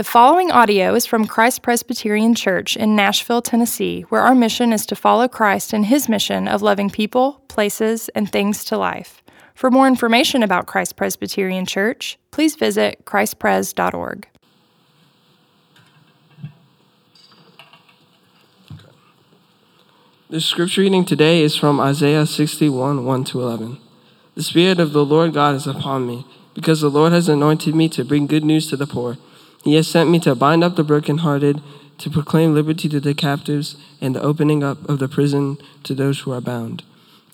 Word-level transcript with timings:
The 0.00 0.04
following 0.04 0.50
audio 0.50 0.94
is 0.94 1.04
from 1.04 1.26
Christ 1.26 1.60
Presbyterian 1.60 2.34
Church 2.34 2.74
in 2.74 2.96
Nashville, 2.96 3.42
Tennessee, 3.42 4.06
where 4.08 4.22
our 4.22 4.34
mission 4.34 4.72
is 4.72 4.86
to 4.86 4.96
follow 4.96 5.28
Christ 5.28 5.74
in 5.74 5.82
his 5.84 6.08
mission 6.08 6.48
of 6.48 6.62
loving 6.62 6.88
people, 6.88 7.42
places, 7.48 8.08
and 8.14 8.32
things 8.32 8.64
to 8.64 8.78
life. 8.78 9.22
For 9.54 9.70
more 9.70 9.86
information 9.86 10.42
about 10.42 10.66
Christ 10.66 10.96
Presbyterian 10.96 11.66
Church, 11.66 12.18
please 12.30 12.56
visit 12.56 13.04
christpres.org. 13.04 14.26
The 20.30 20.40
scripture 20.40 20.80
reading 20.80 21.04
today 21.04 21.42
is 21.42 21.56
from 21.56 21.78
Isaiah 21.78 22.24
61 22.24 23.04
1 23.04 23.24
to 23.24 23.42
11. 23.42 23.78
The 24.34 24.42
Spirit 24.42 24.80
of 24.80 24.94
the 24.94 25.04
Lord 25.04 25.34
God 25.34 25.56
is 25.56 25.66
upon 25.66 26.06
me, 26.06 26.24
because 26.54 26.80
the 26.80 26.88
Lord 26.88 27.12
has 27.12 27.28
anointed 27.28 27.74
me 27.74 27.90
to 27.90 28.02
bring 28.02 28.26
good 28.26 28.44
news 28.44 28.66
to 28.70 28.78
the 28.78 28.86
poor. 28.86 29.18
He 29.62 29.74
has 29.74 29.88
sent 29.88 30.10
me 30.10 30.18
to 30.20 30.34
bind 30.34 30.64
up 30.64 30.76
the 30.76 30.84
brokenhearted, 30.84 31.62
to 31.98 32.10
proclaim 32.10 32.54
liberty 32.54 32.88
to 32.88 33.00
the 33.00 33.14
captives, 33.14 33.76
and 34.00 34.14
the 34.14 34.22
opening 34.22 34.62
up 34.62 34.88
of 34.88 34.98
the 34.98 35.08
prison 35.08 35.58
to 35.82 35.94
those 35.94 36.20
who 36.20 36.32
are 36.32 36.40
bound, 36.40 36.82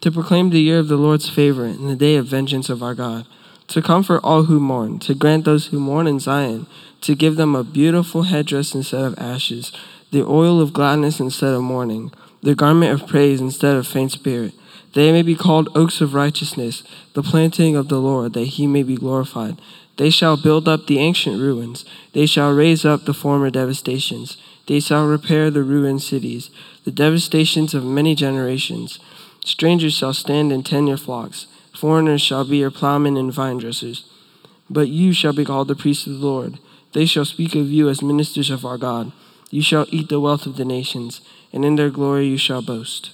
to 0.01 0.11
proclaim 0.11 0.51
the 0.51 0.61
year 0.61 0.79
of 0.79 0.89
the 0.89 0.97
Lord's 0.97 1.29
favor 1.29 1.65
and 1.65 1.89
the 1.89 1.97
day 1.97 2.17
of 2.17 2.27
vengeance 2.27 2.69
of 2.69 2.83
our 2.83 2.95
God, 2.95 3.27
to 3.69 3.83
comfort 3.83 4.21
all 4.23 4.45
who 4.45 4.59
mourn, 4.59 4.99
to 5.01 5.15
grant 5.15 5.45
those 5.45 5.69
who 5.69 5.81
mourn 5.81 6.07
in 6.07 6.19
Zion, 6.19 6.67
to 7.03 7.15
give 7.15 7.37
them 7.37 7.55
a 7.55 7.65
beautiful 7.65 8.23
headdress 8.23 8.75
instead 8.75 9.05
of 9.05 9.19
ashes, 9.19 9.73
the 10.11 10.25
oil 10.25 10.61
of 10.61 10.73
gladness 10.73 11.21
instead 11.21 11.53
of 11.53 11.63
mourning, 11.63 12.13
the 12.43 12.55
garment 12.55 12.93
of 12.93 13.09
praise 13.09 13.41
instead 13.41 13.77
of 13.77 13.87
faint 13.87 14.13
spirit. 14.13 14.55
They 14.95 15.13
may 15.13 15.23
be 15.23 15.35
called 15.35 15.69
oaks 15.77 16.01
of 16.01 16.15
righteousness, 16.15 16.83
the 17.13 17.23
planting 17.23 17.77
of 17.77 17.89
the 17.89 18.01
Lord, 18.01 18.33
that 18.33 18.45
he 18.45 18.67
may 18.67 18.83
be 18.83 18.97
glorified. 18.97 19.61
They 19.97 20.11
shall 20.11 20.37
build 20.37 20.69
up 20.69 20.87
the 20.87 20.99
ancient 20.99 21.41
ruins. 21.41 21.85
They 22.13 22.27
shall 22.27 22.53
raise 22.53 22.85
up 22.85 23.05
the 23.05 23.15
former 23.15 23.51
devastations. 23.51 24.37
They 24.67 24.81
shall 24.81 25.07
repair 25.07 25.51
the 25.51 25.63
ruined 25.63 26.03
cities, 26.03 26.51
the 26.85 26.91
devastations 26.91 27.73
of 27.73 27.85
many 27.85 28.15
generations. 28.15 28.99
Strangers 29.45 29.95
shall 29.95 30.13
stand 30.13 30.53
and 30.53 30.67
tend 30.67 30.89
your 30.89 30.97
flocks. 30.97 31.47
Foreigners 31.75 32.21
shall 32.21 32.45
be 32.45 32.59
your 32.59 32.71
plowmen 32.71 33.17
and 33.17 33.33
vine 33.33 33.59
dressers. 33.59 34.05
But 34.69 34.89
you 34.89 35.13
shall 35.13 35.33
be 35.33 35.45
called 35.45 35.69
the 35.69 35.77
priests 35.77 36.07
of 36.07 36.15
the 36.15 36.27
Lord. 36.27 36.59
They 36.93 37.07
shall 37.07 37.25
speak 37.25 37.55
of 37.55 37.71
you 37.71 37.89
as 37.89 38.03
ministers 38.03 38.51
of 38.51 38.65
our 38.65 38.79
God. 38.79 39.13
You 39.51 39.63
shall 39.63 39.87
eat 39.91 40.09
the 40.09 40.21
wealth 40.21 40.47
of 40.47 40.57
the 40.57 40.65
nations, 40.65 41.21
and 41.53 41.65
in 41.65 41.77
their 41.77 41.91
glory 41.91 42.27
you 42.27 42.37
shall 42.37 42.63
boast. 42.63 43.11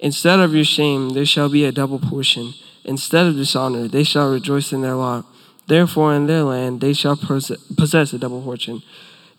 Instead 0.00 0.40
of 0.40 0.54
your 0.54 0.64
shame, 0.64 1.10
there 1.10 1.26
shall 1.26 1.48
be 1.48 1.64
a 1.64 1.72
double 1.72 1.98
portion. 1.98 2.54
Instead 2.84 3.26
of 3.26 3.36
dishonor, 3.36 3.88
they 3.88 4.04
shall 4.04 4.32
rejoice 4.32 4.72
in 4.72 4.80
their 4.80 4.94
lot. 4.94 5.26
Therefore, 5.68 6.14
in 6.14 6.26
their 6.26 6.42
land 6.42 6.80
they 6.80 6.92
shall 6.92 7.16
possess 7.16 8.12
a 8.12 8.18
double 8.18 8.42
fortune. 8.42 8.82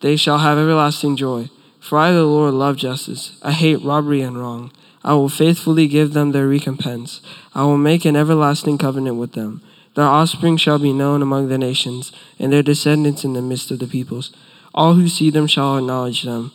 They 0.01 0.15
shall 0.15 0.37
have 0.37 0.57
everlasting 0.57 1.17
joy. 1.17 1.49
For 1.79 1.97
I, 1.97 2.11
the 2.11 2.23
Lord, 2.23 2.53
love 2.53 2.77
justice. 2.77 3.37
I 3.41 3.51
hate 3.51 3.83
robbery 3.83 4.21
and 4.21 4.37
wrong. 4.37 4.71
I 5.03 5.13
will 5.13 5.29
faithfully 5.29 5.87
give 5.87 6.13
them 6.13 6.31
their 6.31 6.47
recompense. 6.47 7.21
I 7.55 7.63
will 7.63 7.77
make 7.77 8.05
an 8.05 8.15
everlasting 8.15 8.77
covenant 8.77 9.15
with 9.15 9.31
them. 9.31 9.61
Their 9.95 10.05
offspring 10.05 10.57
shall 10.57 10.77
be 10.77 10.93
known 10.93 11.21
among 11.21 11.49
the 11.49 11.57
nations, 11.57 12.11
and 12.37 12.53
their 12.53 12.63
descendants 12.63 13.23
in 13.23 13.33
the 13.33 13.41
midst 13.41 13.71
of 13.71 13.79
the 13.79 13.87
peoples. 13.87 14.31
All 14.73 14.93
who 14.93 15.07
see 15.07 15.29
them 15.29 15.47
shall 15.47 15.77
acknowledge 15.77 16.23
them, 16.23 16.51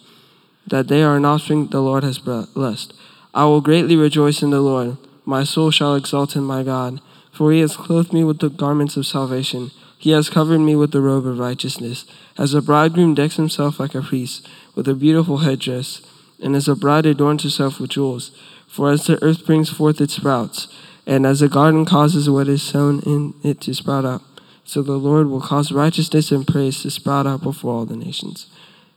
that 0.67 0.89
they 0.89 1.03
are 1.03 1.17
an 1.17 1.25
offspring 1.25 1.67
the 1.67 1.81
Lord 1.81 2.05
has 2.05 2.19
blessed. 2.19 2.95
I 3.35 3.45
will 3.47 3.61
greatly 3.61 3.97
rejoice 3.97 4.43
in 4.43 4.51
the 4.51 4.61
Lord. 4.61 4.99
My 5.25 5.43
soul 5.43 5.71
shall 5.71 5.97
exult 5.97 6.37
in 6.37 6.45
my 6.45 6.63
God. 6.63 7.01
For 7.35 7.53
he 7.53 7.61
has 7.61 7.77
clothed 7.77 8.13
me 8.13 8.25
with 8.25 8.39
the 8.39 8.49
garments 8.49 8.97
of 8.97 9.07
salvation. 9.07 9.73
He 9.99 10.11
has 10.13 10.31
covered 10.31 10.61
me 10.61 10.77
with 10.77 10.93
the 10.93 11.01
robe 11.01 11.27
of 11.27 11.39
righteousness. 11.39 12.05
As 12.39 12.55
a 12.55 12.63
bridegroom 12.63 13.15
decks 13.15 13.37
himself 13.37 13.81
like 13.81 13.95
a 13.95 14.03
priest 14.03 14.49
with 14.75 14.87
a 14.89 14.95
beautiful 14.95 15.39
headdress, 15.39 16.01
and 16.43 16.55
as 16.55 16.69
a 16.69 16.77
bride 16.77 17.07
adorns 17.07 17.43
herself 17.43 17.81
with 17.81 17.91
jewels. 17.91 18.31
For 18.69 18.91
as 18.91 19.07
the 19.07 19.23
earth 19.23 19.47
brings 19.47 19.71
forth 19.71 20.01
its 20.01 20.15
sprouts, 20.15 20.69
and 21.07 21.27
as 21.27 21.43
a 21.43 21.49
garden 21.49 21.85
causes 21.85 22.29
what 22.31 22.49
is 22.49 22.63
sown 22.63 23.01
in 23.01 23.35
it 23.43 23.61
to 23.63 23.75
sprout 23.75 24.05
up, 24.05 24.23
so 24.65 24.83
the 24.83 24.93
Lord 24.93 25.29
will 25.29 25.41
cause 25.41 25.71
righteousness 25.71 26.33
and 26.33 26.47
praise 26.47 26.83
to 26.83 26.91
sprout 26.91 27.27
up 27.27 27.43
before 27.43 27.75
all 27.75 27.85
the 27.85 27.97
nations. 27.97 28.47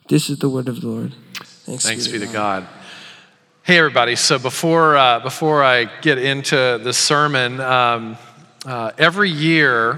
This 0.07 0.29
is 0.29 0.39
the 0.39 0.49
word 0.49 0.67
of 0.69 0.81
the 0.81 0.87
Lord. 0.87 1.13
Thanks, 1.35 1.85
Thanks 1.85 2.07
be 2.07 2.19
to 2.19 2.25
God. 2.25 2.63
God. 2.63 2.67
Hey, 3.63 3.77
everybody. 3.77 4.15
So 4.15 4.39
before, 4.39 4.95
uh, 4.95 5.19
before 5.19 5.61
I 5.61 5.85
get 6.01 6.17
into 6.17 6.79
the 6.81 6.93
sermon, 6.93 7.59
um, 7.59 8.17
uh, 8.67 8.91
every 8.97 9.29
year 9.29 9.93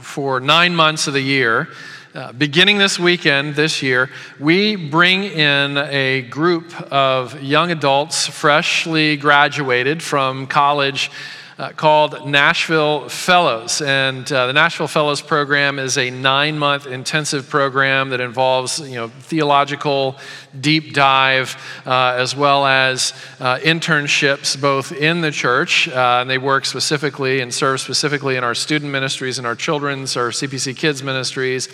for 0.00 0.40
nine 0.40 0.74
months 0.74 1.06
of 1.06 1.12
the 1.12 1.20
year, 1.20 1.68
uh, 2.14 2.32
beginning 2.32 2.78
this 2.78 2.98
weekend, 2.98 3.54
this 3.54 3.82
year, 3.82 4.08
we 4.40 4.76
bring 4.76 5.24
in 5.24 5.76
a 5.76 6.22
group 6.22 6.72
of 6.90 7.42
young 7.42 7.70
adults 7.70 8.26
freshly 8.26 9.18
graduated 9.18 10.02
from 10.02 10.46
college 10.46 11.10
uh, 11.58 11.70
called 11.70 12.26
Nashville 12.26 13.08
Fellows. 13.08 13.80
And 13.80 14.30
uh, 14.32 14.46
the 14.46 14.52
Nashville 14.52 14.88
Fellows 14.88 15.20
program 15.20 15.78
is 15.78 15.96
a 15.96 16.10
nine 16.10 16.58
month 16.58 16.86
intensive 16.86 17.48
program 17.48 18.10
that 18.10 18.20
involves 18.20 18.80
you 18.80 18.96
know, 18.96 19.08
theological 19.08 20.16
deep 20.58 20.92
dive 20.92 21.56
uh, 21.86 22.14
as 22.16 22.34
well 22.34 22.66
as 22.66 23.12
uh, 23.40 23.58
internships 23.58 24.60
both 24.60 24.92
in 24.92 25.20
the 25.20 25.30
church. 25.30 25.88
Uh, 25.88 26.18
and 26.20 26.30
they 26.30 26.38
work 26.38 26.64
specifically 26.64 27.40
and 27.40 27.52
serve 27.52 27.80
specifically 27.80 28.36
in 28.36 28.44
our 28.44 28.54
student 28.54 28.90
ministries 28.90 29.38
and 29.38 29.46
our 29.46 29.56
children's, 29.56 30.16
our 30.16 30.30
CPC 30.30 30.76
Kids 30.76 31.02
ministries. 31.02 31.68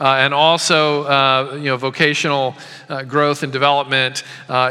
Uh, 0.00 0.14
and 0.20 0.32
also 0.32 1.02
uh, 1.04 1.54
you 1.54 1.64
know, 1.64 1.76
vocational 1.76 2.54
uh, 2.88 3.02
growth 3.02 3.42
and 3.42 3.52
development 3.52 4.22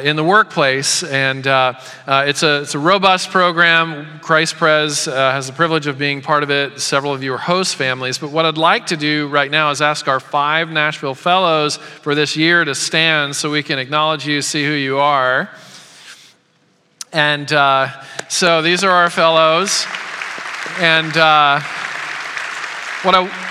in 0.03 0.15
the 0.15 0.23
workplace. 0.23 1.03
And 1.03 1.39
it's, 1.39 2.43
a, 2.43 2.61
it's 2.61 2.75
a 2.75 2.79
robust 2.79 3.29
program. 3.29 4.19
Christ 4.21 4.55
Pres 4.55 5.05
has 5.05 5.47
the 5.47 5.53
privilege 5.53 5.87
of 5.87 5.97
being 5.97 6.21
part 6.21 6.43
of 6.43 6.51
it. 6.51 6.79
Several 6.79 7.13
of 7.13 7.23
you 7.23 7.33
are 7.33 7.37
host 7.37 7.75
families. 7.75 8.17
But 8.17 8.31
what 8.31 8.45
I'd 8.45 8.57
like 8.57 8.87
to 8.87 8.97
do 8.97 9.27
right 9.27 9.51
now 9.51 9.69
is 9.71 9.81
ask 9.81 10.07
our 10.07 10.21
five 10.21 10.69
Nashville 10.69 11.15
Fellows 11.15 11.75
for 11.77 12.15
this 12.15 12.37
year 12.37 12.63
to 12.63 12.73
stand 12.73 13.35
so 13.35 13.51
we 13.51 13.63
can 13.63 13.79
acknowledge 13.79 14.25
you, 14.25 14.41
see 14.41 14.65
who 14.65 14.71
you 14.71 14.99
are. 14.99 15.49
And 17.11 17.51
uh, 17.51 17.89
so 18.29 18.61
these 18.61 18.83
are 18.83 18.91
our 18.91 19.09
fellows. 19.09 19.85
And 20.79 21.15
uh, 21.17 21.59
what 23.03 23.15
I 23.15 23.46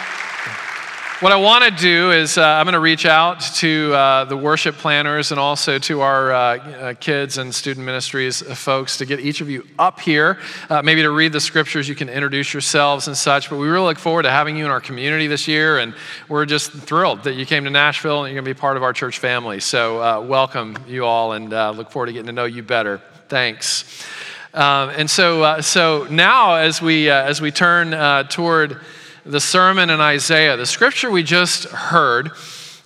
what 1.21 1.33
I 1.33 1.37
want 1.37 1.65
to 1.65 1.71
do 1.71 2.11
is, 2.11 2.37
uh, 2.37 2.45
I'm 2.45 2.67
going 2.67 2.75
to 2.75 2.79
reach 2.79 3.07
out 3.07 3.41
to 3.41 3.95
uh, 3.95 4.25
the 4.27 4.37
worship 4.37 4.75
planners 4.75 5.31
and 5.31 5.41
also 5.41 5.79
to 5.79 6.03
our 6.03 6.31
uh, 6.31 6.39
uh 6.39 6.95
kids 6.95 7.39
and 7.39 7.55
student 7.55 7.87
ministries 7.87 8.43
uh, 8.43 8.55
folks 8.55 8.99
to 8.99 9.07
get 9.07 9.21
each 9.21 9.41
of 9.41 9.49
you 9.49 9.67
up 9.79 9.99
here, 9.99 10.39
uh, 10.69 10.83
maybe 10.83 11.01
to 11.01 11.11
read 11.11 11.33
the 11.33 11.41
scriptures. 11.41 11.89
You 11.89 11.95
can 11.95 12.11
introduce 12.11 12.53
yourselves 12.53 13.07
and 13.09 13.17
such. 13.17 13.49
But 13.49 13.57
we 13.57 13.67
really 13.67 13.87
look 13.87 13.99
forward 13.99 14.25
to 14.25 14.31
having 14.31 14.59
you 14.59 14.67
in 14.67 14.71
our 14.71 14.81
community 14.81 15.27
this 15.27 15.49
year. 15.49 15.79
And 15.79 15.95
we're 16.29 16.45
just 16.45 16.71
thrilled 16.73 17.25
that 17.25 17.33
you 17.33 17.47
came 17.47 17.65
to 17.65 17.71
Nashville 17.71 18.25
and 18.25 18.35
you're 18.35 18.43
going 18.43 18.53
to 18.53 18.55
be 18.55 18.61
part 18.61 18.77
of 18.77 18.83
our 18.83 18.93
church 18.93 19.19
family. 19.19 19.59
So, 19.61 20.21
welcome 20.21 20.77
you 20.87 21.07
all 21.07 21.33
and 21.33 21.49
look 21.79 21.91
forward 21.91 22.07
to 22.07 22.13
getting 22.13 22.27
to 22.27 22.33
know 22.33 22.45
you 22.45 22.63
better. 22.63 23.01
Thanks. 23.29 24.05
Um, 24.53 24.91
and 24.91 25.09
so, 25.09 25.63
so 25.63 26.07
now 26.11 26.57
as 26.57 26.83
we, 26.83 27.09
as 27.09 27.41
we 27.41 27.51
turn 27.51 28.29
toward 28.29 28.81
the 29.27 29.41
sermon 29.41 29.91
in 29.91 30.01
Isaiah, 30.01 30.57
the 30.57 30.67
scripture 30.67 31.11
we 31.11 31.23
just 31.23 31.65
heard, 31.65 32.31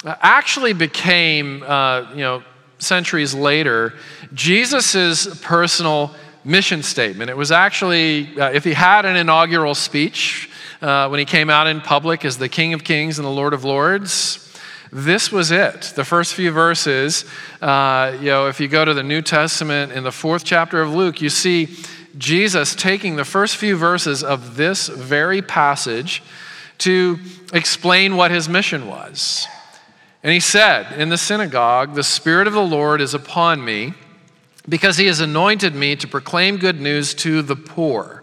uh, 0.05 0.17
actually 0.21 0.73
became, 0.73 1.63
uh, 1.63 2.07
you 2.13 2.23
know, 2.23 2.43
centuries 2.79 3.35
later, 3.35 3.93
Jesus' 4.33 5.27
personal 5.43 6.15
mission 6.43 6.83
statement. 6.83 7.29
It 7.29 7.37
was 7.37 7.53
actually, 7.53 8.41
uh, 8.41 8.51
if 8.53 8.65
he 8.65 8.73
had 8.73 9.05
an 9.05 9.17
inaugural 9.17 9.75
speech 9.75 10.49
uh, 10.81 11.09
when 11.09 11.19
he 11.19 11.27
came 11.27 11.51
out 11.51 11.67
in 11.67 11.83
public 11.83 12.25
as 12.25 12.39
the 12.39 12.49
King 12.49 12.73
of 12.73 12.85
Kings 12.85 13.19
and 13.19 13.27
the 13.27 13.31
Lord 13.31 13.53
of 13.53 13.65
Lords, 13.65 14.47
this 14.91 15.31
was 15.31 15.51
it. 15.51 15.93
The 15.95 16.05
first 16.05 16.35
few 16.35 16.51
verses, 16.51 17.27
uh, 17.61 18.17
you 18.19 18.27
know, 18.27 18.49
if 18.49 18.59
you 18.59 18.67
go 18.67 18.85
to 18.85 18.95
the 18.95 19.03
New 19.03 19.21
Testament 19.21 19.93
in 19.93 20.03
the 20.03 20.11
fourth 20.11 20.43
chapter 20.43 20.81
of 20.81 20.93
Luke, 20.95 21.21
you 21.21 21.29
see 21.29 21.77
Jesus 22.19 22.75
taking 22.75 23.17
the 23.17 23.25
first 23.25 23.57
few 23.57 23.77
verses 23.77 24.25
of 24.25 24.57
this 24.57 24.89
very 24.89 25.43
passage 25.43 26.23
to 26.79 27.19
explain 27.53 28.17
what 28.17 28.31
his 28.31 28.49
mission 28.49 28.87
was. 28.87 29.47
And 30.23 30.33
he 30.33 30.41
said 30.41 30.99
in 30.99 31.09
the 31.09 31.19
synagogue, 31.19 31.95
The 31.95 32.03
Spirit 32.03 32.47
of 32.47 32.53
the 32.53 32.61
Lord 32.61 33.01
is 33.01 33.15
upon 33.15 33.65
me 33.65 33.95
because 34.69 34.97
he 34.97 35.07
has 35.07 35.21
anointed 35.21 35.75
me 35.75 35.97
to 35.97 36.09
proclaim 36.09 36.59
good 36.59 36.81
news 36.81 37.15
to 37.15 37.43
the 37.43 37.57
poor, 37.57 38.23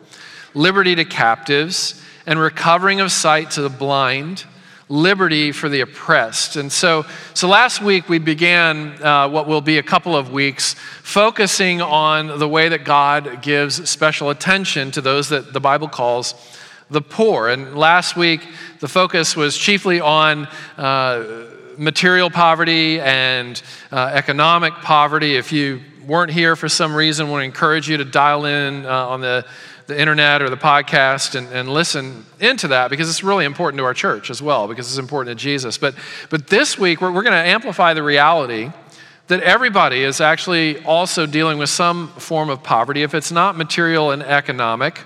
liberty 0.53 0.95
to 0.95 1.05
captives, 1.05 2.01
and 2.25 2.39
recovering 2.39 2.99
of 2.99 3.11
sight 3.11 3.51
to 3.51 3.61
the 3.61 3.69
blind 3.69 4.45
liberty 4.89 5.51
for 5.51 5.69
the 5.69 5.81
oppressed. 5.81 6.55
And 6.55 6.71
so, 6.71 7.05
so 7.33 7.47
last 7.47 7.81
week 7.81 8.07
we 8.07 8.19
began 8.19 9.01
uh, 9.03 9.27
what 9.29 9.47
will 9.47 9.61
be 9.61 9.77
a 9.77 9.83
couple 9.83 10.15
of 10.15 10.31
weeks 10.31 10.75
focusing 11.03 11.81
on 11.81 12.39
the 12.39 12.47
way 12.47 12.69
that 12.69 12.85
God 12.85 13.41
gives 13.41 13.89
special 13.89 14.29
attention 14.29 14.91
to 14.91 15.01
those 15.01 15.29
that 15.29 15.53
the 15.53 15.59
Bible 15.59 15.89
calls 15.89 16.33
the 16.89 17.01
poor. 17.01 17.49
And 17.49 17.77
last 17.77 18.15
week 18.15 18.47
the 18.79 18.87
focus 18.87 19.35
was 19.35 19.57
chiefly 19.57 19.99
on. 19.99 20.47
Uh, 20.77 21.45
material 21.77 22.29
poverty 22.29 22.99
and 22.99 23.61
uh, 23.91 24.09
economic 24.13 24.73
poverty. 24.75 25.35
If 25.35 25.51
you 25.51 25.81
weren't 26.05 26.31
here 26.31 26.55
for 26.55 26.67
some 26.69 26.95
reason, 26.95 27.27
to 27.27 27.35
encourage 27.37 27.89
you 27.89 27.97
to 27.97 28.05
dial 28.05 28.45
in 28.45 28.85
uh, 28.85 29.07
on 29.07 29.21
the, 29.21 29.45
the 29.87 29.99
internet 29.99 30.41
or 30.41 30.49
the 30.49 30.57
podcast 30.57 31.33
and, 31.33 31.47
and 31.47 31.69
listen 31.69 32.25
into 32.39 32.67
that 32.67 32.89
because 32.89 33.09
it's 33.09 33.23
really 33.23 33.45
important 33.45 33.79
to 33.79 33.85
our 33.85 33.93
church 33.93 34.29
as 34.29 34.41
well, 34.41 34.67
because 34.67 34.87
it's 34.87 34.99
important 34.99 35.37
to 35.37 35.41
Jesus. 35.41 35.77
But, 35.77 35.95
but 36.29 36.47
this 36.47 36.77
week, 36.77 37.01
we're, 37.01 37.11
we're 37.11 37.23
going 37.23 37.31
to 37.31 37.49
amplify 37.49 37.93
the 37.93 38.03
reality 38.03 38.71
that 39.27 39.41
everybody 39.41 40.03
is 40.03 40.21
actually 40.21 40.83
also 40.83 41.25
dealing 41.25 41.57
with 41.57 41.69
some 41.69 42.09
form 42.09 42.49
of 42.49 42.63
poverty. 42.63 43.01
If 43.03 43.13
it's 43.13 43.31
not 43.31 43.57
material 43.57 44.11
and 44.11 44.21
economic, 44.23 45.01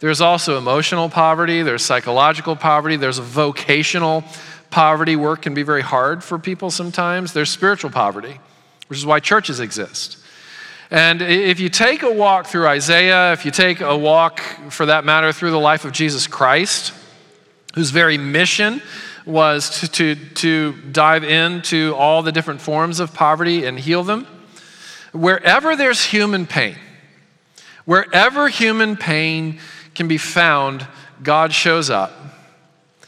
there's 0.00 0.20
also 0.20 0.58
emotional 0.58 1.08
poverty, 1.08 1.62
there's 1.62 1.84
psychological 1.84 2.56
poverty, 2.56 2.96
there's 2.96 3.18
vocational 3.18 4.24
poverty. 4.70 5.16
Work 5.16 5.42
can 5.42 5.54
be 5.54 5.62
very 5.62 5.82
hard 5.82 6.22
for 6.22 6.38
people 6.38 6.70
sometimes. 6.70 7.32
There's 7.32 7.50
spiritual 7.50 7.90
poverty, 7.90 8.40
which 8.88 8.98
is 8.98 9.06
why 9.06 9.20
churches 9.20 9.60
exist. 9.60 10.18
And 10.90 11.20
if 11.20 11.58
you 11.58 11.68
take 11.68 12.02
a 12.02 12.10
walk 12.10 12.46
through 12.46 12.66
Isaiah, 12.68 13.32
if 13.32 13.44
you 13.44 13.50
take 13.50 13.80
a 13.80 13.96
walk, 13.96 14.40
for 14.70 14.86
that 14.86 15.04
matter, 15.04 15.32
through 15.32 15.50
the 15.50 15.58
life 15.58 15.84
of 15.84 15.92
Jesus 15.92 16.26
Christ, 16.26 16.92
whose 17.74 17.90
very 17.90 18.18
mission 18.18 18.80
was 19.24 19.80
to, 19.80 19.88
to, 19.88 20.14
to 20.34 20.72
dive 20.92 21.24
into 21.24 21.94
all 21.96 22.22
the 22.22 22.30
different 22.30 22.60
forms 22.60 23.00
of 23.00 23.12
poverty 23.12 23.64
and 23.64 23.78
heal 23.78 24.04
them, 24.04 24.26
wherever 25.12 25.74
there's 25.74 26.04
human 26.04 26.46
pain, 26.46 26.76
wherever 27.84 28.48
human 28.48 28.96
pain 28.96 29.58
can 29.94 30.06
be 30.06 30.18
found, 30.18 30.86
God 31.22 31.52
shows 31.52 31.90
up 31.90 32.12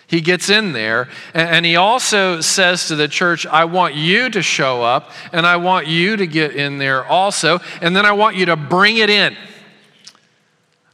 he 0.08 0.22
gets 0.22 0.48
in 0.48 0.72
there, 0.72 1.08
and 1.34 1.64
he 1.66 1.76
also 1.76 2.40
says 2.40 2.88
to 2.88 2.96
the 2.96 3.08
church, 3.08 3.46
I 3.46 3.66
want 3.66 3.94
you 3.94 4.30
to 4.30 4.42
show 4.42 4.82
up, 4.82 5.12
and 5.32 5.46
I 5.46 5.56
want 5.58 5.86
you 5.86 6.16
to 6.16 6.26
get 6.26 6.56
in 6.56 6.78
there 6.78 7.04
also, 7.04 7.60
and 7.82 7.94
then 7.94 8.06
I 8.06 8.12
want 8.12 8.34
you 8.34 8.46
to 8.46 8.56
bring 8.56 8.96
it 8.96 9.10
in. 9.10 9.36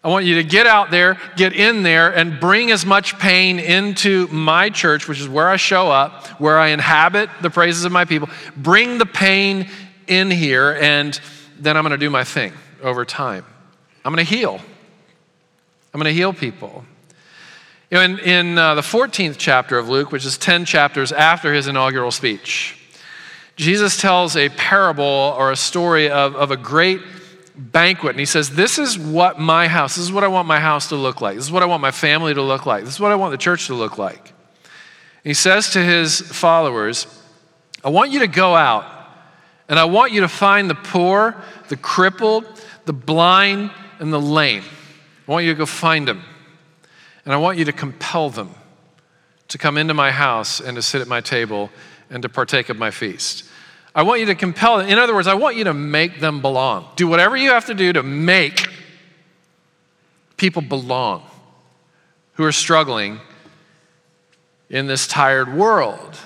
I 0.03 0.09
want 0.09 0.27
you 0.27 0.35
to 0.35 0.45
get 0.45 0.67
out 0.67 0.91
there, 0.91 1.17
get 1.37 1.55
in 1.55 1.85
there, 1.85 2.15
and 2.15 2.39
bring 2.41 2.73
as 2.73 2.85
much 2.85 3.19
pain 3.19 3.61
into 3.61 4.27
my 4.27 4.69
church, 4.69 5.09
which 5.09 5.21
is 5.21 5.29
where 5.29 5.49
I 5.49 5.57
show 5.57 5.91
up, 5.91 6.27
where 6.41 6.59
I 6.59 6.69
inhabit 6.69 7.31
the 7.41 7.51
praises 7.51 7.85
of 7.85 7.93
my 7.93 8.05
people. 8.05 8.29
Bring 8.57 8.99
the 8.99 9.07
pain 9.07 9.71
in 10.09 10.31
here, 10.31 10.77
and 10.79 11.19
then 11.59 11.77
I'm 11.77 11.85
going 11.85 11.93
to 11.93 11.99
do 11.99 12.11
my 12.11 12.25
thing 12.25 12.53
over 12.83 13.05
time. 13.05 13.47
I'm 14.05 14.13
going 14.13 14.27
to 14.27 14.31
heal. 14.31 14.61
I'm 15.95 16.01
going 16.01 16.13
to 16.13 16.13
heal 16.13 16.33
people. 16.33 16.85
You 17.95 18.01
know, 18.01 18.07
in, 18.07 18.19
in 18.19 18.59
uh, 18.59 18.75
the 18.75 18.81
14th 18.81 19.37
chapter 19.39 19.79
of 19.79 19.89
Luke, 19.89 20.11
which 20.11 20.27
is 20.27 20.37
10 20.37 20.65
chapters 20.65 21.13
after 21.13 21.55
his 21.55 21.69
inaugural 21.69 22.11
speech, 22.11 22.77
Jesus 23.55 24.01
tells 24.01 24.35
a 24.35 24.49
parable 24.49 25.05
or 25.39 25.53
a 25.53 25.57
story 25.57 26.11
of, 26.11 26.35
of 26.35 26.51
a 26.51 26.57
great 26.57 27.01
banquet. 27.57 28.11
And 28.11 28.19
he 28.19 28.27
says, 28.27 28.51
This 28.51 28.81
is 28.81 28.99
what 28.99 29.39
my 29.39 29.69
house, 29.69 29.95
this 29.95 30.05
is 30.05 30.11
what 30.11 30.25
I 30.25 30.27
want 30.27 30.49
my 30.49 30.59
house 30.59 30.89
to 30.89 30.97
look 30.97 31.21
like. 31.21 31.37
This 31.37 31.45
is 31.45 31.53
what 31.53 31.63
I 31.63 31.67
want 31.67 31.83
my 31.83 31.93
family 31.93 32.35
to 32.35 32.43
look 32.43 32.67
like. 32.67 32.83
This 32.83 32.95
is 32.95 32.99
what 32.99 33.13
I 33.13 33.15
want 33.15 33.31
the 33.31 33.39
church 33.39 33.69
to 33.69 33.75
look 33.75 33.97
like. 33.97 34.33
he 35.23 35.33
says 35.33 35.71
to 35.75 35.79
his 35.81 36.21
followers, 36.21 37.07
I 37.85 37.91
want 37.91 38.11
you 38.11 38.19
to 38.19 38.27
go 38.27 38.57
out 38.57 38.87
and 39.69 39.79
I 39.79 39.85
want 39.85 40.11
you 40.11 40.23
to 40.23 40.29
find 40.29 40.69
the 40.69 40.75
poor, 40.75 41.37
the 41.69 41.77
crippled, 41.77 42.45
the 42.87 42.93
blind, 42.93 43.71
and 44.01 44.13
the 44.13 44.21
lame. 44.21 44.65
I 45.29 45.31
want 45.31 45.45
you 45.45 45.53
to 45.53 45.59
go 45.59 45.65
find 45.65 46.09
them. 46.09 46.25
And 47.25 47.33
I 47.33 47.37
want 47.37 47.59
you 47.59 47.65
to 47.65 47.73
compel 47.73 48.31
them 48.31 48.55
to 49.49 49.59
come 49.59 49.77
into 49.77 49.95
my 49.95 50.11
house 50.11 50.61
and 50.61 50.77
to 50.77 50.83
sit 50.83 51.01
at 51.01 51.09
my 51.09 51.21
table 51.21 51.71
and 52.11 52.23
to 52.23 52.29
partake 52.29 52.69
of 52.69 52.77
my 52.77 52.91
feast. 52.91 53.45
I 53.95 54.03
want 54.03 54.21
you 54.21 54.27
to 54.27 54.35
compel 54.35 54.79
them. 54.79 54.89
In 54.89 54.99
other 54.99 55.15
words, 55.15 55.29
I 55.29 55.35
want 55.35 55.57
you 55.57 55.65
to 55.65 55.75
make 55.75 56.21
them 56.21 56.41
belong. 56.41 56.89
Do 56.97 57.07
whatever 57.07 57.37
you 57.37 57.51
have 57.51 57.67
to 57.67 57.75
do 57.75 57.93
to 57.93 58.03
make 58.03 58.67
people 60.37 60.63
belong 60.63 61.23
who 62.35 62.45
are 62.45 62.53
struggling 62.53 63.21
in 64.69 64.87
this 64.87 65.07
tired 65.07 65.55
world. 65.55 66.19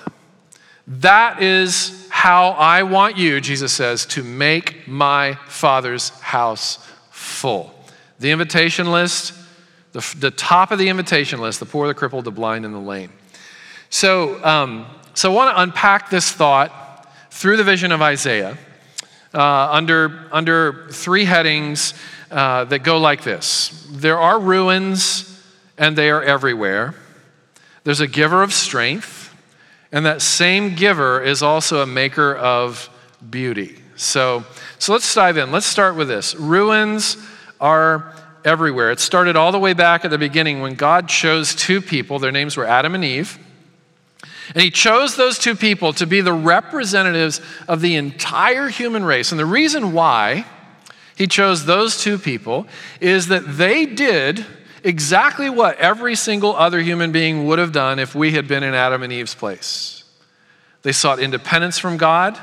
That 0.87 1.43
is 1.43 2.07
how 2.09 2.49
I 2.49 2.83
want 2.83 3.17
you, 3.17 3.39
Jesus 3.39 3.71
says, 3.71 4.07
to 4.07 4.23
make 4.23 4.87
my 4.87 5.35
Father's 5.47 6.09
house 6.09 6.83
full. 7.11 7.71
The 8.17 8.31
invitation 8.31 8.91
list 8.91 9.33
the, 9.91 10.15
the 10.19 10.31
top 10.31 10.71
of 10.71 10.79
the 10.79 10.89
invitation 10.89 11.41
list 11.41 11.59
the 11.59 11.65
poor, 11.65 11.87
the 11.87 11.93
crippled, 11.93 12.25
the 12.25 12.31
blind, 12.31 12.65
and 12.65 12.73
the 12.73 12.79
lame. 12.79 13.11
So, 13.89 14.43
um, 14.43 14.85
so 15.13 15.31
I 15.31 15.35
want 15.35 15.55
to 15.55 15.61
unpack 15.61 16.09
this 16.09 16.31
thought 16.31 17.07
through 17.31 17.57
the 17.57 17.63
vision 17.63 17.91
of 17.91 18.01
Isaiah 18.01 18.57
uh, 19.33 19.69
under, 19.71 20.27
under 20.31 20.87
three 20.91 21.25
headings 21.25 21.93
uh, 22.31 22.65
that 22.65 22.79
go 22.79 22.99
like 22.99 23.23
this 23.23 23.87
There 23.91 24.19
are 24.19 24.39
ruins, 24.39 25.41
and 25.77 25.97
they 25.97 26.09
are 26.09 26.21
everywhere. 26.21 26.93
There's 27.83 28.01
a 28.01 28.07
giver 28.07 28.43
of 28.43 28.53
strength, 28.53 29.35
and 29.91 30.05
that 30.05 30.21
same 30.21 30.75
giver 30.75 31.21
is 31.21 31.41
also 31.41 31.81
a 31.81 31.87
maker 31.87 32.35
of 32.35 32.89
beauty. 33.29 33.79
So, 33.95 34.45
so 34.77 34.93
let's 34.93 35.13
dive 35.13 35.37
in. 35.37 35.51
Let's 35.51 35.65
start 35.65 35.95
with 35.95 36.07
this. 36.07 36.35
Ruins 36.35 37.17
are 37.59 38.13
everywhere. 38.45 38.91
It 38.91 38.99
started 38.99 39.35
all 39.35 39.51
the 39.51 39.59
way 39.59 39.73
back 39.73 40.05
at 40.05 40.11
the 40.11 40.17
beginning 40.17 40.61
when 40.61 40.75
God 40.75 41.07
chose 41.07 41.55
two 41.55 41.81
people. 41.81 42.19
Their 42.19 42.31
names 42.31 42.57
were 42.57 42.65
Adam 42.65 42.95
and 42.95 43.03
Eve. 43.03 43.37
And 44.53 44.63
he 44.63 44.71
chose 44.71 45.15
those 45.15 45.37
two 45.37 45.55
people 45.55 45.93
to 45.93 46.07
be 46.07 46.21
the 46.21 46.33
representatives 46.33 47.39
of 47.67 47.81
the 47.81 47.95
entire 47.95 48.69
human 48.69 49.03
race. 49.05 49.31
And 49.31 49.39
the 49.39 49.45
reason 49.45 49.93
why 49.93 50.45
he 51.15 51.27
chose 51.27 51.65
those 51.65 52.01
two 52.01 52.17
people 52.17 52.65
is 52.99 53.27
that 53.27 53.41
they 53.45 53.85
did 53.85 54.45
exactly 54.83 55.49
what 55.49 55.77
every 55.77 56.15
single 56.15 56.55
other 56.55 56.81
human 56.81 57.11
being 57.11 57.45
would 57.45 57.59
have 57.59 57.71
done 57.71 57.99
if 57.99 58.15
we 58.15 58.31
had 58.31 58.47
been 58.47 58.63
in 58.63 58.73
Adam 58.73 59.03
and 59.03 59.13
Eve's 59.13 59.35
place. 59.35 60.03
They 60.81 60.93
sought 60.93 61.19
independence 61.19 61.77
from 61.77 61.97
God. 61.97 62.39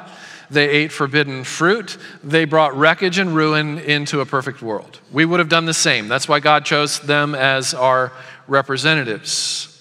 They 0.51 0.69
ate 0.69 0.93
forbidden 0.93 1.45
fruit. 1.45 1.99
They 2.23 2.45
brought 2.45 2.77
wreckage 2.77 3.19
and 3.19 3.35
ruin 3.35 3.79
into 3.79 4.21
a 4.21 4.27
perfect 4.27 4.63
world. 4.63 5.01
We 5.13 5.25
would 5.25 5.41
have 5.41 5.49
done 5.49 5.67
the 5.67 5.75
same. 5.75 6.09
That's 6.09 6.29
why 6.29 6.41
God 6.41 6.65
chose 6.65 7.01
them 7.01 7.35
as 7.35 7.75
our 7.75 8.13
representatives. 8.47 9.73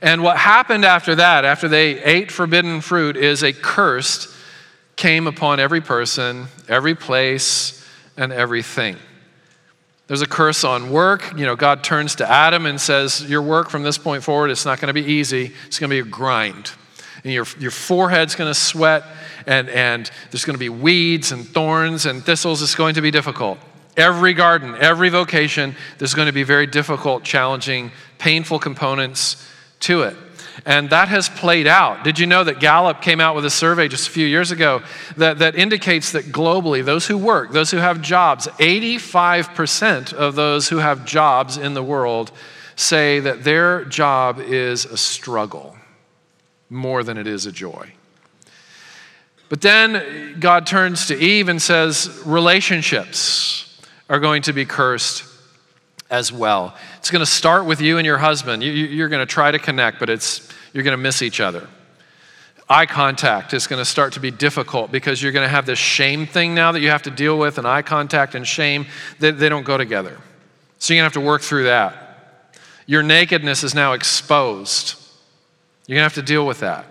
And 0.00 0.22
what 0.22 0.38
happened 0.38 0.84
after 0.84 1.14
that, 1.16 1.44
after 1.44 1.68
they 1.68 2.02
ate 2.02 2.32
forbidden 2.32 2.80
fruit, 2.80 3.16
is 3.16 3.42
a 3.42 3.52
curse 3.52 4.34
came 4.96 5.26
upon 5.26 5.60
every 5.60 5.80
person, 5.80 6.46
every 6.68 6.94
place, 6.94 7.84
and 8.16 8.32
everything. 8.32 8.96
There's 10.06 10.22
a 10.22 10.26
curse 10.26 10.64
on 10.64 10.90
work. 10.90 11.32
You 11.36 11.46
know, 11.46 11.56
God 11.56 11.84
turns 11.84 12.16
to 12.16 12.30
Adam 12.30 12.66
and 12.66 12.80
says, 12.80 13.28
Your 13.28 13.42
work 13.42 13.70
from 13.70 13.82
this 13.82 13.98
point 13.98 14.22
forward, 14.22 14.50
it's 14.50 14.64
not 14.64 14.80
going 14.80 14.94
to 14.94 15.00
be 15.00 15.12
easy. 15.12 15.52
It's 15.66 15.78
going 15.78 15.90
to 15.90 15.94
be 15.94 16.00
a 16.06 16.10
grind. 16.10 16.72
And 17.24 17.32
your, 17.32 17.46
your 17.58 17.70
forehead's 17.70 18.34
going 18.34 18.50
to 18.50 18.58
sweat 18.58 19.04
and, 19.46 19.68
and 19.68 20.10
there's 20.30 20.44
going 20.44 20.54
to 20.54 20.58
be 20.58 20.68
weeds 20.68 21.32
and 21.32 21.46
thorns 21.46 22.06
and 22.06 22.24
thistles. 22.24 22.62
It's 22.62 22.74
going 22.74 22.94
to 22.94 23.02
be 23.02 23.10
difficult. 23.10 23.58
Every 23.96 24.32
garden, 24.32 24.74
every 24.78 25.08
vocation, 25.08 25.76
there's 25.98 26.14
going 26.14 26.26
to 26.26 26.32
be 26.32 26.42
very 26.42 26.66
difficult, 26.66 27.24
challenging, 27.24 27.92
painful 28.18 28.58
components 28.58 29.46
to 29.80 30.02
it. 30.02 30.16
And 30.64 30.90
that 30.90 31.08
has 31.08 31.28
played 31.28 31.66
out. 31.66 32.04
Did 32.04 32.18
you 32.18 32.26
know 32.26 32.44
that 32.44 32.60
Gallup 32.60 33.02
came 33.02 33.20
out 33.20 33.34
with 33.34 33.44
a 33.44 33.50
survey 33.50 33.88
just 33.88 34.08
a 34.08 34.10
few 34.10 34.26
years 34.26 34.50
ago 34.50 34.82
that, 35.16 35.38
that 35.38 35.56
indicates 35.56 36.12
that 36.12 36.26
globally, 36.26 36.84
those 36.84 37.06
who 37.06 37.18
work, 37.18 37.52
those 37.52 37.70
who 37.70 37.78
have 37.78 38.02
jobs, 38.02 38.46
85% 38.46 40.12
of 40.12 40.34
those 40.34 40.68
who 40.68 40.78
have 40.78 41.04
jobs 41.04 41.56
in 41.56 41.74
the 41.74 41.82
world 41.82 42.32
say 42.76 43.20
that 43.20 43.44
their 43.44 43.84
job 43.84 44.40
is 44.40 44.84
a 44.84 44.96
struggle 44.96 45.76
more 46.72 47.04
than 47.04 47.18
it 47.18 47.26
is 47.26 47.46
a 47.46 47.52
joy. 47.52 47.92
But 49.48 49.60
then 49.60 50.40
God 50.40 50.66
turns 50.66 51.06
to 51.08 51.18
Eve 51.18 51.48
and 51.48 51.60
says, 51.60 52.22
relationships 52.24 53.80
are 54.08 54.18
going 54.18 54.42
to 54.42 54.52
be 54.52 54.64
cursed 54.64 55.24
as 56.10 56.32
well. 56.32 56.74
It's 56.98 57.10
going 57.10 57.20
to 57.20 57.30
start 57.30 57.66
with 57.66 57.80
you 57.80 57.98
and 57.98 58.06
your 58.06 58.18
husband. 58.18 58.62
You, 58.62 59.04
are 59.04 59.08
going 59.08 59.26
to 59.26 59.30
try 59.30 59.50
to 59.50 59.58
connect, 59.58 60.00
but 60.00 60.08
it's, 60.08 60.50
you're 60.72 60.84
going 60.84 60.96
to 60.96 61.02
miss 61.02 61.20
each 61.20 61.40
other. 61.40 61.68
Eye 62.68 62.86
contact 62.86 63.52
is 63.52 63.66
going 63.66 63.80
to 63.80 63.84
start 63.84 64.14
to 64.14 64.20
be 64.20 64.30
difficult 64.30 64.90
because 64.90 65.22
you're 65.22 65.32
going 65.32 65.44
to 65.44 65.50
have 65.50 65.66
this 65.66 65.78
shame 65.78 66.26
thing 66.26 66.54
now 66.54 66.72
that 66.72 66.80
you 66.80 66.88
have 66.88 67.02
to 67.02 67.10
deal 67.10 67.38
with, 67.38 67.58
and 67.58 67.66
eye 67.66 67.82
contact 67.82 68.34
and 68.34 68.46
shame, 68.46 68.86
they, 69.18 69.32
they 69.32 69.50
don't 69.50 69.64
go 69.64 69.76
together. 69.76 70.18
So 70.78 70.94
you're 70.94 71.02
going 71.02 71.10
to 71.10 71.18
have 71.18 71.22
to 71.22 71.28
work 71.28 71.42
through 71.42 71.64
that. 71.64 72.56
Your 72.86 73.02
nakedness 73.02 73.62
is 73.64 73.74
now 73.74 73.92
exposed. 73.92 74.94
You're 75.92 75.98
going 75.98 76.08
to 76.08 76.16
have 76.16 76.24
to 76.24 76.32
deal 76.32 76.46
with 76.46 76.60
that. 76.60 76.86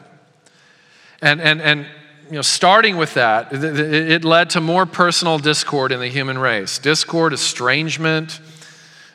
And, 1.24 1.42
and, 1.42 1.60
and 1.60 1.88
you 2.28 2.36
know, 2.36 2.44
starting 2.44 2.98
with 2.98 3.16
that, 3.16 3.48
it 3.52 4.24
led 4.24 4.52
to 4.52 4.62
more 4.62 4.86
personal 4.86 5.40
discord 5.40 5.92
in 5.92 6.00
the 6.00 6.08
human 6.08 6.38
race 6.38 6.78
discord, 6.78 7.34
estrangement, 7.34 8.40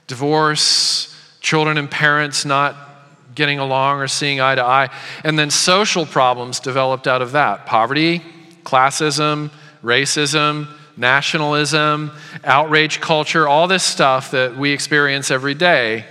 divorce, 0.08 1.16
children 1.38 1.78
and 1.78 1.88
parents 1.88 2.44
not 2.44 2.74
getting 3.36 3.60
along 3.60 4.00
or 4.00 4.08
seeing 4.08 4.40
eye 4.40 4.56
to 4.56 4.64
eye. 4.64 4.90
And 5.22 5.38
then 5.38 5.50
social 5.50 6.04
problems 6.04 6.58
developed 6.58 7.06
out 7.06 7.22
of 7.22 7.30
that 7.30 7.64
poverty, 7.64 8.22
classism, 8.64 9.52
racism, 9.84 10.66
nationalism, 10.96 12.10
outrage 12.42 13.00
culture, 13.00 13.46
all 13.46 13.68
this 13.68 13.84
stuff 13.84 14.32
that 14.32 14.56
we 14.56 14.72
experience 14.72 15.30
every 15.30 15.54
day 15.54 16.04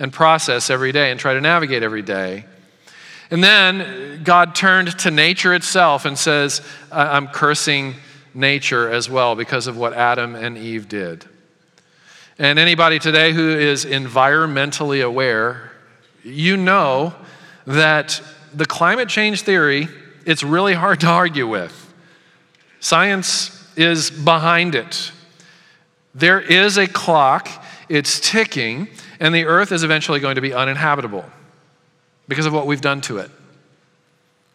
and 0.00 0.12
process 0.12 0.68
every 0.68 0.90
day 0.90 1.12
and 1.12 1.20
try 1.20 1.34
to 1.34 1.40
navigate 1.40 1.84
every 1.84 2.02
day. 2.02 2.44
And 3.30 3.44
then 3.44 4.22
God 4.24 4.54
turned 4.54 4.98
to 5.00 5.10
nature 5.10 5.54
itself 5.54 6.04
and 6.04 6.18
says, 6.18 6.62
I'm 6.90 7.28
cursing 7.28 7.94
nature 8.34 8.90
as 8.90 9.08
well 9.08 9.36
because 9.36 9.66
of 9.66 9.76
what 9.76 9.92
Adam 9.94 10.34
and 10.34 10.58
Eve 10.58 10.88
did. 10.88 11.24
And 12.38 12.58
anybody 12.58 12.98
today 12.98 13.32
who 13.32 13.50
is 13.50 13.84
environmentally 13.84 15.04
aware, 15.04 15.70
you 16.24 16.56
know 16.56 17.14
that 17.66 18.20
the 18.52 18.66
climate 18.66 19.08
change 19.08 19.42
theory, 19.42 19.88
it's 20.26 20.42
really 20.42 20.74
hard 20.74 21.00
to 21.00 21.06
argue 21.06 21.46
with. 21.46 21.92
Science 22.80 23.68
is 23.76 24.10
behind 24.10 24.74
it. 24.74 25.12
There 26.14 26.40
is 26.40 26.78
a 26.78 26.88
clock, 26.88 27.48
it's 27.88 28.18
ticking, 28.18 28.88
and 29.20 29.34
the 29.34 29.44
earth 29.44 29.70
is 29.70 29.84
eventually 29.84 30.18
going 30.18 30.34
to 30.34 30.40
be 30.40 30.52
uninhabitable 30.52 31.24
because 32.30 32.46
of 32.46 32.52
what 32.52 32.66
we've 32.66 32.80
done 32.80 33.00
to 33.02 33.18
it. 33.18 33.28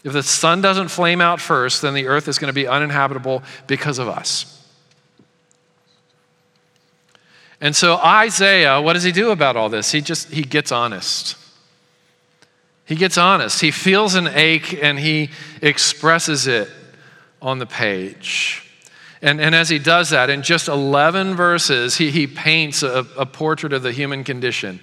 If 0.05 0.13
the 0.13 0.23
sun 0.23 0.61
doesn't 0.61 0.87
flame 0.87 1.19
out 1.19 1.41
first, 1.41 1.81
then 1.81 1.93
the 1.93 2.07
earth 2.07 2.29
is 2.29 2.39
going 2.39 2.47
to 2.47 2.53
be 2.53 2.67
uninhabitable 2.67 3.43
because 3.67 3.99
of 3.99 4.07
us. 4.07 4.51
And 7.59 7.75
so 7.75 7.97
Isaiah, 7.97 8.81
what 8.81 8.93
does 8.93 9.03
he 9.03 9.11
do 9.11 9.31
about 9.31 9.57
all 9.57 9.67
this? 9.67 9.91
He 9.91 9.99
just 9.99 10.29
he 10.29 10.43
gets 10.43 10.71
honest. 10.71 11.35
He 12.85 12.95
gets 12.95 13.17
honest. 13.17 13.59
He 13.59 13.71
feels 13.71 14.15
an 14.15 14.27
ache 14.27 14.81
and 14.81 14.97
he 14.97 15.31
expresses 15.61 16.47
it 16.47 16.69
on 17.41 17.59
the 17.59 17.65
page. 17.65 18.61
And, 19.21 19.41
and 19.41 19.55
as 19.55 19.69
he 19.69 19.79
does 19.79 20.11
that, 20.11 20.29
in 20.29 20.43
just 20.43 20.67
11 20.67 21.35
verses, 21.35 21.97
he, 21.97 22.11
he 22.11 22.27
paints 22.27 22.83
a, 22.83 23.05
a 23.17 23.25
portrait 23.25 23.73
of 23.73 23.81
the 23.81 23.91
human 23.91 24.23
condition. 24.23 24.79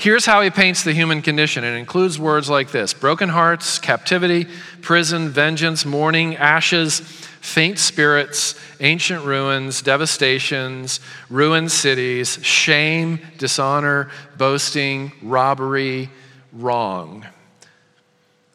Here's 0.00 0.24
how 0.24 0.40
he 0.40 0.48
paints 0.48 0.82
the 0.82 0.94
human 0.94 1.20
condition. 1.20 1.62
It 1.62 1.74
includes 1.74 2.18
words 2.18 2.48
like 2.48 2.70
this 2.70 2.94
broken 2.94 3.28
hearts, 3.28 3.78
captivity, 3.78 4.46
prison, 4.80 5.28
vengeance, 5.28 5.84
mourning, 5.84 6.36
ashes, 6.36 7.00
faint 7.00 7.78
spirits, 7.78 8.58
ancient 8.80 9.26
ruins, 9.26 9.82
devastations, 9.82 11.00
ruined 11.28 11.70
cities, 11.70 12.38
shame, 12.40 13.20
dishonor, 13.36 14.08
boasting, 14.38 15.12
robbery, 15.20 16.08
wrong. 16.54 17.26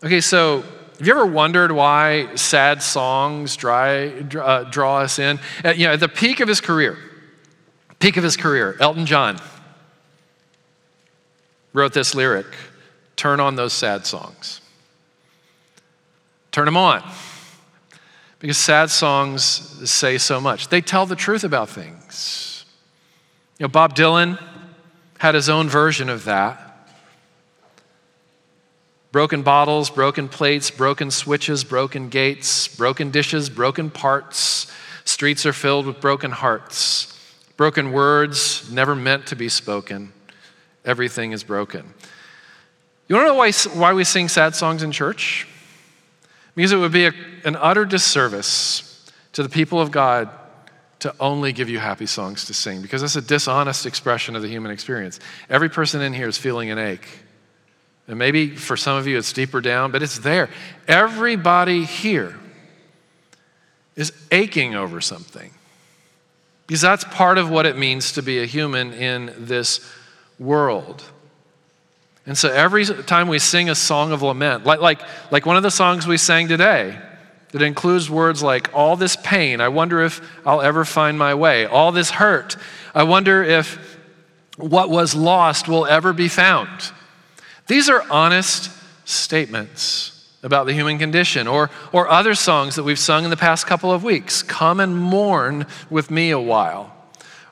Okay, 0.03 0.21
so 0.21 0.63
have 0.97 1.05
you 1.05 1.13
ever 1.13 1.27
wondered 1.27 1.71
why 1.71 2.33
sad 2.33 2.81
songs 2.81 3.55
dry, 3.55 4.07
uh, 4.07 4.63
draw 4.63 5.01
us 5.01 5.19
in? 5.19 5.39
At, 5.63 5.77
you 5.77 5.85
know, 5.85 5.93
at 5.93 5.99
the 5.99 6.09
peak 6.09 6.39
of 6.39 6.47
his 6.47 6.59
career, 6.59 6.97
peak 7.99 8.17
of 8.17 8.23
his 8.23 8.35
career, 8.35 8.75
Elton 8.79 9.05
John 9.05 9.39
wrote 11.75 11.93
this 11.93 12.15
lyric 12.15 12.47
Turn 13.15 13.39
on 13.39 13.55
those 13.55 13.71
sad 13.71 14.05
songs. 14.05 14.59
Turn 16.51 16.65
them 16.65 16.75
on. 16.75 17.01
Because 18.39 18.57
sad 18.57 18.89
songs 18.89 19.43
say 19.89 20.17
so 20.17 20.41
much. 20.41 20.67
They 20.67 20.81
tell 20.81 21.05
the 21.05 21.15
truth 21.15 21.45
about 21.45 21.69
things. 21.69 22.65
You 23.57 23.63
know, 23.63 23.69
Bob 23.69 23.95
Dylan 23.95 24.41
had 25.17 25.33
his 25.33 25.47
own 25.47 25.69
version 25.69 26.09
of 26.09 26.25
that. 26.25 26.89
Broken 29.13 29.43
bottles, 29.43 29.89
broken 29.89 30.27
plates, 30.27 30.69
broken 30.69 31.09
switches, 31.09 31.63
broken 31.63 32.09
gates, 32.09 32.67
broken 32.67 33.11
dishes, 33.11 33.49
broken 33.49 33.89
parts. 33.89 34.69
Streets 35.05 35.45
are 35.45 35.53
filled 35.53 35.85
with 35.85 36.01
broken 36.01 36.31
hearts. 36.31 37.17
Broken 37.55 37.93
words 37.93 38.69
never 38.69 38.93
meant 38.93 39.27
to 39.27 39.37
be 39.37 39.47
spoken. 39.47 40.11
Everything 40.85 41.31
is 41.31 41.43
broken. 41.43 41.93
You 43.07 43.15
want 43.15 43.27
to 43.27 43.33
know 43.33 43.37
why, 43.37 43.51
why 43.79 43.93
we 43.93 44.03
sing 44.03 44.29
sad 44.29 44.55
songs 44.55 44.83
in 44.83 44.91
church? 44.91 45.47
Because 46.55 46.71
it 46.71 46.77
would 46.77 46.91
be 46.91 47.05
a, 47.05 47.13
an 47.43 47.55
utter 47.55 47.85
disservice 47.85 49.11
to 49.33 49.43
the 49.43 49.49
people 49.49 49.81
of 49.81 49.91
God 49.91 50.29
to 50.99 51.13
only 51.19 51.51
give 51.51 51.69
you 51.69 51.77
happy 51.77 52.05
songs 52.05 52.45
to 52.45 52.53
sing, 52.53 52.81
because 52.81 53.01
that's 53.01 53.15
a 53.15 53.21
dishonest 53.21 53.85
expression 53.85 54.35
of 54.35 54.41
the 54.41 54.47
human 54.47 54.71
experience. 54.71 55.19
Every 55.49 55.69
person 55.69 56.01
in 56.01 56.13
here 56.13 56.27
is 56.27 56.37
feeling 56.37 56.71
an 56.71 56.79
ache. 56.79 57.07
And 58.07 58.17
maybe 58.17 58.55
for 58.55 58.77
some 58.77 58.97
of 58.97 59.05
you 59.05 59.17
it's 59.17 59.33
deeper 59.33 59.61
down, 59.61 59.91
but 59.91 60.01
it's 60.01 60.19
there. 60.19 60.49
Everybody 60.87 61.83
here 61.83 62.39
is 63.95 64.13
aching 64.31 64.75
over 64.75 65.01
something. 65.01 65.51
Because 66.65 66.81
that's 66.81 67.03
part 67.03 67.37
of 67.37 67.49
what 67.49 67.65
it 67.65 67.77
means 67.77 68.13
to 68.13 68.23
be 68.23 68.41
a 68.41 68.45
human 68.45 68.93
in 68.93 69.33
this 69.37 69.87
world. 70.39 71.03
And 72.25 72.37
so 72.37 72.51
every 72.51 72.85
time 72.85 73.27
we 73.27 73.39
sing 73.39 73.69
a 73.69 73.75
song 73.75 74.11
of 74.11 74.21
lament, 74.21 74.65
like, 74.65 74.79
like, 74.79 75.01
like 75.31 75.45
one 75.45 75.57
of 75.57 75.63
the 75.63 75.71
songs 75.71 76.07
we 76.07 76.17
sang 76.17 76.47
today, 76.47 76.99
that 77.51 77.61
includes 77.61 78.09
words 78.09 78.43
like, 78.43 78.69
All 78.73 78.97
this 78.97 79.15
pain, 79.15 79.61
I 79.61 79.69
wonder 79.69 80.01
if 80.01 80.21
I'll 80.45 80.61
ever 80.61 80.83
find 80.83 81.17
my 81.17 81.35
way. 81.35 81.65
All 81.65 81.91
this 81.91 82.11
hurt, 82.11 82.57
I 82.93 83.03
wonder 83.03 83.43
if 83.43 83.97
what 84.57 84.89
was 84.89 85.15
lost 85.15 85.67
will 85.67 85.85
ever 85.85 86.13
be 86.13 86.27
found. 86.27 86.91
These 87.67 87.89
are 87.89 88.03
honest 88.09 88.71
statements 89.05 90.11
about 90.43 90.67
the 90.67 90.73
human 90.73 90.99
condition, 90.99 91.47
or, 91.47 91.71
or 91.91 92.07
other 92.07 92.35
songs 92.35 92.75
that 92.75 92.83
we've 92.83 92.99
sung 92.99 93.23
in 93.23 93.31
the 93.31 93.37
past 93.37 93.65
couple 93.65 93.91
of 93.91 94.03
weeks. 94.03 94.43
Come 94.43 94.79
and 94.79 94.95
mourn 94.95 95.65
with 95.89 96.11
me 96.11 96.29
a 96.29 96.39
while. 96.39 96.94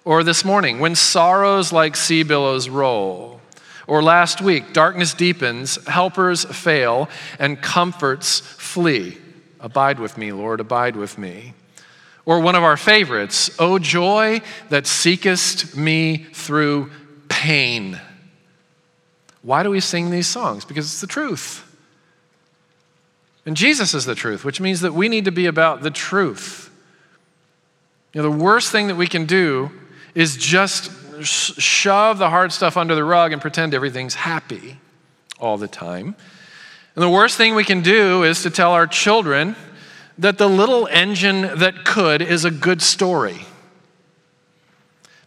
Or 0.05 0.23
this 0.23 0.43
morning, 0.43 0.79
when 0.79 0.95
sorrows 0.95 1.71
like 1.71 1.95
sea 1.95 2.23
billows 2.23 2.67
roll. 2.67 3.39
Or 3.87 4.01
last 4.01 4.41
week, 4.41 4.73
darkness 4.73 5.13
deepens, 5.13 5.83
helpers 5.87 6.45
fail, 6.45 7.09
and 7.39 7.61
comforts 7.61 8.39
flee. 8.39 9.17
Abide 9.59 9.99
with 9.99 10.17
me, 10.17 10.31
Lord, 10.31 10.59
abide 10.59 10.95
with 10.95 11.17
me. 11.17 11.53
Or 12.25 12.39
one 12.39 12.55
of 12.55 12.63
our 12.63 12.77
favorites, 12.77 13.49
O 13.59 13.79
joy 13.79 14.41
that 14.69 14.87
seekest 14.87 15.75
me 15.75 16.17
through 16.17 16.91
pain. 17.27 17.99
Why 19.41 19.63
do 19.63 19.69
we 19.69 19.81
sing 19.81 20.09
these 20.09 20.27
songs? 20.27 20.63
Because 20.63 20.85
it's 20.85 21.01
the 21.01 21.07
truth. 21.07 21.69
And 23.45 23.57
Jesus 23.57 23.93
is 23.93 24.05
the 24.05 24.15
truth, 24.15 24.45
which 24.45 24.61
means 24.61 24.81
that 24.81 24.93
we 24.93 25.09
need 25.09 25.25
to 25.25 25.31
be 25.31 25.45
about 25.47 25.81
the 25.81 25.91
truth. 25.91 26.69
You 28.13 28.21
know, 28.21 28.31
the 28.31 28.37
worst 28.37 28.71
thing 28.71 28.87
that 28.87 28.95
we 28.95 29.07
can 29.07 29.25
do 29.25 29.71
is 30.15 30.37
just 30.37 30.91
shove 31.23 32.17
the 32.17 32.29
hard 32.29 32.51
stuff 32.51 32.77
under 32.77 32.95
the 32.95 33.03
rug 33.03 33.33
and 33.33 33.41
pretend 33.41 33.73
everything's 33.73 34.15
happy 34.15 34.77
all 35.39 35.57
the 35.57 35.67
time. 35.67 36.15
And 36.95 37.01
the 37.01 37.09
worst 37.09 37.37
thing 37.37 37.55
we 37.55 37.63
can 37.63 37.81
do 37.81 38.23
is 38.23 38.43
to 38.43 38.49
tell 38.49 38.71
our 38.71 38.87
children 38.87 39.55
that 40.17 40.37
the 40.37 40.47
little 40.47 40.87
engine 40.87 41.59
that 41.59 41.85
could 41.85 42.21
is 42.21 42.45
a 42.45 42.51
good 42.51 42.81
story. 42.81 43.45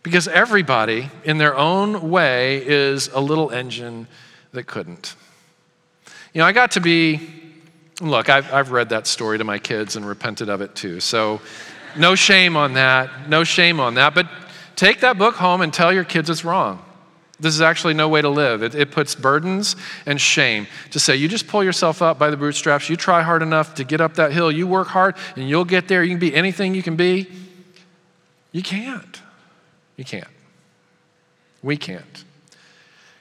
Because 0.02 0.28
everybody, 0.28 1.10
in 1.24 1.38
their 1.38 1.56
own 1.56 2.10
way, 2.10 2.64
is 2.64 3.08
a 3.08 3.20
little 3.20 3.50
engine 3.50 4.06
that 4.52 4.68
couldn't. 4.68 5.16
You 6.32 6.40
know, 6.40 6.44
I 6.46 6.52
got 6.52 6.72
to 6.72 6.80
be, 6.80 7.28
look, 8.00 8.28
I've, 8.30 8.52
I've 8.52 8.70
read 8.70 8.90
that 8.90 9.08
story 9.08 9.38
to 9.38 9.44
my 9.44 9.58
kids 9.58 9.96
and 9.96 10.06
repented 10.06 10.48
of 10.48 10.60
it 10.60 10.76
too. 10.76 11.00
So, 11.00 11.40
no 11.96 12.14
shame 12.14 12.56
on 12.56 12.74
that. 12.74 13.28
No 13.28 13.42
shame 13.42 13.80
on 13.80 13.94
that. 13.94 14.14
But 14.14 14.28
take 14.76 15.00
that 15.00 15.18
book 15.18 15.34
home 15.34 15.60
and 15.60 15.72
tell 15.72 15.92
your 15.92 16.04
kids 16.04 16.30
it's 16.30 16.44
wrong. 16.44 16.82
This 17.38 17.54
is 17.54 17.60
actually 17.60 17.94
no 17.94 18.08
way 18.08 18.22
to 18.22 18.30
live. 18.30 18.62
It, 18.62 18.74
it, 18.74 18.90
puts 18.90 19.14
burdens 19.14 19.76
and 20.06 20.18
shame 20.18 20.66
to 20.92 21.00
say, 21.00 21.16
you 21.16 21.28
just 21.28 21.46
pull 21.46 21.62
yourself 21.62 22.00
up 22.00 22.18
by 22.18 22.30
the 22.30 22.36
bootstraps, 22.36 22.88
you 22.88 22.96
try 22.96 23.22
hard 23.22 23.42
enough 23.42 23.74
to 23.74 23.84
get 23.84 24.00
up 24.00 24.14
that 24.14 24.32
hill, 24.32 24.50
you 24.50 24.66
work 24.66 24.88
hard, 24.88 25.16
and 25.36 25.46
you'll 25.46 25.66
get 25.66 25.86
there. 25.86 26.02
You 26.02 26.10
can 26.10 26.18
be 26.18 26.34
anything 26.34 26.74
you 26.74 26.82
can 26.82 26.96
be. 26.96 27.28
You 28.52 28.62
can't. 28.62 29.20
You 29.96 30.04
can't. 30.04 30.28
We 31.62 31.76
can't. 31.76 32.24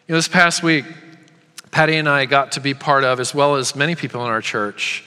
You 0.08 0.14
know, 0.14 0.18
this 0.18 0.30
past 0.30 0.64
week, 0.64 0.86
Patty 1.72 1.98
and 1.98 2.08
I 2.08 2.26
got 2.26 2.54
to 2.54 2.62
be 2.62 2.74
part 2.74 3.04
of, 3.04 3.20
as 3.20 3.36
well 3.36 3.56
as 3.56 3.76
many 3.76 3.96
people 3.96 4.24
in 4.24 4.32
our 4.32 4.42
church, 4.42 5.04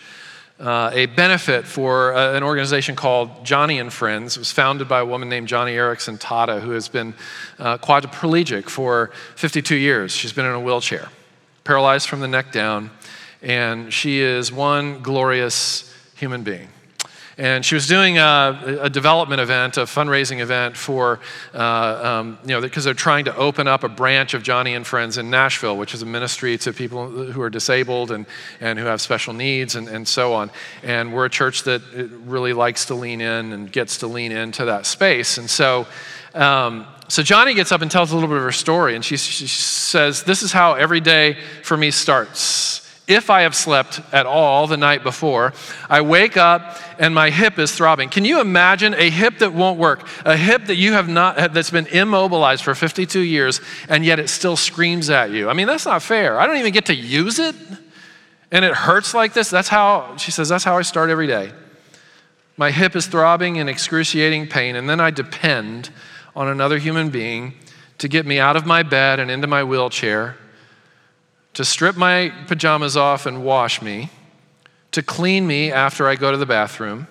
uh, 0.61 0.91
a 0.93 1.07
benefit 1.07 1.67
for 1.67 2.15
uh, 2.15 2.37
an 2.37 2.43
organization 2.43 2.97
called 2.97 3.45
Joni 3.45 3.81
and 3.81 3.93
Friends. 3.93 4.37
It 4.37 4.41
was 4.41 4.53
founded 4.53 4.89
by 4.89 5.01
a 5.01 5.07
woman 5.07 5.29
named 5.29 5.49
Joni 5.49 5.75
Eareckson 5.75 6.19
Tada, 6.19 6.61
who 6.61 6.71
has 6.71 6.89
been 6.89 7.15
uh, 7.59 7.79
quadriplegic 7.79 8.69
for 8.69 9.11
52 9.37 9.77
years. 9.77 10.13
She's 10.13 10.33
been 10.33 10.47
in 10.47 10.53
a 10.53 10.61
wheelchair, 10.61 11.09
paralyzed 11.65 12.09
from 12.09 12.21
the 12.21 12.29
neck 12.29 12.53
down, 12.53 12.91
and 13.41 13.93
she 13.93 14.21
is 14.21 14.53
one 14.53 15.01
glorious 15.01 15.95
human 16.17 16.43
being. 16.43 16.69
And 17.39 17.65
she 17.65 17.77
was 17.77 17.87
doing 17.87 18.19
a, 18.19 18.79
a 18.83 18.91
development 18.91 19.41
event, 19.41 19.77
a 19.77 19.83
fundraising 19.83 20.41
event 20.41 20.77
for, 20.77 21.21
uh, 21.55 22.19
um, 22.21 22.39
you 22.43 22.49
know, 22.49 22.61
because 22.61 22.83
they're 22.83 22.95
trying 22.95 23.27
to 23.27 23.37
open 23.37 23.69
up 23.69 23.85
a 23.85 23.89
branch 23.89 24.35
of 24.35 24.43
Joni 24.43 24.75
and 24.75 24.85
Friends 24.85 25.19
in 25.19 25.31
Nashville, 25.31 25.77
which 25.77 25.95
is 25.95 26.03
a 26.03 26.07
ministry 26.07 26.59
to 26.59 26.73
people 26.73 27.09
who 27.09 27.41
are 27.41 27.49
disabled 27.49 28.11
and, 28.11 28.27
and 28.61 28.77
who 28.77 28.87
have 28.87 29.01
special 29.01 29.35
needs 29.35 29.77
and, 29.77 29.87
and 29.87 30.09
so 30.09 30.35
on. 30.35 30.51
And 30.83 31.15
we're 31.15 31.27
a 31.27 31.31
church 31.31 31.63
that 31.63 31.81
really 32.27 32.53
likes 32.53 32.87
to 32.87 32.97
lean 32.97 33.21
in 33.21 33.53
and 33.53 33.71
gets 33.71 33.99
to 33.99 34.09
lean 34.09 34.33
into 34.33 34.65
that 34.65 34.85
space. 34.85 35.39
And 35.39 35.49
so, 35.49 35.87
um, 36.35 36.89
so 37.07 37.23
Joni 37.23 37.55
gets 37.55 37.71
up 37.71 37.83
and 37.83 37.91
tells 37.91 38.11
a 38.11 38.15
little 38.15 38.29
bit 38.29 38.39
of 38.39 38.43
her 38.43 38.53
story, 38.53 38.97
and 38.97 39.05
she, 39.05 39.17
she 39.17 39.47
says, 39.47 40.25
This 40.25 40.43
is 40.43 40.51
how 40.51 40.75
every 40.75 41.01
day 41.01 41.39
for 41.63 41.77
me 41.77 41.93
starts 41.93 42.88
if 43.09 43.31
I 43.31 43.41
have 43.43 43.57
slept 43.57 44.03
at 44.13 44.27
all 44.27 44.67
the 44.67 44.77
night 44.77 45.03
before, 45.03 45.55
I 45.89 46.03
wake 46.03 46.37
up 46.37 46.77
and 46.99 47.15
my 47.15 47.31
hip 47.31 47.59
is 47.59 47.75
throbbing. 47.75 48.11
Can 48.11 48.27
you 48.27 48.41
imagine 48.41 48.93
a 48.93 49.09
hip 49.09 49.39
that 49.39 49.55
won't 49.55 49.79
work? 49.79 50.07
A 50.27 50.37
hip 50.37 50.67
that 50.67 50.77
you 50.77 50.93
have 50.93 51.09
not 51.09 51.55
that's 51.55 51.71
been 51.71 51.87
immobilized 51.87 52.63
for 52.63 52.75
52 52.75 53.21
years 53.21 53.63
and 53.89 54.05
yet 54.05 54.19
it 54.21 54.29
still 54.29 54.57
screams 54.57 55.09
at 55.09 55.31
you. 55.31 55.49
I 55.49 55.55
mean, 55.55 55.67
that's 55.67 55.87
not 55.87 56.03
fair. 56.03 56.39
I 56.39 56.47
don't 56.47 56.59
even 56.59 56.73
get 56.73 56.87
to 56.87 56.95
use 56.95 57.39
it 57.39 57.57
and 58.53 58.63
it 58.63 58.75
hurts 58.75 59.15
like 59.15 59.33
this. 59.33 59.49
That's 59.49 59.69
how 59.69 60.17
she 60.19 60.31
says 60.31 60.51
that's 60.51 60.65
how 60.65 60.77
I 60.77 60.83
start 60.83 61.09
every 61.09 61.27
day. 61.27 61.51
My 62.59 62.71
hip 62.71 62.95
is 62.95 63.07
throbbing 63.07 63.57
in 63.57 63.71
excruciating 63.71 64.49
pain 64.49 64.77
and 64.77 64.89
then 64.89 65.01
I 65.01 65.11
depend 65.11 65.89
on 66.37 66.47
another 66.47 66.77
human 66.77 67.09
being 67.09 67.55
to 67.97 68.07
get 68.07 68.27
me 68.27 68.39
out 68.39 68.57
of 68.57 68.67
my 68.67 68.83
bed 68.83 69.19
and 69.19 69.31
into 69.31 69.47
my 69.47 69.65
wheelchair 69.65 70.37
to 71.55 71.65
strip 71.65 71.97
my 71.97 72.33
pajamas 72.47 72.97
off 72.97 73.27
and 73.27 73.45
wash 73.45 73.83
me, 73.83 74.11
to 74.93 75.03
clean 75.03 75.47
me 75.47 75.73
after 75.73 76.09
I 76.09 76.15
go 76.15 76.31
to 76.31 76.37
the 76.37 76.47
bathroom, 76.47 77.09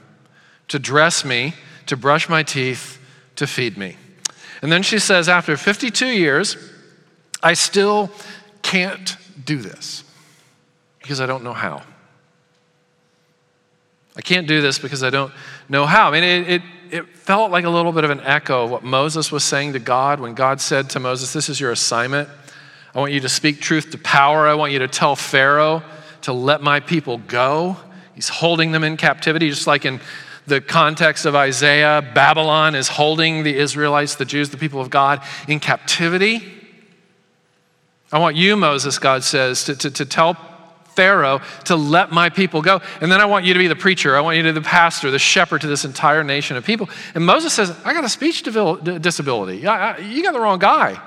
to 0.69 0.79
dress 0.79 1.23
me, 1.23 1.53
to 1.85 1.97
brush 1.97 2.29
my 2.29 2.43
teeth, 2.43 2.99
to 3.35 3.47
feed 3.47 3.77
me. 3.77 3.97
And 4.61 4.71
then 4.71 4.83
she 4.83 4.99
says, 4.99 5.29
after 5.29 5.55
52 5.55 6.07
years, 6.07 6.57
I 7.43 7.53
still 7.53 8.09
can't 8.61 9.15
do 9.45 9.57
this 9.57 10.03
because 10.99 11.21
I 11.21 11.25
don't 11.25 11.43
know 11.43 11.53
how. 11.53 11.83
I 14.17 14.21
can't 14.21 14.47
do 14.47 14.61
this 14.61 14.79
because 14.79 15.03
I 15.03 15.11
don't 15.11 15.31
know 15.69 15.85
how. 15.85 16.09
I 16.09 16.11
mean, 16.11 16.23
it, 16.23 16.49
it, 16.49 16.61
it, 16.89 17.07
felt 17.17 17.51
like 17.51 17.65
a 17.65 17.69
little 17.69 17.91
bit 17.91 18.03
of 18.03 18.09
an 18.09 18.21
echo 18.21 18.63
of 18.63 18.71
what 18.71 18.83
Moses 18.83 19.31
was 19.31 19.43
saying 19.43 19.73
to 19.73 19.79
God 19.79 20.19
when 20.19 20.33
God 20.33 20.59
said 20.59 20.89
to 20.91 20.99
Moses, 20.99 21.33
This 21.33 21.49
is 21.49 21.59
your 21.59 21.71
assignment. 21.71 22.27
I 22.97 22.99
want 22.99 23.13
you 23.13 23.19
to 23.19 23.29
speak 23.29 23.61
truth 23.61 23.91
to 23.91 23.99
power. 23.99 24.47
I 24.47 24.55
want 24.55 24.71
you 24.71 24.79
to 24.79 24.87
tell 24.87 25.15
Pharaoh 25.15 25.83
to 26.23 26.33
let 26.33 26.63
my 26.63 26.79
people 26.79 27.19
go. 27.19 27.77
He's 28.15 28.27
holding 28.27 28.71
them 28.71 28.83
in 28.83 28.97
captivity, 28.97 29.49
just 29.49 29.67
like 29.67 29.85
in 29.85 30.01
the 30.47 30.61
context 30.61 31.27
of 31.27 31.35
Isaiah, 31.35 32.01
Babylon 32.15 32.73
is 32.73 32.87
holding 32.87 33.43
the 33.43 33.55
Israelites, 33.55 34.15
the 34.15 34.25
Jews, 34.25 34.49
the 34.49 34.57
people 34.57 34.81
of 34.81 34.89
God, 34.89 35.21
in 35.47 35.59
captivity. 35.59 36.41
I 38.11 38.17
want 38.17 38.35
you, 38.35 38.57
Moses, 38.57 38.97
God 38.97 39.23
says, 39.23 39.65
to, 39.65 39.75
to, 39.75 39.91
to 39.91 40.03
tell 40.03 40.35
Pharaoh 40.95 41.41
to 41.65 41.75
let 41.75 42.11
my 42.11 42.29
people 42.29 42.63
go. 42.63 42.81
And 42.99 43.11
then 43.11 43.21
I 43.21 43.25
want 43.25 43.45
you 43.45 43.53
to 43.53 43.59
be 43.59 43.67
the 43.67 43.75
preacher. 43.75 44.17
I 44.17 44.21
want 44.21 44.37
you 44.37 44.43
to 44.43 44.49
be 44.49 44.59
the 44.59 44.65
pastor, 44.65 45.11
the 45.11 45.19
shepherd 45.19 45.61
to 45.61 45.67
this 45.67 45.85
entire 45.85 46.23
nation 46.23 46.57
of 46.57 46.65
people. 46.65 46.89
And 47.13 47.23
Moses 47.23 47.53
says, 47.53 47.77
I 47.85 47.93
got 47.93 48.05
a 48.05 48.09
speech 48.09 48.41
disability. 48.41 49.57
You 49.57 49.63
got 49.65 49.97
the 49.99 50.39
wrong 50.39 50.57
guy. 50.57 50.99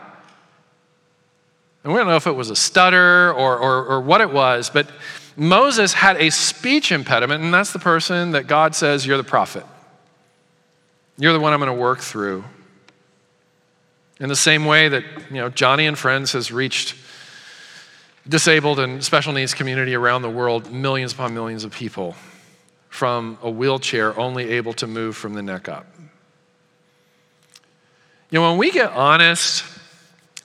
And 1.83 1.93
we 1.93 1.99
don't 1.99 2.09
know 2.09 2.17
if 2.17 2.27
it 2.27 2.33
was 2.33 2.51
a 2.51 2.57
stutter 2.57 3.33
or, 3.33 3.59
or, 3.59 3.85
or 3.87 4.01
what 4.01 4.21
it 4.21 4.31
was, 4.31 4.69
but 4.69 4.91
Moses 5.37 5.95
had 5.95 6.17
a 6.17 6.31
speech 6.31 6.93
impediment, 6.93 7.43
and 7.43 7.55
that's 7.55 7.73
the 7.73 7.79
person 7.79 8.33
that 8.33 8.47
God 8.47 8.75
says, 8.75 9.07
You're 9.07 9.17
the 9.17 9.25
prophet. 9.25 9.65
You're 11.17 11.33
the 11.33 11.41
one 11.41 11.53
I'm 11.53 11.61
going 11.61 11.75
to 11.75 11.81
work 11.81 12.01
through. 12.01 12.45
In 14.19 14.29
the 14.29 14.37
same 14.37 14.67
way 14.67 14.89
that, 14.89 15.05
you 15.31 15.37
know, 15.37 15.49
Joni 15.51 15.89
and 15.89 15.99
Friends 15.99 16.33
has 16.33 16.53
reached 16.53 16.95
disabled 18.29 18.79
and 18.79 19.03
special 19.03 19.33
needs 19.33 19.55
community 19.55 19.95
around 19.95 20.23
the 20.23 20.31
world, 20.31 20.71
millions 20.71 21.13
upon 21.13 21.33
millions 21.33 21.65
of 21.65 21.73
people 21.73 22.15
from 22.91 23.39
a 23.43 23.51
wheelchair 23.51 24.19
only 24.19 24.51
able 24.51 24.73
to 24.75 24.87
move 24.87 25.17
from 25.17 25.33
the 25.33 25.43
neck 25.43 25.69
up. 25.69 25.87
You 28.31 28.39
know, 28.41 28.51
when 28.51 28.59
we 28.59 28.71
get 28.71 28.93
honest 28.93 29.65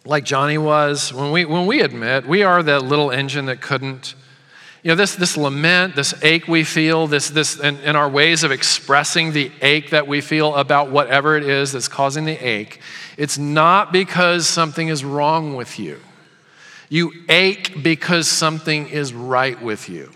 like 0.05 0.23
Joni 0.23 0.61
was, 0.61 1.11
when 1.11 1.31
we, 1.31 1.45
when 1.45 1.65
we 1.65 1.81
admit 1.81 2.27
we 2.27 2.43
are 2.43 2.61
that 2.61 2.83
little 2.83 3.11
engine 3.11 3.47
that 3.47 3.59
couldn't, 3.59 4.13
you 4.83 4.89
know, 4.89 4.95
this, 4.95 5.15
this 5.15 5.35
lament, 5.35 5.95
this 5.95 6.13
ache 6.23 6.47
we 6.47 6.63
feel, 6.63 7.07
this, 7.07 7.31
this, 7.31 7.59
and, 7.59 7.79
and 7.79 7.97
our 7.97 8.07
ways 8.07 8.43
of 8.43 8.51
expressing 8.51 9.33
the 9.33 9.51
ache 9.61 9.89
that 9.89 10.07
we 10.07 10.21
feel 10.21 10.55
about 10.55 10.91
whatever 10.91 11.35
it 11.35 11.43
is 11.43 11.71
that's 11.71 11.87
causing 11.87 12.25
the 12.25 12.37
ache, 12.37 12.79
it's 13.17 13.37
not 13.39 13.91
because 13.91 14.47
something 14.47 14.89
is 14.89 15.03
wrong 15.03 15.55
with 15.55 15.79
you. 15.79 15.99
You 16.87 17.11
ache 17.27 17.81
because 17.81 18.27
something 18.27 18.87
is 18.89 19.11
right 19.11 19.59
with 19.59 19.89
you. 19.89 20.11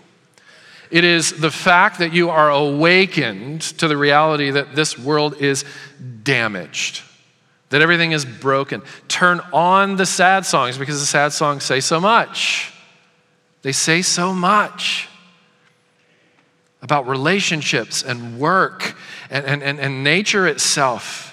It 0.92 1.02
is 1.02 1.32
the 1.40 1.50
fact 1.50 1.98
that 1.98 2.12
you 2.12 2.30
are 2.30 2.50
awakened 2.50 3.62
to 3.62 3.88
the 3.88 3.96
reality 3.96 4.52
that 4.52 4.76
this 4.76 4.96
world 4.96 5.40
is 5.40 5.64
damaged 6.22 7.02
that 7.70 7.82
everything 7.82 8.12
is 8.12 8.24
broken. 8.24 8.82
Turn 9.08 9.40
on 9.52 9.96
the 9.96 10.06
sad 10.06 10.44
songs 10.44 10.76
because 10.76 11.00
the 11.00 11.06
sad 11.06 11.32
songs 11.32 11.64
say 11.64 11.80
so 11.80 11.98
much. 11.98 12.72
They 13.62 13.72
say 13.72 14.02
so 14.02 14.32
much 14.32 15.08
about 16.82 17.06
relationships 17.08 18.02
and 18.02 18.38
work 18.38 18.96
and, 19.30 19.44
and, 19.46 19.62
and, 19.62 19.78
and 19.78 20.04
nature 20.04 20.46
itself. 20.46 21.26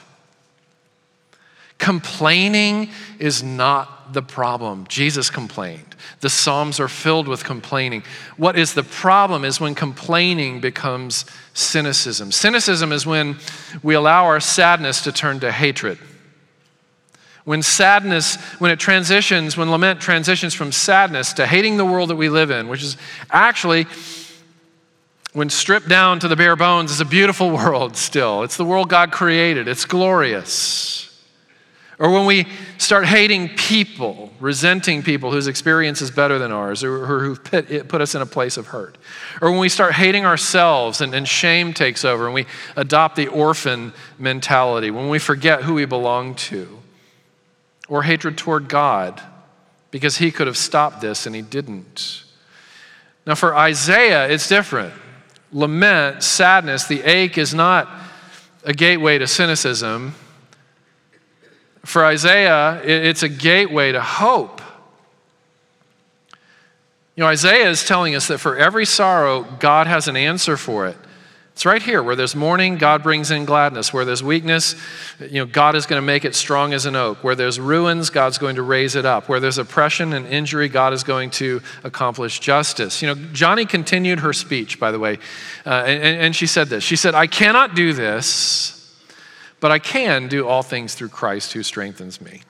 Complaining 1.80 2.90
is 3.20 3.44
not 3.44 4.14
the 4.14 4.22
problem. 4.22 4.86
Jesus 4.88 5.30
complained. 5.30 5.96
The 6.22 6.30
Psalms 6.30 6.80
are 6.80 6.88
filled 6.88 7.28
with 7.28 7.44
complaining. 7.44 8.04
What 8.36 8.58
is 8.58 8.74
the 8.74 8.84
problem 8.84 9.46
is 9.46 9.60
when 9.60 9.76
complaining 9.76 10.60
becomes 10.60 11.26
cynicism. 11.54 12.32
Cynicism 12.32 12.92
is 12.92 13.06
when 13.06 13.38
we 13.84 13.96
allow 13.96 14.26
our 14.26 14.40
sadness 14.40 15.02
to 15.04 15.12
turn 15.12 15.40
to 15.42 15.52
hatred 15.52 15.98
when 17.48 17.64
sadness, 17.64 18.36
when 18.60 18.72
it 18.72 18.78
transitions, 18.78 19.56
when 19.56 19.72
lament 19.72 20.02
transitions 20.02 20.54
from 20.54 20.70
sadness 20.70 21.32
to 21.32 21.48
hating 21.48 21.78
the 21.78 21.86
world 21.86 22.10
that 22.10 22.18
we 22.18 22.28
live 22.28 22.52
in, 22.52 22.68
which 22.68 22.84
is 22.84 22.98
actually, 23.32 23.88
when 25.32 25.50
stripped 25.50 25.88
down 25.88 26.20
to 26.20 26.28
the 26.28 26.36
bare 26.36 26.58
bones, 26.58 26.92
is 26.92 27.00
a 27.00 27.06
beautiful 27.06 27.50
world 27.52 27.96
still. 27.96 28.44
It's 28.44 28.58
the 28.58 28.66
world 28.66 28.90
God 28.90 29.14
created, 29.14 29.70
it's 29.70 29.86
glorious. 29.86 31.06
Or 32.00 32.12
when 32.12 32.26
we 32.26 32.48
start 32.80 33.06
hating 33.06 33.56
people, 33.56 34.30
resenting 34.42 35.02
people 35.02 35.32
whose 35.32 35.48
experience 35.48 36.02
is 36.02 36.12
better 36.12 36.38
than 36.38 36.52
ours, 36.52 36.84
or, 36.84 37.06
who 37.06 37.38
put, 37.38 37.88
put 37.88 38.02
us 38.02 38.14
in 38.14 38.22
a 38.22 38.26
place 38.26 38.58
of 38.58 38.68
hurt. 38.68 38.98
Or 39.42 39.52
when 39.52 39.62
we 39.62 39.70
start 39.70 39.94
hating 39.94 40.26
ourselves 40.26 41.00
and, 41.00 41.16
and 41.16 41.26
shame 41.26 41.74
takes 41.74 42.04
over 42.04 42.26
and 42.26 42.34
we 42.34 42.46
adopt 42.76 43.16
the 43.16 43.30
orphan 43.30 43.94
mentality, 44.20 44.92
when 44.92 45.08
we 45.08 45.18
forget 45.18 45.64
who 45.64 45.76
we 45.76 45.86
belong 45.86 46.36
to 46.36 46.78
or 47.88 48.04
hatred 48.04 48.38
toward 48.38 48.68
God 48.68 49.22
because 49.92 50.18
he 50.18 50.32
could 50.32 50.48
have 50.48 50.58
stopped 50.58 51.02
this 51.02 51.26
and 51.26 51.36
he 51.36 51.42
didn't. 51.42 52.24
Now, 53.26 53.36
for 53.36 53.56
Isaiah, 53.56 54.30
it's 54.30 54.48
different. 54.48 54.94
Lament, 55.52 56.24
sadness, 56.24 56.86
the 56.86 57.02
ache 57.04 57.38
is 57.38 57.54
not 57.54 57.90
a 58.64 58.74
gateway 58.74 59.18
to 59.18 59.28
cynicism. 59.28 60.16
For 61.84 62.06
Isaiah, 62.06 62.82
it's 62.84 63.24
a 63.24 63.30
gateway 63.30 63.94
to 63.94 64.02
hope. 64.02 64.62
You 67.16 67.24
know, 67.24 67.28
Isaiah 67.30 67.70
is 67.70 67.86
telling 67.86 68.14
us 68.14 68.28
that 68.28 68.38
for 68.38 68.56
every 68.58 68.86
sorrow, 68.86 69.44
God 69.44 69.88
has 69.88 70.08
an 70.08 70.16
answer 70.16 70.56
for 70.56 70.86
it. 70.86 70.98
It's 71.58 71.66
right 71.66 71.82
here. 71.82 72.04
Where 72.04 72.16
there's 72.16 72.36
mourning, 72.36 72.78
God 72.78 73.02
brings 73.02 73.32
in 73.32 73.44
gladness. 73.46 73.92
Where 73.92 74.06
there's 74.06 74.22
weakness, 74.22 74.76
you 75.20 75.40
know, 75.40 75.48
God 75.48 75.76
is 75.76 75.88
going 75.88 76.00
to 76.00 76.06
make 76.06 76.24
it 76.24 76.36
strong 76.36 76.72
as 76.72 76.86
an 76.86 76.96
oak. 76.96 77.24
Where 77.24 77.34
there's 77.34 77.60
ruins, 77.60 78.12
God's 78.12 78.38
going 78.38 78.58
to 78.58 78.62
raise 78.62 78.96
it 78.96 79.08
up. 79.08 79.28
Where 79.28 79.40
there's 79.40 79.58
oppression 79.58 80.14
and 80.14 80.28
injury, 80.28 80.70
God 80.70 80.94
is 80.94 81.04
going 81.04 81.32
to 81.32 81.64
accomplish 81.84 82.40
justice. 82.40 83.02
You 83.02 83.08
know, 83.08 83.16
Joni 83.16 83.68
continued 83.68 84.20
her 84.20 84.34
speech, 84.34 84.80
by 84.80 84.92
the 84.92 85.00
way, 85.00 85.18
uh, 85.66 85.84
and, 85.88 86.04
and 86.04 86.36
she 86.36 86.46
said 86.46 86.68
this. 86.68 86.84
She 86.84 86.96
said, 86.96 87.16
I 87.16 87.26
cannot 87.26 87.74
do 87.74 87.92
this, 87.92 88.96
but 89.60 89.72
I 89.72 89.80
can 89.80 90.28
do 90.28 90.48
all 90.48 90.62
things 90.62 90.94
through 90.94 91.10
Christ 91.10 91.54
who 91.54 91.64
strengthens 91.64 92.22
me. 92.22 92.44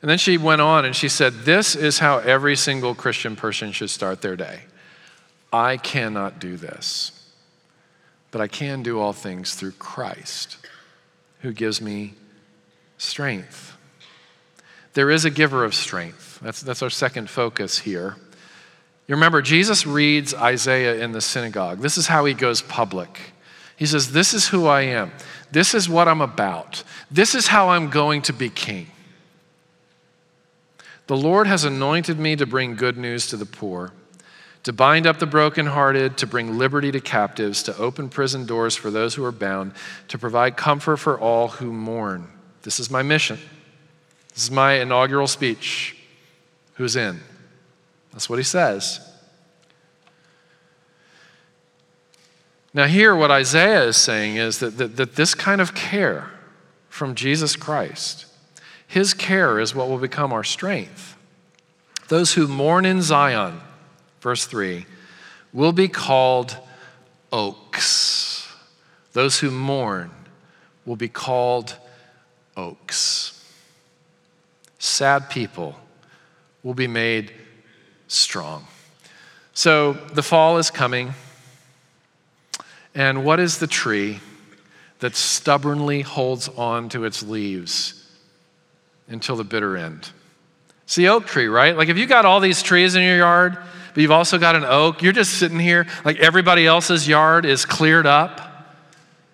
And 0.00 0.08
then 0.08 0.16
she 0.16 0.38
went 0.38 0.62
on 0.62 0.86
and 0.86 0.96
she 0.96 1.10
said, 1.10 1.34
This 1.44 1.76
is 1.76 1.98
how 1.98 2.20
every 2.20 2.56
single 2.56 2.94
Christian 2.94 3.36
person 3.36 3.72
should 3.72 3.90
start 3.90 4.22
their 4.22 4.36
day. 4.36 4.60
I 5.52 5.76
cannot 5.76 6.38
do 6.38 6.56
this, 6.56 7.30
but 8.30 8.40
I 8.40 8.48
can 8.48 8.82
do 8.82 9.00
all 9.00 9.12
things 9.12 9.54
through 9.54 9.72
Christ 9.72 10.58
who 11.40 11.52
gives 11.52 11.80
me 11.80 12.14
strength. 12.98 13.76
There 14.94 15.10
is 15.10 15.24
a 15.24 15.30
giver 15.30 15.64
of 15.64 15.74
strength. 15.74 16.40
That's, 16.40 16.60
that's 16.60 16.82
our 16.82 16.90
second 16.90 17.30
focus 17.30 17.78
here. 17.78 18.16
You 19.06 19.14
remember, 19.14 19.40
Jesus 19.40 19.86
reads 19.86 20.34
Isaiah 20.34 21.02
in 21.02 21.12
the 21.12 21.20
synagogue. 21.20 21.80
This 21.80 21.96
is 21.96 22.08
how 22.08 22.24
he 22.24 22.34
goes 22.34 22.62
public. 22.62 23.20
He 23.76 23.86
says, 23.86 24.12
This 24.12 24.34
is 24.34 24.48
who 24.48 24.66
I 24.66 24.82
am. 24.82 25.12
This 25.52 25.74
is 25.74 25.88
what 25.88 26.08
I'm 26.08 26.20
about. 26.20 26.82
This 27.10 27.34
is 27.34 27.48
how 27.48 27.68
I'm 27.68 27.88
going 27.88 28.22
to 28.22 28.32
be 28.32 28.48
king. 28.48 28.88
The 31.06 31.16
Lord 31.16 31.46
has 31.46 31.62
anointed 31.62 32.18
me 32.18 32.34
to 32.36 32.46
bring 32.46 32.74
good 32.74 32.96
news 32.96 33.28
to 33.28 33.36
the 33.36 33.46
poor, 33.46 33.92
to 34.66 34.72
bind 34.72 35.06
up 35.06 35.20
the 35.20 35.26
brokenhearted, 35.26 36.16
to 36.18 36.26
bring 36.26 36.58
liberty 36.58 36.90
to 36.90 37.00
captives, 37.00 37.62
to 37.62 37.76
open 37.76 38.08
prison 38.08 38.44
doors 38.44 38.74
for 38.74 38.90
those 38.90 39.14
who 39.14 39.24
are 39.24 39.30
bound, 39.30 39.70
to 40.08 40.18
provide 40.18 40.56
comfort 40.56 40.96
for 40.96 41.16
all 41.16 41.46
who 41.46 41.72
mourn. 41.72 42.26
This 42.62 42.80
is 42.80 42.90
my 42.90 43.00
mission. 43.04 43.38
This 44.34 44.42
is 44.42 44.50
my 44.50 44.72
inaugural 44.72 45.28
speech. 45.28 45.96
Who's 46.74 46.96
in? 46.96 47.20
That's 48.10 48.28
what 48.28 48.40
he 48.40 48.42
says. 48.42 48.98
Now, 52.74 52.86
here, 52.86 53.14
what 53.14 53.30
Isaiah 53.30 53.84
is 53.84 53.96
saying 53.96 54.34
is 54.34 54.58
that, 54.58 54.78
that, 54.78 54.96
that, 54.96 55.14
this 55.14 55.32
kind 55.32 55.60
of 55.60 55.76
care 55.76 56.28
from 56.88 57.14
Jesus 57.14 57.54
Christ, 57.54 58.26
his 58.84 59.14
care 59.14 59.60
is 59.60 59.76
what 59.76 59.88
will 59.88 59.98
become 59.98 60.32
our 60.32 60.42
strength. 60.42 61.16
Those 62.08 62.32
who 62.32 62.48
mourn 62.48 62.84
in 62.84 63.00
Zion, 63.00 63.60
verse 64.26 64.44
3, 64.44 64.84
will 65.52 65.70
be 65.70 65.86
called 65.86 66.56
oaks. 67.30 68.52
Those 69.12 69.38
who 69.38 69.52
mourn 69.52 70.10
will 70.84 70.96
be 70.96 71.06
called 71.06 71.76
oaks. 72.56 73.40
Sad 74.80 75.30
people 75.30 75.76
will 76.64 76.74
be 76.74 76.88
made 76.88 77.30
strong. 78.08 78.66
So 79.54 79.92
the 79.92 80.24
fall 80.24 80.58
is 80.58 80.72
coming. 80.72 81.14
And 82.96 83.24
what 83.24 83.38
is 83.38 83.58
the 83.58 83.68
tree 83.68 84.18
that 84.98 85.14
stubbornly 85.14 86.00
holds 86.02 86.48
on 86.48 86.88
to 86.88 87.04
its 87.04 87.22
leaves 87.22 88.10
until 89.06 89.36
the 89.36 89.44
bitter 89.44 89.76
end? 89.76 90.10
It's 90.82 90.96
the 90.96 91.10
oak 91.10 91.26
tree, 91.26 91.46
right? 91.46 91.76
Like 91.76 91.88
if 91.88 91.96
you 91.96 92.06
got 92.06 92.24
all 92.24 92.40
these 92.40 92.60
trees 92.60 92.96
in 92.96 93.04
your 93.04 93.18
yard, 93.18 93.56
but 93.96 94.02
you've 94.02 94.10
also 94.10 94.36
got 94.36 94.54
an 94.54 94.64
oak, 94.66 95.00
you're 95.00 95.14
just 95.14 95.38
sitting 95.38 95.58
here 95.58 95.86
like 96.04 96.18
everybody 96.18 96.66
else's 96.66 97.08
yard 97.08 97.46
is 97.46 97.64
cleared 97.64 98.06
up. 98.06 98.42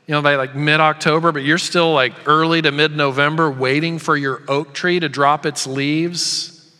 You 0.07 0.13
know, 0.13 0.23
by 0.23 0.37
like 0.37 0.55
mid 0.55 0.79
October, 0.79 1.33
but 1.33 1.43
you're 1.43 1.59
still 1.59 1.93
like 1.93 2.13
early 2.29 2.63
to 2.63 2.71
mid 2.71 2.97
November 2.97 3.51
waiting 3.51 3.99
for 3.99 4.17
your 4.17 4.41
oak 4.47 4.73
tree 4.73 5.01
to 5.01 5.09
drop 5.09 5.47
its 5.47 5.67
leaves 5.67 6.73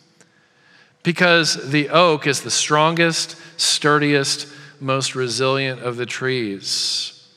because 1.03 1.71
the 1.71 1.89
oak 1.89 2.25
is 2.25 2.39
the 2.39 2.51
strongest, 2.51 3.35
sturdiest, 3.59 4.47
most 4.79 5.13
resilient 5.13 5.81
of 5.81 5.97
the 5.97 6.05
trees. 6.05 7.27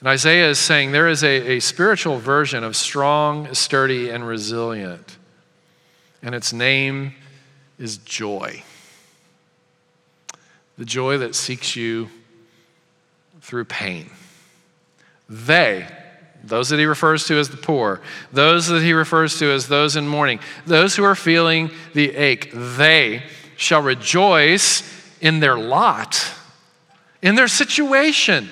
And 0.00 0.08
Isaiah 0.08 0.48
is 0.48 0.58
saying 0.58 0.92
there 0.92 1.08
is 1.08 1.22
a, 1.22 1.56
a 1.56 1.60
spiritual 1.60 2.16
version 2.16 2.64
of 2.64 2.74
strong, 2.74 3.52
sturdy, 3.52 4.08
and 4.08 4.26
resilient. 4.26 5.18
And 6.22 6.34
its 6.34 6.54
name 6.54 7.16
is 7.82 7.96
joy. 7.98 8.62
The 10.78 10.84
joy 10.84 11.18
that 11.18 11.34
seeks 11.34 11.74
you 11.74 12.08
through 13.40 13.64
pain. 13.64 14.08
They, 15.28 15.88
those 16.44 16.68
that 16.68 16.78
he 16.78 16.84
refers 16.86 17.26
to 17.26 17.38
as 17.38 17.48
the 17.48 17.56
poor, 17.56 18.00
those 18.32 18.68
that 18.68 18.82
he 18.82 18.92
refers 18.92 19.36
to 19.40 19.50
as 19.50 19.66
those 19.66 19.96
in 19.96 20.06
mourning, 20.06 20.38
those 20.64 20.94
who 20.94 21.02
are 21.02 21.16
feeling 21.16 21.72
the 21.92 22.14
ache, 22.14 22.52
they 22.54 23.24
shall 23.56 23.82
rejoice 23.82 24.84
in 25.20 25.40
their 25.40 25.58
lot, 25.58 26.24
in 27.20 27.34
their 27.34 27.48
situation. 27.48 28.48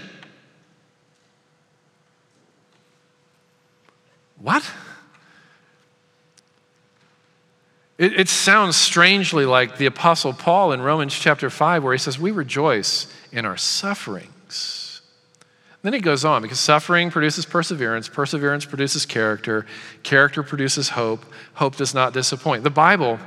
What? 4.38 4.69
It, 8.01 8.21
it, 8.21 8.29
sounds 8.29 8.77
strangely 8.77 9.45
like 9.45 9.77
the 9.77 9.87
Apostle 9.87 10.33
Paul 10.33 10.73
in 10.73 10.81
Romans 10.81 11.15
chapter 11.15 11.51
5, 11.51 11.85
where 11.85 11.93
he 11.93 11.99
says, 11.99 12.19
We 12.19 12.31
rejoice 12.31 13.07
in 13.31 13.45
our 13.45 13.59
sufferings 13.59 14.41
then 15.83 15.93
he 15.95 16.01
goes 16.01 16.25
on 16.25 16.43
because 16.43 16.61
suffering 16.61 17.11
produces 17.11 17.47
perseverance, 17.47 18.09
perseverance 18.09 18.65
produces 18.67 19.07
character, 19.07 19.65
character 20.03 20.43
produces 20.43 20.91
hope, 20.91 21.25
hope 21.55 21.77
does 21.77 21.95
not 21.95 22.13
disappoint. 22.13 22.65
The 22.65 22.71
Bible 22.71 23.19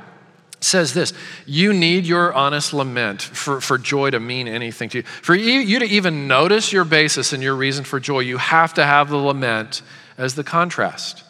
says 0.60 0.94
this 0.94 1.12
you 1.46 1.72
need 1.72 2.06
your 2.06 2.32
honest 2.32 2.72
lament 2.72 3.20
for, 3.20 3.60
for 3.60 3.76
joy 3.76 4.10
to 4.10 4.20
mean 4.20 4.46
anything 4.46 4.88
to 4.90 4.98
you. 4.98 5.02
For 5.02 5.34
you, 5.34 5.58
you 5.60 5.80
to 5.80 5.84
even 5.84 6.28
notice 6.28 6.72
your 6.72 6.84
basis 6.84 7.32
and 7.32 7.42
your 7.42 7.56
reason 7.56 7.84
for 7.84 7.98
joy, 7.98 8.20
you 8.20 8.38
have 8.38 8.72
to 8.74 8.84
have 8.84 9.08
the 9.08 9.16
lament 9.16 9.82
as 10.16 10.36
the 10.36 10.44
contrast. 10.44 11.24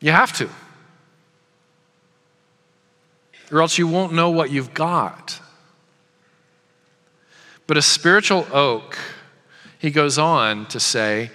You 0.00 0.12
have 0.12 0.34
to. 0.34 0.50
Or 3.50 3.60
else 3.60 3.78
you 3.78 3.86
won't 3.86 4.12
know 4.12 4.30
what 4.30 4.50
you've 4.50 4.74
got. 4.74 5.40
But 7.66 7.76
a 7.76 7.82
spiritual 7.82 8.46
oak 8.52 8.98
he 9.78 9.90
goes 9.90 10.18
on 10.18 10.66
to 10.66 10.80
say, 10.80 11.30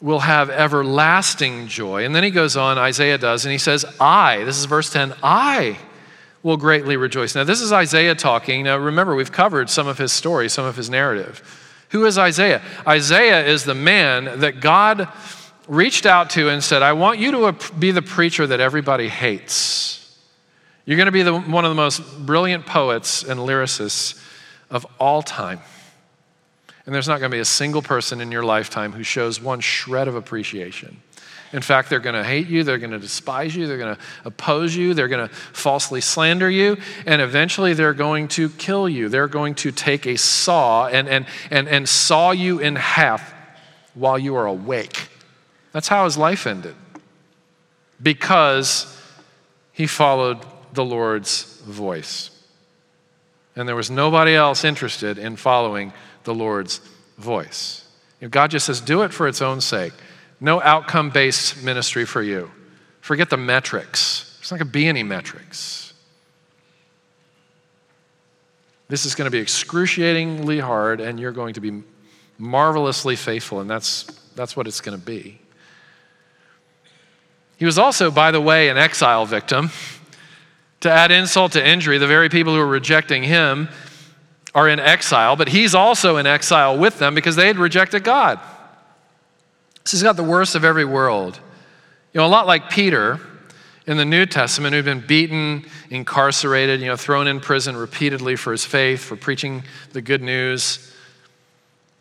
will 0.00 0.20
have 0.20 0.48
everlasting 0.48 1.66
joy. 1.66 2.04
And 2.04 2.14
then 2.14 2.22
he 2.22 2.30
goes 2.30 2.56
on, 2.56 2.78
Isaiah 2.78 3.18
does, 3.18 3.44
and 3.44 3.52
he 3.52 3.58
says, 3.58 3.84
I, 4.00 4.44
this 4.44 4.58
is 4.58 4.64
verse 4.64 4.90
10, 4.90 5.14
I 5.22 5.78
will 6.42 6.56
greatly 6.56 6.96
rejoice. 6.96 7.34
Now, 7.34 7.44
this 7.44 7.60
is 7.60 7.72
Isaiah 7.72 8.14
talking. 8.14 8.64
Now, 8.64 8.78
remember, 8.78 9.14
we've 9.14 9.32
covered 9.32 9.68
some 9.68 9.88
of 9.88 9.98
his 9.98 10.12
story, 10.12 10.48
some 10.48 10.64
of 10.64 10.76
his 10.76 10.88
narrative. 10.88 11.42
Who 11.90 12.06
is 12.06 12.16
Isaiah? 12.16 12.62
Isaiah 12.86 13.44
is 13.44 13.64
the 13.64 13.74
man 13.74 14.40
that 14.40 14.60
God 14.60 15.08
reached 15.66 16.06
out 16.06 16.30
to 16.30 16.48
and 16.48 16.62
said, 16.62 16.82
I 16.82 16.92
want 16.92 17.18
you 17.18 17.32
to 17.32 17.72
be 17.78 17.90
the 17.90 18.02
preacher 18.02 18.46
that 18.46 18.60
everybody 18.60 19.08
hates. 19.08 20.07
You're 20.88 20.96
going 20.96 21.04
to 21.04 21.12
be 21.12 21.22
the, 21.22 21.38
one 21.38 21.66
of 21.66 21.70
the 21.70 21.74
most 21.74 22.24
brilliant 22.24 22.64
poets 22.64 23.22
and 23.22 23.38
lyricists 23.38 24.18
of 24.70 24.86
all 24.98 25.20
time. 25.20 25.60
And 26.86 26.94
there's 26.94 27.06
not 27.06 27.20
going 27.20 27.30
to 27.30 27.34
be 27.36 27.40
a 27.40 27.44
single 27.44 27.82
person 27.82 28.22
in 28.22 28.32
your 28.32 28.42
lifetime 28.42 28.92
who 28.92 29.02
shows 29.02 29.38
one 29.38 29.60
shred 29.60 30.08
of 30.08 30.14
appreciation. 30.14 31.02
In 31.52 31.60
fact, 31.60 31.90
they're 31.90 32.00
going 32.00 32.14
to 32.14 32.24
hate 32.24 32.48
you, 32.48 32.64
they're 32.64 32.78
going 32.78 32.92
to 32.92 32.98
despise 32.98 33.54
you, 33.54 33.66
they're 33.66 33.76
going 33.76 33.96
to 33.96 34.00
oppose 34.24 34.74
you, 34.74 34.94
they're 34.94 35.08
going 35.08 35.28
to 35.28 35.34
falsely 35.34 36.00
slander 36.00 36.48
you, 36.48 36.78
and 37.04 37.20
eventually 37.20 37.74
they're 37.74 37.92
going 37.92 38.26
to 38.28 38.48
kill 38.48 38.88
you. 38.88 39.10
They're 39.10 39.28
going 39.28 39.56
to 39.56 39.70
take 39.70 40.06
a 40.06 40.16
saw 40.16 40.86
and, 40.86 41.06
and, 41.06 41.26
and, 41.50 41.68
and 41.68 41.86
saw 41.86 42.30
you 42.30 42.60
in 42.60 42.76
half 42.76 43.34
while 43.92 44.18
you 44.18 44.36
are 44.36 44.46
awake. 44.46 45.10
That's 45.72 45.88
how 45.88 46.06
his 46.06 46.16
life 46.16 46.46
ended. 46.46 46.76
Because 48.02 48.98
he 49.74 49.86
followed 49.86 50.38
the 50.72 50.84
Lord's 50.84 51.60
voice. 51.62 52.30
And 53.56 53.68
there 53.68 53.76
was 53.76 53.90
nobody 53.90 54.34
else 54.34 54.64
interested 54.64 55.18
in 55.18 55.36
following 55.36 55.92
the 56.24 56.34
Lord's 56.34 56.80
voice. 57.18 57.84
God 58.30 58.50
just 58.50 58.66
says, 58.66 58.80
do 58.80 59.02
it 59.02 59.12
for 59.12 59.28
its 59.28 59.42
own 59.42 59.60
sake. 59.60 59.92
No 60.40 60.60
outcome 60.62 61.10
based 61.10 61.62
ministry 61.62 62.04
for 62.04 62.22
you. 62.22 62.50
Forget 63.00 63.30
the 63.30 63.36
metrics. 63.36 64.36
There's 64.38 64.50
not 64.50 64.58
going 64.58 64.68
to 64.68 64.72
be 64.72 64.86
any 64.86 65.02
metrics. 65.02 65.92
This 68.88 69.04
is 69.04 69.14
going 69.14 69.26
to 69.26 69.30
be 69.30 69.40
excruciatingly 69.40 70.60
hard, 70.60 71.00
and 71.00 71.20
you're 71.20 71.32
going 71.32 71.54
to 71.54 71.60
be 71.60 71.82
marvelously 72.38 73.16
faithful, 73.16 73.60
and 73.60 73.68
that's, 73.68 74.04
that's 74.34 74.56
what 74.56 74.66
it's 74.66 74.80
going 74.80 74.98
to 74.98 75.04
be. 75.04 75.40
He 77.56 77.64
was 77.64 77.78
also, 77.78 78.10
by 78.10 78.30
the 78.30 78.40
way, 78.40 78.68
an 78.68 78.78
exile 78.78 79.26
victim. 79.26 79.70
To 80.80 80.90
add 80.90 81.10
insult 81.10 81.52
to 81.52 81.66
injury, 81.66 81.98
the 81.98 82.06
very 82.06 82.28
people 82.28 82.54
who 82.54 82.60
are 82.60 82.66
rejecting 82.66 83.22
him 83.24 83.68
are 84.54 84.68
in 84.68 84.80
exile, 84.80 85.36
but 85.36 85.48
he's 85.48 85.74
also 85.74 86.16
in 86.16 86.26
exile 86.26 86.78
with 86.78 86.98
them 86.98 87.14
because 87.14 87.36
they 87.36 87.46
had 87.46 87.58
rejected 87.58 88.04
God. 88.04 88.40
So 89.84 89.96
he's 89.96 90.02
got 90.02 90.16
the 90.16 90.24
worst 90.24 90.54
of 90.54 90.64
every 90.64 90.84
world. 90.84 91.40
You 92.12 92.20
know, 92.20 92.26
a 92.26 92.28
lot 92.28 92.46
like 92.46 92.70
Peter 92.70 93.20
in 93.86 93.96
the 93.96 94.04
New 94.04 94.26
Testament, 94.26 94.74
who'd 94.74 94.84
been 94.84 95.00
beaten, 95.00 95.64
incarcerated, 95.90 96.80
you 96.80 96.86
know, 96.86 96.96
thrown 96.96 97.26
in 97.26 97.40
prison 97.40 97.76
repeatedly 97.76 98.36
for 98.36 98.52
his 98.52 98.64
faith, 98.64 99.00
for 99.00 99.16
preaching 99.16 99.62
the 99.92 100.02
good 100.02 100.22
news. 100.22 100.92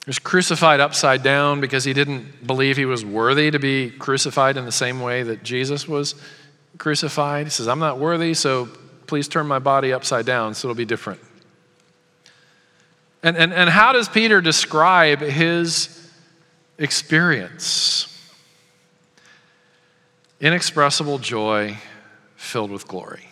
He 0.04 0.10
was 0.10 0.20
crucified 0.20 0.80
upside 0.82 1.24
down 1.24 1.62
because 1.62 1.86
he 1.86 1.94
didn't 1.94 2.46
believe 2.46 2.76
he 2.76 2.86
was 2.86 3.06
worthy 3.06 3.52
to 3.52 3.60
be 3.60 3.90
crucified 3.90 4.58
in 4.58 4.66
the 4.66 4.72
same 4.72 5.00
way 5.00 5.24
that 5.24 5.44
Jesus 5.44 5.88
was 5.88 6.16
crucified. 6.78 7.48
He 7.48 7.50
says, 7.50 7.68
I'm 7.68 7.80
not 7.80 7.98
worthy, 8.00 8.34
so 8.34 8.70
please 9.08 9.28
turn 9.28 9.48
my 9.48 9.60
body 9.60 9.94
upside 9.94 10.26
down 10.26 10.54
so 10.54 10.68
it'll 10.68 10.76
be 10.76 10.86
different. 10.86 11.20
And, 13.24 13.36
and, 13.36 13.54
and 13.54 13.70
how 13.70 13.94
does 13.94 14.08
Peter 14.08 14.42
describe 14.42 15.20
his 15.20 16.10
experience? 16.78 18.14
Inexpressible 20.40 21.18
joy 21.18 21.78
filled 22.36 22.70
with 22.70 22.88
glory. 22.88 23.28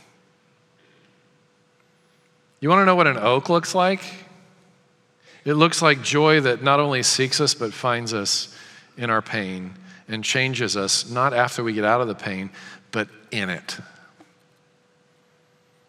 You 2.60 2.70
want 2.70 2.82
to 2.82 2.86
know 2.86 2.96
what 2.96 3.08
an 3.08 3.18
oak 3.18 3.50
looks 3.50 3.76
like? 3.76 4.02
It 5.44 5.54
looks 5.54 5.82
like 5.84 6.02
joy 6.02 6.42
that 6.42 6.64
not 6.64 6.80
only 6.80 7.04
seeks 7.04 7.40
us, 7.40 7.54
but 7.54 7.72
finds 7.74 8.14
us 8.14 8.58
in 8.98 9.12
our 9.12 9.22
pain 9.22 9.76
and 10.08 10.24
changes 10.24 10.76
us, 10.76 11.10
not 11.10 11.34
after 11.34 11.64
we 11.64 11.74
get 11.74 11.84
out 11.84 12.02
of 12.02 12.08
the 12.08 12.16
pain, 12.16 12.50
but 12.96 13.10
in 13.30 13.50
it. 13.50 13.78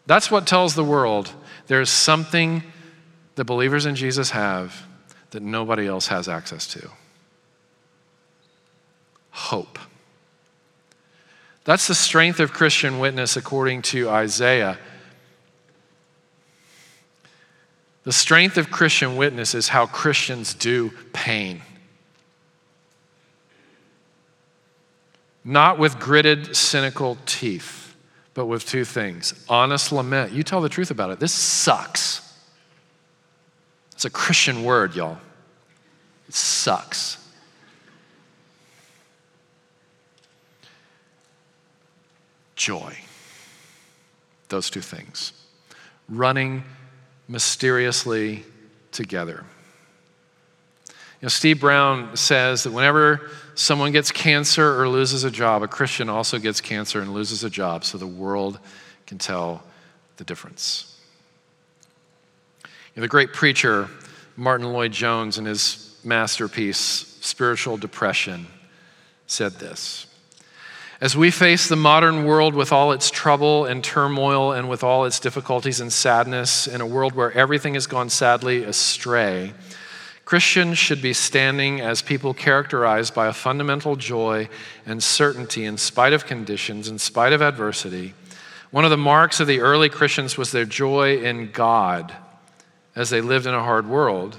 That's 0.06 0.28
what 0.28 0.44
tells 0.44 0.74
the 0.74 0.82
world 0.82 1.32
there's 1.68 1.88
something 1.88 2.64
that 3.36 3.44
believers 3.44 3.86
in 3.86 3.94
Jesus 3.94 4.30
have 4.30 4.84
that 5.30 5.40
nobody 5.40 5.86
else 5.86 6.08
has 6.08 6.28
access 6.28 6.66
to 6.66 6.90
hope. 9.30 9.78
That's 11.62 11.86
the 11.86 11.94
strength 11.94 12.40
of 12.40 12.52
Christian 12.52 12.98
witness 12.98 13.36
according 13.36 13.82
to 13.82 14.08
Isaiah. 14.08 14.76
The 18.02 18.12
strength 18.12 18.56
of 18.56 18.72
Christian 18.72 19.16
witness 19.16 19.54
is 19.54 19.68
how 19.68 19.86
Christians 19.86 20.54
do 20.54 20.90
pain. 21.12 21.62
Not 25.48 25.78
with 25.78 26.00
gritted, 26.00 26.56
cynical 26.56 27.16
teeth, 27.24 27.94
but 28.34 28.46
with 28.46 28.66
two 28.66 28.84
things 28.84 29.32
honest 29.48 29.92
lament. 29.92 30.32
You 30.32 30.42
tell 30.42 30.60
the 30.60 30.68
truth 30.68 30.90
about 30.90 31.10
it. 31.10 31.20
This 31.20 31.32
sucks. 31.32 32.20
It's 33.92 34.04
a 34.04 34.10
Christian 34.10 34.64
word, 34.64 34.96
y'all. 34.96 35.18
It 36.28 36.34
sucks. 36.34 37.16
Joy. 42.56 42.96
Those 44.48 44.68
two 44.68 44.80
things. 44.80 45.32
Running 46.08 46.64
mysteriously 47.28 48.42
together. 48.90 49.44
You 50.88 50.94
know, 51.22 51.28
Steve 51.28 51.60
Brown 51.60 52.16
says 52.16 52.64
that 52.64 52.72
whenever 52.72 53.30
someone 53.56 53.90
gets 53.90 54.12
cancer 54.12 54.80
or 54.80 54.88
loses 54.88 55.24
a 55.24 55.30
job, 55.30 55.62
a 55.62 55.68
Christian 55.68 56.08
also 56.08 56.38
gets 56.38 56.60
cancer 56.60 57.00
and 57.00 57.12
loses 57.12 57.42
a 57.42 57.50
job, 57.50 57.84
so 57.84 57.98
the 57.98 58.06
world 58.06 58.58
can 59.06 59.18
tell 59.18 59.62
the 60.16 60.24
difference. 60.24 60.98
You 62.64 62.70
know, 62.96 63.02
the 63.02 63.08
great 63.08 63.32
preacher 63.32 63.88
Martyn 64.36 64.72
Lloyd-Jones, 64.72 65.38
in 65.38 65.46
his 65.46 65.98
masterpiece, 66.04 66.78
Spiritual 67.20 67.78
Depression, 67.78 68.46
said 69.26 69.54
this 69.54 70.06
as 71.00 71.14
we 71.14 71.30
face 71.30 71.68
the 71.68 71.76
modern 71.76 72.24
world 72.24 72.54
with 72.54 72.72
all 72.72 72.92
its 72.92 73.10
trouble 73.10 73.66
and 73.66 73.84
turmoil 73.84 74.52
and 74.52 74.68
with 74.68 74.82
all 74.82 75.04
its 75.04 75.20
difficulties 75.20 75.80
and 75.80 75.92
sadness, 75.92 76.66
in 76.66 76.80
a 76.80 76.86
world 76.86 77.14
where 77.14 77.30
everything 77.32 77.74
has 77.74 77.86
gone 77.86 78.08
sadly 78.08 78.64
astray, 78.64 79.52
Christians 80.26 80.76
should 80.76 81.00
be 81.00 81.12
standing 81.12 81.80
as 81.80 82.02
people 82.02 82.34
characterized 82.34 83.14
by 83.14 83.28
a 83.28 83.32
fundamental 83.32 83.94
joy 83.94 84.48
and 84.84 85.00
certainty 85.00 85.64
in 85.64 85.78
spite 85.78 86.12
of 86.12 86.26
conditions, 86.26 86.88
in 86.88 86.98
spite 86.98 87.32
of 87.32 87.40
adversity. 87.40 88.12
One 88.72 88.84
of 88.84 88.90
the 88.90 88.96
marks 88.96 89.38
of 89.38 89.46
the 89.46 89.60
early 89.60 89.88
Christians 89.88 90.36
was 90.36 90.50
their 90.50 90.64
joy 90.64 91.18
in 91.18 91.52
God 91.52 92.12
as 92.96 93.08
they 93.08 93.20
lived 93.20 93.46
in 93.46 93.54
a 93.54 93.62
hard 93.62 93.88
world. 93.88 94.36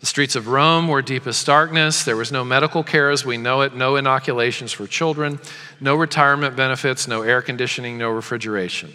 The 0.00 0.06
streets 0.06 0.34
of 0.34 0.48
Rome 0.48 0.88
were 0.88 1.02
deepest 1.02 1.46
darkness. 1.46 2.02
There 2.02 2.16
was 2.16 2.32
no 2.32 2.44
medical 2.44 2.82
care 2.82 3.08
as 3.08 3.24
we 3.24 3.36
know 3.36 3.60
it, 3.60 3.76
no 3.76 3.94
inoculations 3.94 4.72
for 4.72 4.88
children, 4.88 5.38
no 5.80 5.94
retirement 5.94 6.56
benefits, 6.56 7.06
no 7.06 7.22
air 7.22 7.42
conditioning, 7.42 7.96
no 7.96 8.10
refrigeration. 8.10 8.92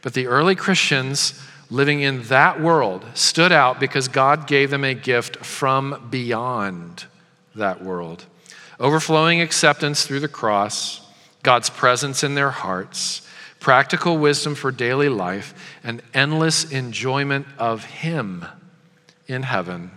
But 0.00 0.14
the 0.14 0.28
early 0.28 0.54
Christians 0.54 1.38
living 1.72 2.02
in 2.02 2.22
that 2.24 2.60
world 2.60 3.04
stood 3.14 3.50
out 3.50 3.80
because 3.80 4.06
God 4.06 4.46
gave 4.46 4.70
them 4.70 4.84
a 4.84 4.94
gift 4.94 5.38
from 5.38 6.08
beyond 6.10 7.06
that 7.54 7.82
world. 7.82 8.26
Overflowing 8.78 9.40
acceptance 9.40 10.06
through 10.06 10.20
the 10.20 10.28
cross, 10.28 11.00
God's 11.42 11.70
presence 11.70 12.22
in 12.22 12.34
their 12.36 12.50
hearts, 12.50 13.26
practical 13.58 14.18
wisdom 14.18 14.54
for 14.54 14.70
daily 14.70 15.08
life, 15.08 15.54
and 15.82 16.02
endless 16.14 16.70
enjoyment 16.70 17.46
of 17.58 17.84
Him 17.84 18.46
in 19.26 19.42
heaven 19.42 19.90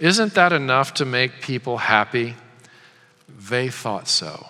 isn't 0.00 0.32
that 0.32 0.52
enough 0.52 0.94
to 0.94 1.04
make 1.04 1.42
people 1.42 1.76
happy? 1.76 2.34
They 3.28 3.68
thought 3.68 4.08
so. 4.08 4.46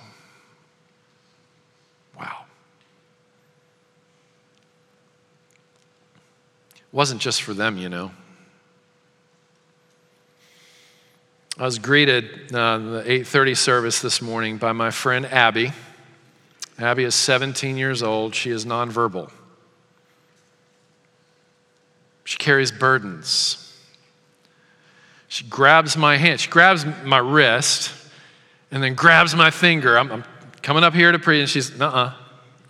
Wasn't 6.92 7.20
just 7.20 7.42
for 7.42 7.54
them, 7.54 7.78
you 7.78 7.88
know. 7.88 8.10
I 11.58 11.64
was 11.64 11.78
greeted 11.78 12.54
uh, 12.54 12.78
the 12.78 13.02
8:30 13.06 13.56
service 13.56 14.00
this 14.00 14.22
morning 14.22 14.56
by 14.56 14.72
my 14.72 14.90
friend 14.90 15.26
Abby. 15.26 15.72
Abby 16.78 17.04
is 17.04 17.14
17 17.14 17.76
years 17.76 18.02
old. 18.02 18.34
She 18.34 18.50
is 18.50 18.64
nonverbal. 18.64 19.30
She 22.24 22.38
carries 22.38 22.72
burdens. 22.72 23.66
She 25.28 25.44
grabs 25.44 25.96
my 25.96 26.16
hand, 26.16 26.40
she 26.40 26.50
grabs 26.50 26.84
my 27.04 27.18
wrist, 27.18 27.92
and 28.70 28.82
then 28.82 28.94
grabs 28.94 29.34
my 29.34 29.50
finger. 29.50 29.96
I'm, 29.96 30.10
I'm 30.10 30.24
coming 30.60 30.82
up 30.82 30.92
here 30.92 31.12
to 31.12 31.18
preach, 31.20 31.40
and 31.40 31.48
she's, 31.48 31.80
uh 31.80 31.86
uh, 31.86 32.12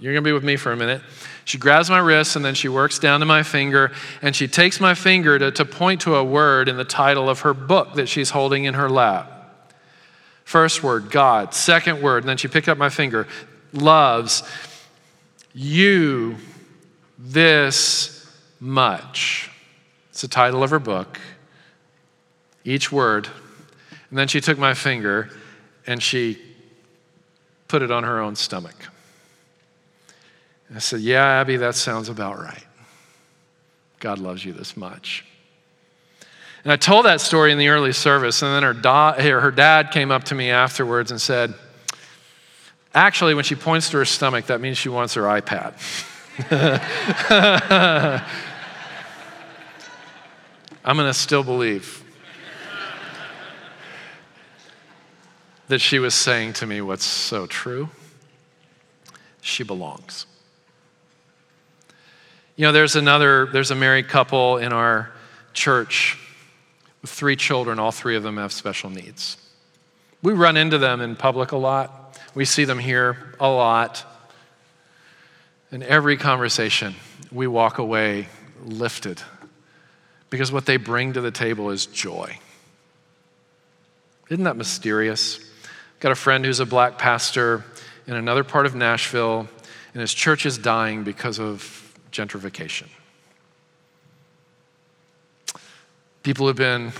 you 0.00 0.10
are 0.10 0.12
gonna 0.14 0.22
be 0.22 0.32
with 0.32 0.44
me 0.44 0.56
for 0.56 0.72
a 0.72 0.76
minute. 0.76 1.02
She 1.44 1.58
grabs 1.58 1.90
my 1.90 1.98
wrist 1.98 2.36
and 2.36 2.44
then 2.44 2.54
she 2.54 2.68
works 2.68 2.98
down 2.98 3.20
to 3.20 3.26
my 3.26 3.42
finger 3.42 3.92
and 4.22 4.34
she 4.34 4.48
takes 4.48 4.80
my 4.80 4.94
finger 4.94 5.38
to, 5.38 5.50
to 5.52 5.64
point 5.64 6.00
to 6.02 6.16
a 6.16 6.24
word 6.24 6.68
in 6.68 6.76
the 6.76 6.84
title 6.84 7.28
of 7.28 7.40
her 7.40 7.54
book 7.54 7.94
that 7.94 8.08
she's 8.08 8.30
holding 8.30 8.64
in 8.64 8.74
her 8.74 8.88
lap. 8.88 9.72
First 10.44 10.82
word, 10.82 11.10
God. 11.10 11.54
Second 11.54 12.02
word, 12.02 12.22
and 12.22 12.28
then 12.28 12.36
she 12.36 12.48
picked 12.48 12.68
up 12.68 12.78
my 12.78 12.88
finger, 12.88 13.28
loves 13.72 14.42
you 15.54 16.36
this 17.18 18.26
much. 18.58 19.50
It's 20.10 20.22
the 20.22 20.28
title 20.28 20.62
of 20.62 20.70
her 20.70 20.78
book 20.78 21.20
each 22.64 22.92
word. 22.92 23.28
And 24.10 24.18
then 24.18 24.28
she 24.28 24.40
took 24.40 24.58
my 24.58 24.74
finger 24.74 25.30
and 25.86 26.02
she 26.02 26.40
put 27.68 27.82
it 27.82 27.90
on 27.90 28.04
her 28.04 28.20
own 28.20 28.36
stomach. 28.36 28.88
I 30.74 30.78
said, 30.78 31.00
Yeah, 31.00 31.24
Abby, 31.24 31.56
that 31.56 31.74
sounds 31.74 32.09
about 32.09 32.38
right. 32.38 32.64
God 33.98 34.18
loves 34.18 34.44
you 34.44 34.52
this 34.52 34.76
much. 34.76 35.24
And 36.64 36.72
I 36.72 36.76
told 36.76 37.06
that 37.06 37.20
story 37.20 37.52
in 37.52 37.59
the 37.59 37.68
early 37.68 37.92
service, 37.92 38.42
and 38.42 38.52
then 38.52 38.62
her, 38.62 38.74
da- 38.74 39.14
her 39.14 39.50
dad 39.50 39.90
came 39.92 40.11
up 40.11 40.24
to 40.24 40.35
me 40.35 40.50
afterwards 40.50 41.11
and 41.11 41.20
said, 41.20 41.54
Actually, 42.94 43.35
when 43.35 43.44
she 43.44 43.54
points 43.54 43.90
to 43.90 43.98
her 43.98 44.04
stomach, 44.04 44.46
that 44.46 44.61
means 44.61 44.76
she 44.76 44.88
wants 44.88 45.14
her 45.14 45.22
iPad. 45.22 45.74
I'm 50.85 50.96
going 50.96 51.09
to 51.09 51.14
still 51.14 51.44
believe 51.44 52.02
that 55.68 55.78
she 55.78 55.98
was 55.98 56.14
saying 56.14 56.54
to 56.54 56.66
me 56.66 56.80
what's 56.80 57.04
so 57.04 57.46
true. 57.46 57.90
She 59.40 59.62
belongs. 59.62 60.26
You 62.61 62.66
know, 62.66 62.73
there's 62.73 62.94
another, 62.94 63.46
there's 63.46 63.70
a 63.70 63.75
married 63.75 64.09
couple 64.09 64.59
in 64.59 64.70
our 64.70 65.11
church 65.55 66.18
with 67.01 67.09
three 67.09 67.35
children. 67.35 67.79
All 67.79 67.90
three 67.90 68.16
of 68.16 68.23
them 68.23 68.37
have 68.37 68.53
special 68.53 68.90
needs. 68.90 69.38
We 70.20 70.35
run 70.35 70.59
into 70.59 70.77
them 70.77 71.01
in 71.01 71.16
public 71.16 71.53
a 71.53 71.57
lot, 71.57 72.20
we 72.35 72.44
see 72.44 72.66
them 72.66 72.79
here 72.79 73.16
a 73.40 73.49
lot. 73.49 74.05
In 75.73 75.83
every 75.83 76.18
conversation, 76.18 76.96
we 77.33 77.46
walk 77.46 77.79
away 77.79 78.29
lifted 78.62 79.23
because 80.29 80.53
what 80.53 80.66
they 80.66 80.77
bring 80.77 81.14
to 81.14 81.23
the 81.23 81.31
table 81.31 81.70
is 81.70 81.87
joy. 81.87 82.38
Isn't 84.29 84.44
that 84.44 84.59
mysterious? 84.59 85.40
Got 85.99 86.12
a 86.12 86.14
friend 86.14 86.44
who's 86.44 86.61
a 86.61 86.66
black 86.66 86.99
pastor 86.99 87.64
in 88.07 88.16
another 88.16 88.44
part 88.44 88.66
of 88.66 88.75
Nashville, 88.75 89.49
and 89.94 90.01
his 90.03 90.12
church 90.12 90.44
is 90.44 90.59
dying 90.59 91.05
because 91.05 91.40
of 91.40 91.87
gentrification. 92.11 92.88
People 96.23 96.46
who've 96.46 96.57
been 96.57 96.92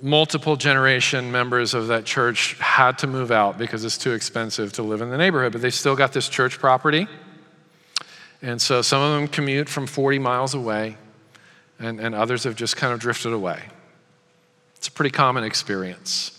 multiple 0.00 0.56
generation 0.56 1.32
members 1.32 1.72
of 1.74 1.88
that 1.88 2.04
church 2.04 2.54
had 2.58 2.98
to 2.98 3.06
move 3.06 3.30
out 3.30 3.56
because 3.56 3.84
it's 3.84 3.98
too 3.98 4.12
expensive 4.12 4.72
to 4.74 4.82
live 4.82 5.00
in 5.00 5.10
the 5.10 5.16
neighborhood, 5.16 5.52
but 5.52 5.62
they 5.62 5.70
still 5.70 5.96
got 5.96 6.12
this 6.12 6.28
church 6.28 6.58
property. 6.58 7.06
And 8.42 8.60
so 8.60 8.82
some 8.82 9.00
of 9.00 9.18
them 9.18 9.28
commute 9.28 9.68
from 9.68 9.86
40 9.86 10.18
miles 10.18 10.54
away, 10.54 10.98
and, 11.78 11.98
and 12.00 12.14
others 12.14 12.44
have 12.44 12.56
just 12.56 12.76
kind 12.76 12.92
of 12.92 13.00
drifted 13.00 13.32
away. 13.32 13.62
It's 14.76 14.88
a 14.88 14.92
pretty 14.92 15.10
common 15.10 15.44
experience. 15.44 16.30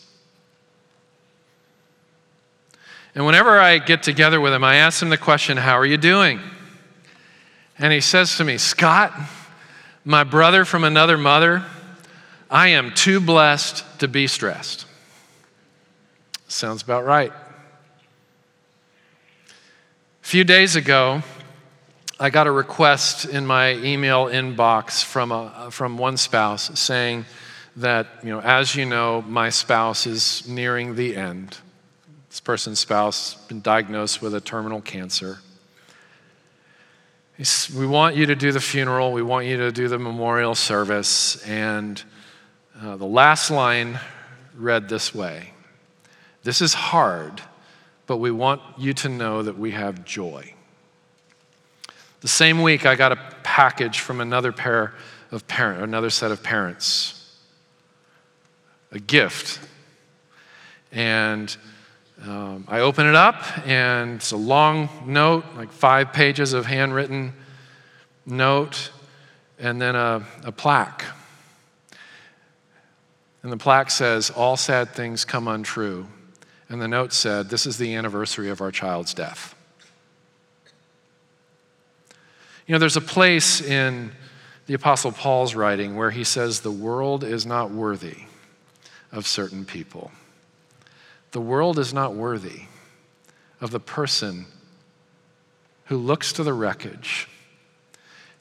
And 3.15 3.25
whenever 3.25 3.59
I 3.59 3.79
get 3.79 4.03
together 4.03 4.39
with 4.39 4.51
them, 4.51 4.63
I 4.63 4.75
ask 4.75 4.99
them 4.99 5.09
the 5.09 5.17
question, 5.17 5.57
How 5.57 5.79
are 5.79 5.85
you 5.85 5.97
doing? 5.97 6.39
And 7.77 7.91
he 7.91 8.01
says 8.01 8.37
to 8.37 8.43
me, 8.43 8.57
Scott, 8.57 9.13
my 10.03 10.23
brother 10.23 10.65
from 10.65 10.83
another 10.83 11.17
mother, 11.17 11.65
I 12.49 12.69
am 12.69 12.93
too 12.93 13.19
blessed 13.19 13.83
to 13.99 14.07
be 14.07 14.27
stressed. 14.27 14.85
Sounds 16.47 16.83
about 16.83 17.05
right. 17.05 17.33
A 20.25 20.27
few 20.27 20.43
days 20.43 20.75
ago, 20.75 21.21
I 22.19 22.29
got 22.29 22.47
a 22.47 22.51
request 22.51 23.25
in 23.25 23.45
my 23.45 23.73
email 23.73 24.27
inbox 24.27 25.03
from, 25.03 25.31
a, 25.31 25.69
from 25.69 25.97
one 25.97 26.15
spouse 26.15 26.79
saying 26.79 27.25
that, 27.75 28.07
you 28.23 28.29
know, 28.29 28.39
as 28.39 28.73
you 28.75 28.85
know, 28.85 29.21
my 29.23 29.49
spouse 29.49 30.07
is 30.07 30.47
nearing 30.47 30.95
the 30.95 31.15
end. 31.17 31.57
This 32.29 32.39
person's 32.39 32.79
spouse 32.79 33.33
has 33.33 33.43
been 33.47 33.59
diagnosed 33.59 34.21
with 34.21 34.33
a 34.33 34.39
terminal 34.39 34.79
cancer. 34.79 35.39
We 37.37 37.85
want 37.85 38.15
you 38.15 38.27
to 38.27 38.35
do 38.35 38.53
the 38.53 38.61
funeral, 38.61 39.11
we 39.11 39.21
want 39.21 39.45
you 39.45 39.57
to 39.57 39.71
do 39.71 39.89
the 39.89 39.99
memorial 39.99 40.55
service. 40.55 41.43
And 41.45 42.01
uh, 42.81 42.95
the 42.95 43.05
last 43.05 43.51
line 43.51 43.99
read 44.55 44.87
this 44.87 45.13
way 45.13 45.51
This 46.43 46.61
is 46.61 46.73
hard, 46.73 47.41
but 48.07 48.17
we 48.17 48.31
want 48.31 48.61
you 48.77 48.93
to 48.93 49.09
know 49.09 49.43
that 49.43 49.57
we 49.57 49.71
have 49.71 50.05
joy. 50.05 50.53
The 52.21 52.29
same 52.29 52.61
week, 52.61 52.85
I 52.85 52.95
got 52.95 53.11
a 53.11 53.19
package 53.43 53.99
from 53.99 54.21
another 54.21 54.53
pair 54.53 54.93
of 55.31 55.45
parent, 55.47 55.83
another 55.83 56.09
set 56.09 56.31
of 56.31 56.41
parents, 56.41 57.35
a 58.91 58.99
gift. 58.99 59.59
And 60.91 61.55
um, 62.27 62.65
I 62.67 62.79
open 62.79 63.05
it 63.05 63.15
up, 63.15 63.35
and 63.67 64.15
it's 64.15 64.31
a 64.31 64.37
long 64.37 64.89
note, 65.05 65.45
like 65.55 65.71
five 65.71 66.11
pages 66.11 66.53
of 66.53 66.65
handwritten 66.65 67.33
note, 68.25 68.91
and 69.59 69.79
then 69.79 69.95
a, 69.95 70.25
a 70.43 70.51
plaque. 70.51 71.05
And 73.43 73.51
the 73.51 73.57
plaque 73.57 73.91
says, 73.91 74.31
All 74.31 74.57
sad 74.57 74.89
things 74.89 75.23
come 75.23 75.47
untrue. 75.47 76.07
And 76.67 76.81
the 76.81 76.87
note 76.87 77.13
said, 77.13 77.49
This 77.49 77.67
is 77.67 77.77
the 77.77 77.93
anniversary 77.93 78.49
of 78.49 78.59
our 78.59 78.71
child's 78.71 79.13
death. 79.13 79.53
You 82.65 82.73
know, 82.73 82.79
there's 82.79 82.97
a 82.97 83.01
place 83.01 83.61
in 83.61 84.11
the 84.65 84.73
Apostle 84.73 85.11
Paul's 85.11 85.53
writing 85.53 85.95
where 85.95 86.09
he 86.09 86.23
says, 86.23 86.61
The 86.61 86.71
world 86.71 87.23
is 87.23 87.45
not 87.45 87.69
worthy 87.69 88.23
of 89.11 89.27
certain 89.27 89.63
people. 89.63 90.11
The 91.35 91.41
world 91.41 91.79
is 91.79 91.93
not 91.93 92.15
worthy 92.15 92.61
of 93.59 93.71
the 93.71 93.79
person 93.81 94.45
who 95.87 95.97
looks 95.97 96.31
to 96.31 96.43
the 96.43 96.53
wreckage 96.53 97.27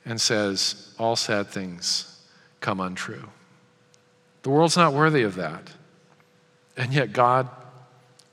and 0.05 0.21
says, 0.21 0.95
All 0.97 1.17
sad 1.17 1.49
things 1.49 2.21
come 2.61 2.79
untrue. 2.79 3.25
The 4.45 4.51
world's 4.51 4.77
not 4.77 4.93
worthy 4.93 5.25
of 5.25 5.35
that. 5.35 5.73
And 6.77 6.95
yet 6.95 7.13
God 7.13 7.49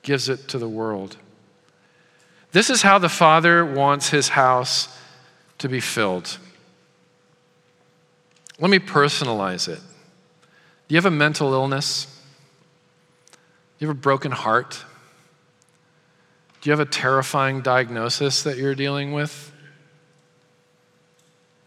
gives 0.04 0.30
it 0.30 0.47
to 0.50 0.60
the 0.60 0.69
world. 0.69 1.17
This 2.52 2.69
is 2.69 2.84
how 2.84 3.00
the 3.00 3.10
Father 3.10 3.65
wants 3.65 4.10
his 4.10 4.30
house 4.30 4.95
to 5.58 5.69
be 5.69 5.80
filled. 5.80 6.38
Let 8.60 8.69
me 8.69 8.78
personalize 8.78 9.67
it. 9.67 9.80
Do 10.88 10.93
you 10.93 10.97
have 10.97 11.08
a 11.08 11.10
mental 11.10 11.52
illness? 11.52 12.11
You 13.81 13.87
have 13.87 13.97
a 13.97 13.99
broken 13.99 14.31
heart? 14.31 14.85
Do 16.61 16.69
you 16.69 16.71
have 16.71 16.79
a 16.79 16.89
terrifying 16.89 17.61
diagnosis 17.61 18.43
that 18.43 18.57
you're 18.57 18.75
dealing 18.75 19.11
with? 19.11 19.51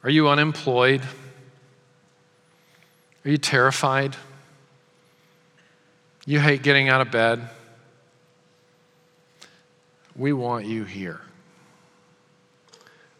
Are 0.04 0.10
you 0.10 0.28
unemployed? 0.28 1.02
Are 3.24 3.30
you 3.30 3.36
terrified? 3.36 4.14
You 6.24 6.38
hate 6.38 6.62
getting 6.62 6.88
out 6.88 7.00
of 7.00 7.10
bed? 7.10 7.48
We 10.14 10.32
want 10.32 10.66
you 10.66 10.84
here. 10.84 11.20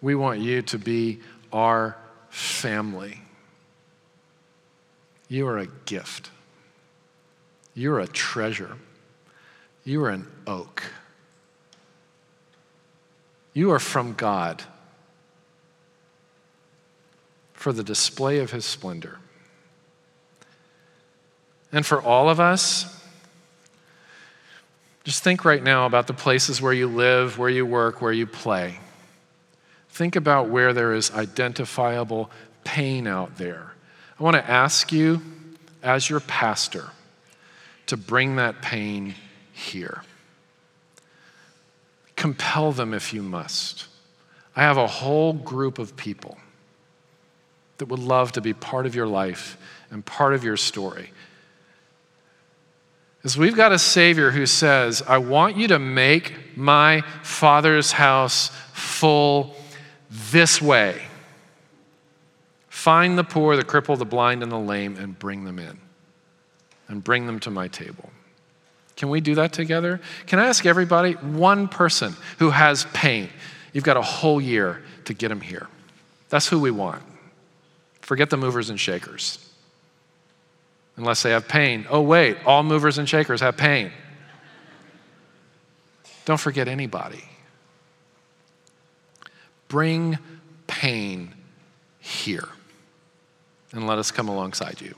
We 0.00 0.14
want 0.14 0.38
you 0.38 0.62
to 0.62 0.78
be 0.78 1.18
our 1.52 1.96
family. 2.30 3.22
You 5.28 5.48
are 5.48 5.58
a 5.58 5.66
gift. 5.84 6.30
You're 7.74 8.00
a 8.00 8.06
treasure. 8.06 8.76
You 9.84 10.04
are 10.04 10.10
an 10.10 10.26
oak. 10.46 10.82
You 13.52 13.70
are 13.72 13.78
from 13.78 14.14
God 14.14 14.62
for 17.52 17.72
the 17.72 17.82
display 17.82 18.38
of 18.38 18.50
His 18.50 18.64
splendor. 18.64 19.18
And 21.72 21.84
for 21.84 22.00
all 22.00 22.28
of 22.28 22.38
us, 22.38 23.02
just 25.02 25.22
think 25.22 25.44
right 25.44 25.62
now 25.62 25.86
about 25.86 26.06
the 26.06 26.14
places 26.14 26.62
where 26.62 26.72
you 26.72 26.86
live, 26.86 27.38
where 27.38 27.50
you 27.50 27.66
work, 27.66 28.00
where 28.00 28.12
you 28.12 28.26
play. 28.26 28.78
Think 29.90 30.16
about 30.16 30.48
where 30.48 30.72
there 30.72 30.94
is 30.94 31.10
identifiable 31.12 32.30
pain 32.64 33.06
out 33.06 33.36
there. 33.36 33.74
I 34.18 34.22
want 34.22 34.36
to 34.36 34.50
ask 34.50 34.92
you, 34.92 35.20
as 35.82 36.08
your 36.08 36.20
pastor, 36.20 36.90
to 37.86 37.96
bring 37.96 38.36
that 38.36 38.62
pain 38.62 39.14
here. 39.52 40.02
Compel 42.16 42.72
them 42.72 42.94
if 42.94 43.12
you 43.12 43.22
must. 43.22 43.86
I 44.56 44.62
have 44.62 44.76
a 44.76 44.86
whole 44.86 45.32
group 45.32 45.78
of 45.78 45.96
people 45.96 46.38
that 47.78 47.86
would 47.86 47.98
love 47.98 48.32
to 48.32 48.40
be 48.40 48.54
part 48.54 48.86
of 48.86 48.94
your 48.94 49.06
life 49.06 49.58
and 49.90 50.04
part 50.04 50.34
of 50.34 50.44
your 50.44 50.56
story. 50.56 51.10
Is 53.24 53.36
we've 53.36 53.56
got 53.56 53.72
a 53.72 53.78
Savior 53.78 54.30
who 54.30 54.46
says, 54.46 55.02
I 55.06 55.18
want 55.18 55.56
you 55.56 55.68
to 55.68 55.78
make 55.78 56.56
my 56.56 57.00
Father's 57.22 57.92
house 57.92 58.50
full 58.72 59.56
this 60.10 60.60
way. 60.62 61.02
Find 62.68 63.18
the 63.18 63.24
poor, 63.24 63.56
the 63.56 63.64
crippled, 63.64 63.98
the 63.98 64.04
blind, 64.04 64.42
and 64.42 64.52
the 64.52 64.58
lame, 64.58 64.96
and 64.96 65.18
bring 65.18 65.44
them 65.44 65.58
in 65.58 65.80
and 66.88 67.02
bring 67.02 67.26
them 67.26 67.40
to 67.40 67.50
my 67.50 67.68
table. 67.68 68.10
Can 68.96 69.08
we 69.08 69.20
do 69.20 69.34
that 69.36 69.52
together? 69.52 70.00
Can 70.26 70.38
I 70.38 70.46
ask 70.46 70.66
everybody, 70.66 71.12
one 71.12 71.68
person 71.68 72.14
who 72.38 72.50
has 72.50 72.84
pain, 72.92 73.28
you've 73.72 73.84
got 73.84 73.96
a 73.96 74.02
whole 74.02 74.40
year 74.40 74.82
to 75.06 75.14
get 75.14 75.28
them 75.28 75.40
here. 75.40 75.66
That's 76.28 76.46
who 76.46 76.60
we 76.60 76.70
want. 76.70 77.02
Forget 78.00 78.30
the 78.30 78.36
movers 78.36 78.70
and 78.70 78.78
shakers. 78.78 79.38
Unless 80.96 81.22
they 81.22 81.30
have 81.30 81.48
pain. 81.48 81.86
Oh, 81.90 82.00
wait, 82.00 82.36
all 82.46 82.62
movers 82.62 82.98
and 82.98 83.08
shakers 83.08 83.40
have 83.40 83.56
pain. 83.56 83.90
Don't 86.24 86.40
forget 86.40 86.68
anybody. 86.68 87.24
Bring 89.68 90.18
pain 90.66 91.34
here 91.98 92.48
and 93.72 93.86
let 93.86 93.98
us 93.98 94.10
come 94.10 94.28
alongside 94.28 94.80
you. 94.80 94.94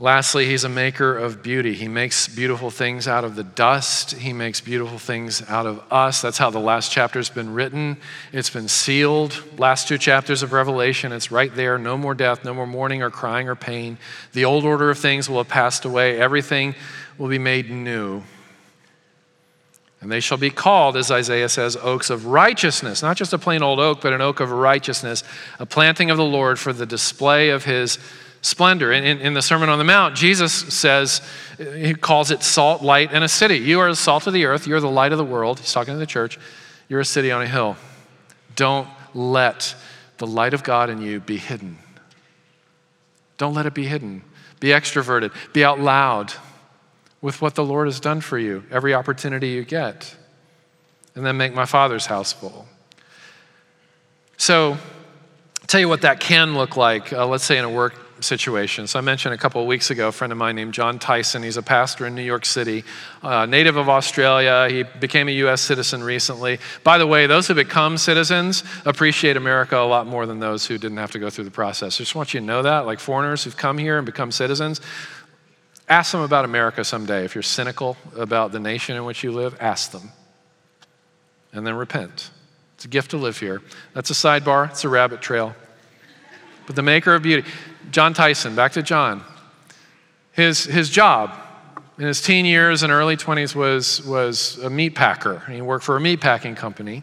Lastly, 0.00 0.46
he's 0.46 0.62
a 0.62 0.68
maker 0.68 1.16
of 1.16 1.42
beauty. 1.42 1.74
He 1.74 1.88
makes 1.88 2.28
beautiful 2.28 2.70
things 2.70 3.08
out 3.08 3.24
of 3.24 3.34
the 3.34 3.42
dust. 3.42 4.12
He 4.12 4.32
makes 4.32 4.60
beautiful 4.60 4.96
things 4.96 5.42
out 5.48 5.66
of 5.66 5.82
us. 5.90 6.22
That's 6.22 6.38
how 6.38 6.50
the 6.50 6.60
last 6.60 6.92
chapter's 6.92 7.28
been 7.28 7.52
written. 7.52 7.96
It's 8.32 8.48
been 8.48 8.68
sealed. 8.68 9.42
Last 9.58 9.88
two 9.88 9.98
chapters 9.98 10.44
of 10.44 10.52
Revelation, 10.52 11.10
it's 11.10 11.32
right 11.32 11.52
there. 11.52 11.78
No 11.78 11.98
more 11.98 12.14
death, 12.14 12.44
no 12.44 12.54
more 12.54 12.66
mourning 12.66 13.02
or 13.02 13.10
crying 13.10 13.48
or 13.48 13.56
pain. 13.56 13.98
The 14.34 14.44
old 14.44 14.64
order 14.64 14.88
of 14.88 14.98
things 14.98 15.28
will 15.28 15.38
have 15.38 15.48
passed 15.48 15.84
away. 15.84 16.20
Everything 16.20 16.76
will 17.18 17.28
be 17.28 17.40
made 17.40 17.68
new. 17.68 18.22
And 20.00 20.12
they 20.12 20.20
shall 20.20 20.38
be 20.38 20.50
called, 20.50 20.96
as 20.96 21.10
Isaiah 21.10 21.48
says, 21.48 21.76
oaks 21.76 22.08
of 22.08 22.26
righteousness. 22.26 23.02
Not 23.02 23.16
just 23.16 23.32
a 23.32 23.38
plain 23.38 23.64
old 23.64 23.80
oak, 23.80 24.00
but 24.00 24.12
an 24.12 24.20
oak 24.20 24.38
of 24.38 24.52
righteousness, 24.52 25.24
a 25.58 25.66
planting 25.66 26.12
of 26.12 26.16
the 26.16 26.24
Lord 26.24 26.60
for 26.60 26.72
the 26.72 26.86
display 26.86 27.48
of 27.48 27.64
his 27.64 27.98
splendor. 28.40 28.92
In, 28.92 29.04
in, 29.04 29.18
in, 29.18 29.34
the 29.34 29.42
Sermon 29.42 29.68
on 29.68 29.78
the 29.78 29.84
Mount, 29.84 30.14
Jesus 30.14 30.52
says, 30.52 31.20
he 31.58 31.94
calls 31.94 32.30
it 32.30 32.42
salt, 32.42 32.82
light, 32.82 33.10
and 33.12 33.24
a 33.24 33.28
city. 33.28 33.56
You 33.56 33.80
are 33.80 33.90
the 33.90 33.96
salt 33.96 34.26
of 34.26 34.32
the 34.32 34.44
earth. 34.44 34.66
You're 34.66 34.80
the 34.80 34.90
light 34.90 35.12
of 35.12 35.18
the 35.18 35.24
world. 35.24 35.58
He's 35.60 35.72
talking 35.72 35.94
to 35.94 35.98
the 35.98 36.06
church. 36.06 36.38
You're 36.88 37.00
a 37.00 37.04
city 37.04 37.30
on 37.30 37.42
a 37.42 37.46
hill. 37.46 37.76
Don't 38.56 38.88
let 39.14 39.74
the 40.18 40.26
light 40.26 40.54
of 40.54 40.62
God 40.62 40.90
in 40.90 41.00
you 41.00 41.20
be 41.20 41.36
hidden. 41.36 41.78
Don't 43.36 43.54
let 43.54 43.66
it 43.66 43.74
be 43.74 43.86
hidden. 43.86 44.22
Be 44.60 44.68
extroverted. 44.68 45.32
Be 45.52 45.64
out 45.64 45.80
loud 45.80 46.32
with 47.20 47.40
what 47.40 47.54
the 47.54 47.64
Lord 47.64 47.86
has 47.86 48.00
done 48.00 48.20
for 48.20 48.38
you 48.38 48.64
every 48.70 48.94
opportunity 48.94 49.48
you 49.48 49.64
get. 49.64 50.16
And 51.14 51.26
then 51.26 51.36
make 51.36 51.54
my 51.54 51.64
Father's 51.64 52.06
house 52.06 52.32
full. 52.32 52.66
So, 54.36 54.78
tell 55.66 55.80
you 55.80 55.88
what 55.88 56.02
that 56.02 56.20
can 56.20 56.54
look 56.54 56.76
like, 56.76 57.12
uh, 57.12 57.26
let's 57.26 57.44
say 57.44 57.58
in 57.58 57.64
a 57.64 57.70
work 57.70 57.94
situations. 58.20 58.94
I 58.94 59.00
mentioned 59.00 59.34
a 59.34 59.38
couple 59.38 59.60
of 59.60 59.66
weeks 59.66 59.90
ago 59.90 60.08
a 60.08 60.12
friend 60.12 60.32
of 60.32 60.38
mine 60.38 60.56
named 60.56 60.74
Jon 60.74 60.98
Tyson. 60.98 61.42
He's 61.42 61.56
a 61.56 61.62
pastor 61.62 62.06
in 62.06 62.14
New 62.14 62.22
York 62.22 62.44
City, 62.44 62.84
uh, 63.22 63.46
native 63.46 63.76
of 63.76 63.88
Australia. 63.88 64.68
He 64.70 64.82
became 64.82 65.28
a 65.28 65.32
U.S. 65.32 65.60
citizen 65.60 66.02
recently. 66.02 66.58
By 66.84 66.98
the 66.98 67.06
way, 67.06 67.26
those 67.26 67.46
who 67.46 67.54
become 67.54 67.98
citizens 67.98 68.64
appreciate 68.84 69.36
America 69.36 69.76
a 69.76 69.86
lot 69.86 70.06
more 70.06 70.26
than 70.26 70.40
those 70.40 70.66
who 70.66 70.78
didn't 70.78 70.98
have 70.98 71.12
to 71.12 71.18
go 71.18 71.30
through 71.30 71.44
the 71.44 71.50
process. 71.50 71.96
I 71.96 71.98
just 71.98 72.14
want 72.14 72.34
you 72.34 72.40
to 72.40 72.46
know 72.46 72.62
that, 72.62 72.86
like 72.86 73.00
foreigners 73.00 73.44
who've 73.44 73.56
come 73.56 73.78
here 73.78 73.98
and 73.98 74.06
become 74.06 74.32
citizens. 74.32 74.80
Ask 75.88 76.12
them 76.12 76.20
about 76.20 76.44
America 76.44 76.84
someday. 76.84 77.24
If 77.24 77.34
you're 77.34 77.42
cynical 77.42 77.96
about 78.16 78.52
the 78.52 78.60
nation 78.60 78.96
in 78.96 79.04
which 79.04 79.24
you 79.24 79.32
live, 79.32 79.56
ask 79.60 79.90
them. 79.90 80.10
And 81.52 81.66
then 81.66 81.74
repent. 81.74 82.30
It's 82.74 82.84
a 82.84 82.88
gift 82.88 83.10
to 83.10 83.16
live 83.16 83.38
here. 83.38 83.60
That's 83.94 84.10
a 84.10 84.14
sidebar, 84.14 84.70
it's 84.70 84.84
a 84.84 84.88
rabbit 84.88 85.20
trail. 85.20 85.56
But 86.68 86.76
the 86.76 86.82
maker 86.82 87.14
of 87.14 87.22
beauty, 87.22 87.48
Jon 87.90 88.12
Tyson, 88.12 88.54
back 88.54 88.72
to 88.72 88.82
Jon. 88.82 89.22
His, 90.32 90.64
his 90.64 90.90
job 90.90 91.32
in 91.98 92.04
his 92.04 92.20
teen 92.20 92.44
years 92.44 92.82
and 92.82 92.92
early 92.92 93.16
20s 93.16 93.54
was, 93.54 94.04
was 94.04 94.58
a 94.58 94.70
meat 94.70 94.94
packer. 94.94 95.42
He 95.50 95.60
worked 95.60 95.84
for 95.84 95.96
a 95.96 96.00
meat 96.00 96.20
packing 96.20 96.54
company. 96.54 97.02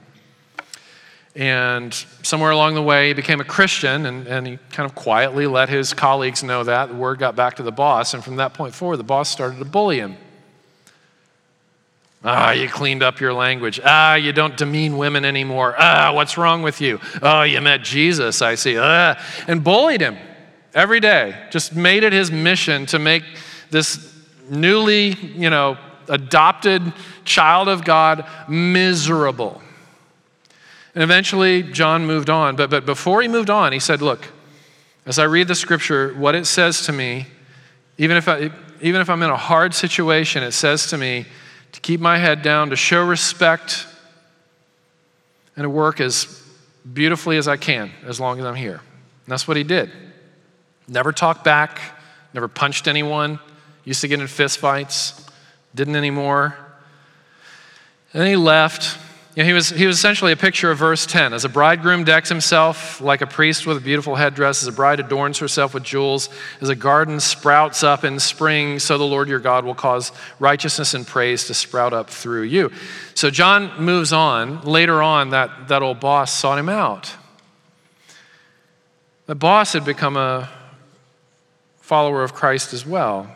And 1.35 1.93
somewhere 2.23 2.51
along 2.51 2.75
the 2.75 2.81
way, 2.81 3.09
he 3.09 3.13
became 3.13 3.41
a 3.41 3.45
Christian, 3.45 4.05
and, 4.05 4.25
and 4.25 4.47
he 4.47 4.57
kind 4.71 4.89
of 4.89 4.95
quietly 4.95 5.47
let 5.47 5.67
his 5.67 5.93
colleagues 5.93 6.43
know 6.43 6.63
that. 6.63 6.87
The 6.87 6.95
word 6.95 7.19
got 7.19 7.35
back 7.35 7.57
to 7.57 7.63
the 7.63 7.73
boss, 7.73 8.13
and 8.13 8.23
from 8.23 8.37
that 8.37 8.53
point 8.53 8.73
forward, 8.73 8.97
the 8.97 9.03
boss 9.03 9.27
started 9.27 9.59
to 9.59 9.65
bully 9.65 9.97
him. 9.99 10.15
Ah, 12.23 12.51
you 12.51 12.69
cleaned 12.69 13.03
up 13.03 13.19
your 13.19 13.33
language. 13.33 13.81
Ah, 13.83 14.15
you 14.15 14.31
don't 14.31 14.55
demean 14.55 14.97
women 14.97 15.25
anymore. 15.25 15.75
Ah, 15.77 16.11
what's 16.13 16.37
wrong 16.37 16.61
with 16.61 16.79
you? 16.79 17.01
Oh, 17.21 17.41
you 17.41 17.59
met 17.59 17.83
Jesus, 17.83 18.41
I 18.41 18.55
see. 18.55 18.77
Ah, 18.79 19.21
and 19.45 19.61
bullied 19.61 19.99
him 19.99 20.17
every 20.75 20.99
day. 20.99 21.35
Just 21.49 21.75
made 21.75 22.03
it 22.03 22.13
his 22.13 22.31
mission 22.31 22.85
to 22.87 22.99
make 22.99 23.23
this 23.71 24.13
newly, 24.49 25.15
you 25.15 25.49
know, 25.49 25.77
adopted 26.07 26.93
child 27.23 27.67
of 27.67 27.83
God 27.83 28.27
miserable. 28.47 29.61
And 30.93 31.03
eventually, 31.03 31.63
Jon 31.63 32.05
moved 32.05 32.29
on. 32.29 32.55
But, 32.55 32.69
but 32.69 32.85
before 32.85 33.21
he 33.21 33.27
moved 33.27 33.49
on, 33.49 33.73
he 33.73 33.79
said, 33.79 34.01
Look, 34.01 34.27
as 35.05 35.17
I 35.19 35.23
read 35.23 35.47
the 35.47 35.55
scripture, 35.55 36.13
what 36.13 36.35
it 36.35 36.45
says 36.45 36.85
to 36.85 36.91
me, 36.91 37.27
even 37.97 38.17
if, 38.17 38.27
I, 38.27 38.51
even 38.81 39.01
if 39.01 39.09
I'm 39.09 39.21
in 39.23 39.29
a 39.29 39.37
hard 39.37 39.73
situation, 39.73 40.43
it 40.43 40.51
says 40.51 40.87
to 40.87 40.97
me 40.97 41.25
to 41.71 41.79
keep 41.81 41.99
my 41.99 42.17
head 42.17 42.41
down, 42.41 42.69
to 42.69 42.75
show 42.75 43.05
respect, 43.05 43.87
and 45.55 45.63
to 45.63 45.69
work 45.69 45.99
as 45.99 46.43
beautifully 46.93 47.37
as 47.37 47.47
I 47.47 47.57
can 47.57 47.91
as 48.05 48.19
long 48.19 48.39
as 48.39 48.45
I'm 48.45 48.55
here. 48.55 48.79
And 48.79 49.31
that's 49.31 49.47
what 49.47 49.57
he 49.57 49.63
did. 49.63 49.91
Never 50.87 51.11
talked 51.11 51.43
back, 51.43 51.81
never 52.33 52.47
punched 52.47 52.87
anyone, 52.87 53.39
used 53.83 54.01
to 54.01 54.07
get 54.07 54.19
in 54.19 54.27
fistfights, 54.27 55.27
didn't 55.73 55.95
anymore. 55.95 56.55
And 58.13 58.21
then 58.21 58.27
he 58.27 58.35
left 58.35 58.97
you 59.35 59.43
know, 59.43 59.47
he, 59.47 59.53
was, 59.53 59.69
he 59.69 59.85
was 59.85 59.97
essentially 59.97 60.31
a 60.31 60.37
picture 60.37 60.71
of 60.71 60.77
verse 60.77 61.05
10. 61.05 61.33
As 61.33 61.43
a 61.43 61.49
bridegroom 61.49 62.05
decks 62.05 62.29
himself 62.29 63.01
like 63.01 63.19
a 63.19 63.27
priest 63.27 63.67
with 63.67 63.75
a 63.75 63.81
beautiful 63.81 64.15
headdress, 64.15 64.63
as 64.63 64.69
a 64.69 64.71
bride 64.71 65.01
adorns 65.01 65.39
herself 65.39 65.73
with 65.73 65.83
jewels, 65.83 66.29
as 66.61 66.69
a 66.69 66.75
garden 66.75 67.19
sprouts 67.19 67.83
up 67.83 68.05
in 68.05 68.17
spring, 68.17 68.79
so 68.79 68.97
the 68.97 69.03
Lord 69.03 69.27
your 69.27 69.39
God 69.39 69.65
will 69.65 69.75
cause 69.75 70.13
righteousness 70.39 70.93
and 70.93 71.05
praise 71.05 71.47
to 71.47 71.53
sprout 71.53 71.91
up 71.91 72.09
through 72.09 72.43
you. 72.43 72.71
So 73.13 73.29
Jon 73.29 73.83
moves 73.83 74.13
on. 74.13 74.61
Later 74.61 75.03
on, 75.03 75.31
that, 75.31 75.67
that 75.67 75.83
old 75.83 75.99
boss 75.99 76.33
sought 76.33 76.57
him 76.57 76.69
out. 76.69 77.13
The 79.25 79.35
boss 79.35 79.73
had 79.73 79.83
become 79.83 80.15
a 80.15 80.49
follower 81.85 82.23
of 82.23 82.33
Christ 82.33 82.73
as 82.73 82.83
well. 82.83 83.29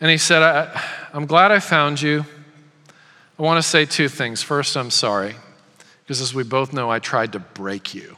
And 0.00 0.10
he 0.10 0.18
said, 0.18 0.42
I, 0.42 0.82
I'm 1.12 1.26
glad 1.26 1.52
I 1.52 1.60
found 1.60 2.02
you. 2.02 2.26
I 3.38 3.42
want 3.42 3.62
to 3.62 3.68
say 3.68 3.84
two 3.84 4.08
things. 4.08 4.42
First, 4.42 4.76
I'm 4.76 4.90
sorry, 4.90 5.36
because 6.02 6.20
as 6.20 6.34
we 6.34 6.42
both 6.42 6.72
know, 6.72 6.90
I 6.90 6.98
tried 6.98 7.34
to 7.34 7.38
break 7.38 7.94
you, 7.94 8.16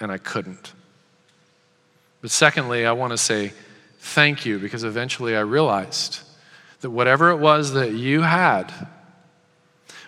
and 0.00 0.10
I 0.10 0.18
couldn't. 0.18 0.72
But 2.20 2.32
secondly, 2.32 2.84
I 2.84 2.90
want 2.92 3.12
to 3.12 3.16
say 3.16 3.52
thank 4.00 4.44
you, 4.44 4.58
because 4.58 4.82
eventually 4.82 5.36
I 5.36 5.42
realized 5.42 6.18
that 6.80 6.90
whatever 6.90 7.30
it 7.30 7.36
was 7.36 7.74
that 7.74 7.92
you 7.92 8.22
had, 8.22 8.74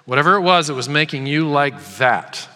whatever 0.07 0.35
it 0.35 0.41
was 0.41 0.67
that 0.67 0.75
was 0.75 0.89
making 0.89 1.29
you 1.29 1.49
like 1.49 1.81
that, 1.99 2.49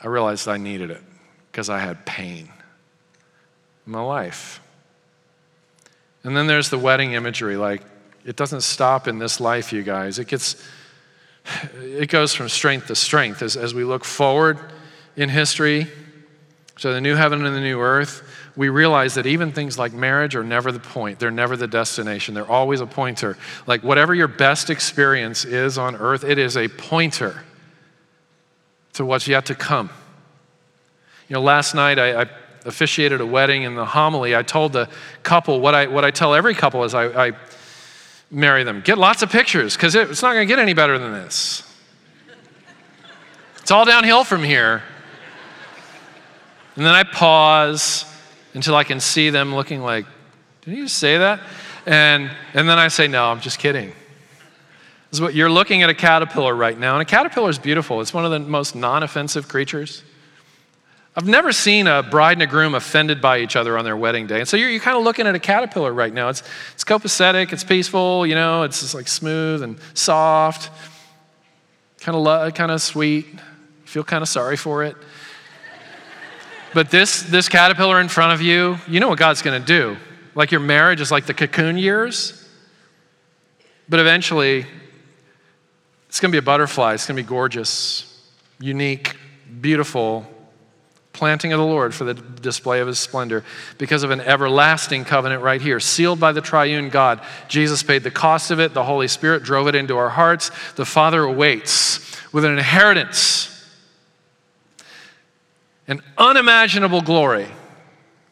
I 0.00 0.06
realized 0.06 0.48
I 0.48 0.56
needed 0.56 0.90
it 0.90 1.02
because 1.50 1.68
I 1.68 1.80
had 1.80 2.06
pain 2.06 2.48
my 3.86 4.00
life. 4.00 4.60
And 6.24 6.36
then 6.36 6.46
there's 6.46 6.70
the 6.70 6.78
wedding 6.78 7.12
imagery 7.12 7.56
like, 7.56 7.82
it 8.24 8.36
doesn't 8.36 8.60
stop 8.60 9.08
in 9.08 9.18
this 9.18 9.40
life, 9.40 9.72
you 9.72 9.82
guys. 9.82 10.18
It 10.18 10.28
gets 10.28 10.62
it 11.74 12.08
goes 12.08 12.34
from 12.34 12.48
strength 12.48 12.86
to 12.86 12.94
strength 12.94 13.42
as, 13.42 13.56
as 13.56 13.74
we 13.74 13.84
look 13.84 14.04
forward 14.04 14.58
in 15.16 15.28
history 15.28 15.88
to 16.78 16.92
the 16.92 17.00
new 17.00 17.14
heaven 17.14 17.44
and 17.44 17.54
the 17.54 17.60
new 17.60 17.80
earth. 17.80 18.22
We 18.56 18.68
realize 18.68 19.14
that 19.14 19.26
even 19.26 19.52
things 19.52 19.78
like 19.78 19.92
marriage 19.92 20.36
are 20.36 20.44
never 20.44 20.70
the 20.70 20.78
point. 20.78 21.18
They're 21.18 21.30
never 21.30 21.56
the 21.56 21.66
destination. 21.66 22.34
They're 22.34 22.50
always 22.50 22.80
a 22.80 22.86
pointer. 22.86 23.36
Like 23.66 23.82
whatever 23.82 24.14
your 24.14 24.28
best 24.28 24.70
experience 24.70 25.44
is 25.44 25.78
on 25.78 25.96
earth, 25.96 26.22
it 26.22 26.38
is 26.38 26.56
a 26.56 26.68
pointer 26.68 27.42
to 28.94 29.04
what's 29.04 29.26
yet 29.26 29.46
to 29.46 29.54
come. 29.54 29.90
You 31.28 31.34
know, 31.34 31.42
last 31.42 31.74
night 31.74 31.98
I, 31.98 32.22
I 32.22 32.26
officiated 32.64 33.20
a 33.20 33.26
wedding 33.26 33.62
in 33.62 33.74
the 33.74 33.84
homily. 33.84 34.34
I 34.36 34.42
told 34.42 34.72
the 34.72 34.88
couple 35.22 35.60
what 35.60 35.74
I, 35.74 35.86
what 35.86 36.04
I 36.04 36.10
tell 36.10 36.34
every 36.34 36.54
couple 36.54 36.84
is 36.84 36.94
I, 36.94 37.28
I 37.28 37.32
marry 38.30 38.64
them. 38.64 38.80
Get 38.80 38.98
lots 38.98 39.22
of 39.22 39.30
pictures 39.30 39.76
because 39.76 39.94
it's 39.94 40.22
not 40.22 40.34
going 40.34 40.46
to 40.46 40.52
get 40.52 40.58
any 40.58 40.74
better 40.74 40.98
than 40.98 41.12
this. 41.12 41.68
It's 43.60 43.70
all 43.70 43.84
downhill 43.84 44.24
from 44.24 44.42
here. 44.42 44.82
And 46.76 46.84
then 46.84 46.94
I 46.94 47.04
pause 47.04 48.04
until 48.54 48.74
I 48.74 48.84
can 48.84 49.00
see 49.00 49.30
them 49.30 49.54
looking 49.54 49.82
like, 49.82 50.06
did 50.62 50.76
you 50.76 50.88
say 50.88 51.18
that? 51.18 51.40
And, 51.86 52.30
and 52.54 52.68
then 52.68 52.78
I 52.78 52.88
say, 52.88 53.08
no, 53.08 53.26
I'm 53.26 53.40
just 53.40 53.58
kidding. 53.58 53.92
Is 55.10 55.20
what 55.20 55.34
you're 55.34 55.50
looking 55.50 55.82
at 55.82 55.90
a 55.90 55.94
caterpillar 55.94 56.54
right 56.54 56.78
now, 56.78 56.94
and 56.94 57.02
a 57.02 57.04
caterpillar 57.04 57.50
is 57.50 57.58
beautiful. 57.58 58.00
It's 58.00 58.14
one 58.14 58.24
of 58.24 58.30
the 58.30 58.38
most 58.38 58.74
non 58.74 59.02
offensive 59.02 59.46
creatures. 59.46 60.02
I've 61.14 61.26
never 61.26 61.52
seen 61.52 61.86
a 61.86 62.02
bride 62.02 62.34
and 62.34 62.42
a 62.42 62.46
groom 62.46 62.74
offended 62.74 63.20
by 63.20 63.40
each 63.40 63.54
other 63.54 63.76
on 63.76 63.84
their 63.84 63.96
wedding 63.96 64.26
day. 64.26 64.40
And 64.40 64.48
so 64.48 64.56
you're, 64.56 64.70
you're 64.70 64.80
kind 64.80 64.96
of 64.96 65.04
looking 65.04 65.26
at 65.26 65.34
a 65.34 65.38
caterpillar 65.38 65.92
right 65.92 66.12
now. 66.12 66.30
It's, 66.30 66.42
it's 66.72 66.84
copacetic, 66.84 67.52
it's 67.52 67.64
peaceful, 67.64 68.26
you 68.26 68.34
know, 68.34 68.62
it's 68.62 68.80
just 68.80 68.94
like 68.94 69.08
smooth 69.08 69.62
and 69.62 69.78
soft, 69.92 70.70
kind 72.00 72.16
of, 72.16 72.22
lo- 72.22 72.50
kind 72.50 72.72
of 72.72 72.80
sweet. 72.80 73.26
Feel 73.84 74.04
kind 74.04 74.22
of 74.22 74.28
sorry 74.28 74.56
for 74.56 74.84
it. 74.84 74.96
But 76.72 76.90
this, 76.90 77.22
this 77.24 77.50
caterpillar 77.50 78.00
in 78.00 78.08
front 78.08 78.32
of 78.32 78.40
you, 78.40 78.78
you 78.88 78.98
know 78.98 79.08
what 79.08 79.18
God's 79.18 79.42
going 79.42 79.60
to 79.60 79.66
do. 79.66 79.98
Like 80.34 80.50
your 80.50 80.62
marriage 80.62 81.02
is 81.02 81.10
like 81.10 81.26
the 81.26 81.34
cocoon 81.34 81.76
years. 81.76 82.38
But 83.86 84.00
eventually, 84.00 84.64
it's 86.08 86.20
going 86.20 86.30
to 86.30 86.34
be 86.34 86.38
a 86.38 86.42
butterfly. 86.42 86.94
It's 86.94 87.06
going 87.06 87.18
to 87.18 87.22
be 87.22 87.28
gorgeous, 87.28 88.30
unique, 88.58 89.14
beautiful, 89.60 90.26
planting 91.22 91.52
of 91.52 91.58
the 91.60 91.64
Lord 91.64 91.94
for 91.94 92.02
the 92.02 92.14
display 92.14 92.80
of 92.80 92.88
his 92.88 92.98
splendor 92.98 93.44
because 93.78 94.02
of 94.02 94.10
an 94.10 94.20
everlasting 94.20 95.04
covenant 95.04 95.40
right 95.40 95.62
here, 95.62 95.78
sealed 95.78 96.18
by 96.18 96.32
the 96.32 96.40
triune 96.40 96.88
God. 96.88 97.20
Jesus 97.46 97.80
paid 97.80 98.02
the 98.02 98.10
cost 98.10 98.50
of 98.50 98.58
it, 98.58 98.74
the 98.74 98.82
Holy 98.82 99.06
Spirit 99.06 99.44
drove 99.44 99.68
it 99.68 99.76
into 99.76 99.96
our 99.96 100.08
hearts. 100.08 100.50
The 100.72 100.84
Father 100.84 101.22
awaits 101.22 102.00
with 102.32 102.44
an 102.44 102.58
inheritance, 102.58 103.64
an 105.86 106.02
unimaginable 106.18 107.02
glory. 107.02 107.46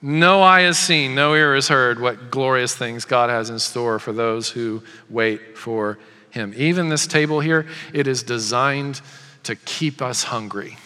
No 0.02 0.42
eye 0.42 0.62
has 0.62 0.76
seen, 0.76 1.14
no 1.14 1.36
ear 1.36 1.54
has 1.54 1.68
heard 1.68 2.00
what 2.00 2.32
glorious 2.32 2.74
things 2.74 3.04
God 3.04 3.30
has 3.30 3.50
in 3.50 3.60
store 3.60 4.00
for 4.00 4.12
those 4.12 4.50
who 4.50 4.82
wait 5.08 5.56
for 5.56 5.96
him. 6.30 6.52
Even 6.56 6.88
this 6.88 7.06
table 7.06 7.38
here, 7.38 7.68
it 7.94 8.08
is 8.08 8.24
designed 8.24 9.00
to 9.44 9.54
keep 9.54 10.02
us 10.02 10.24
hungry. 10.24 10.76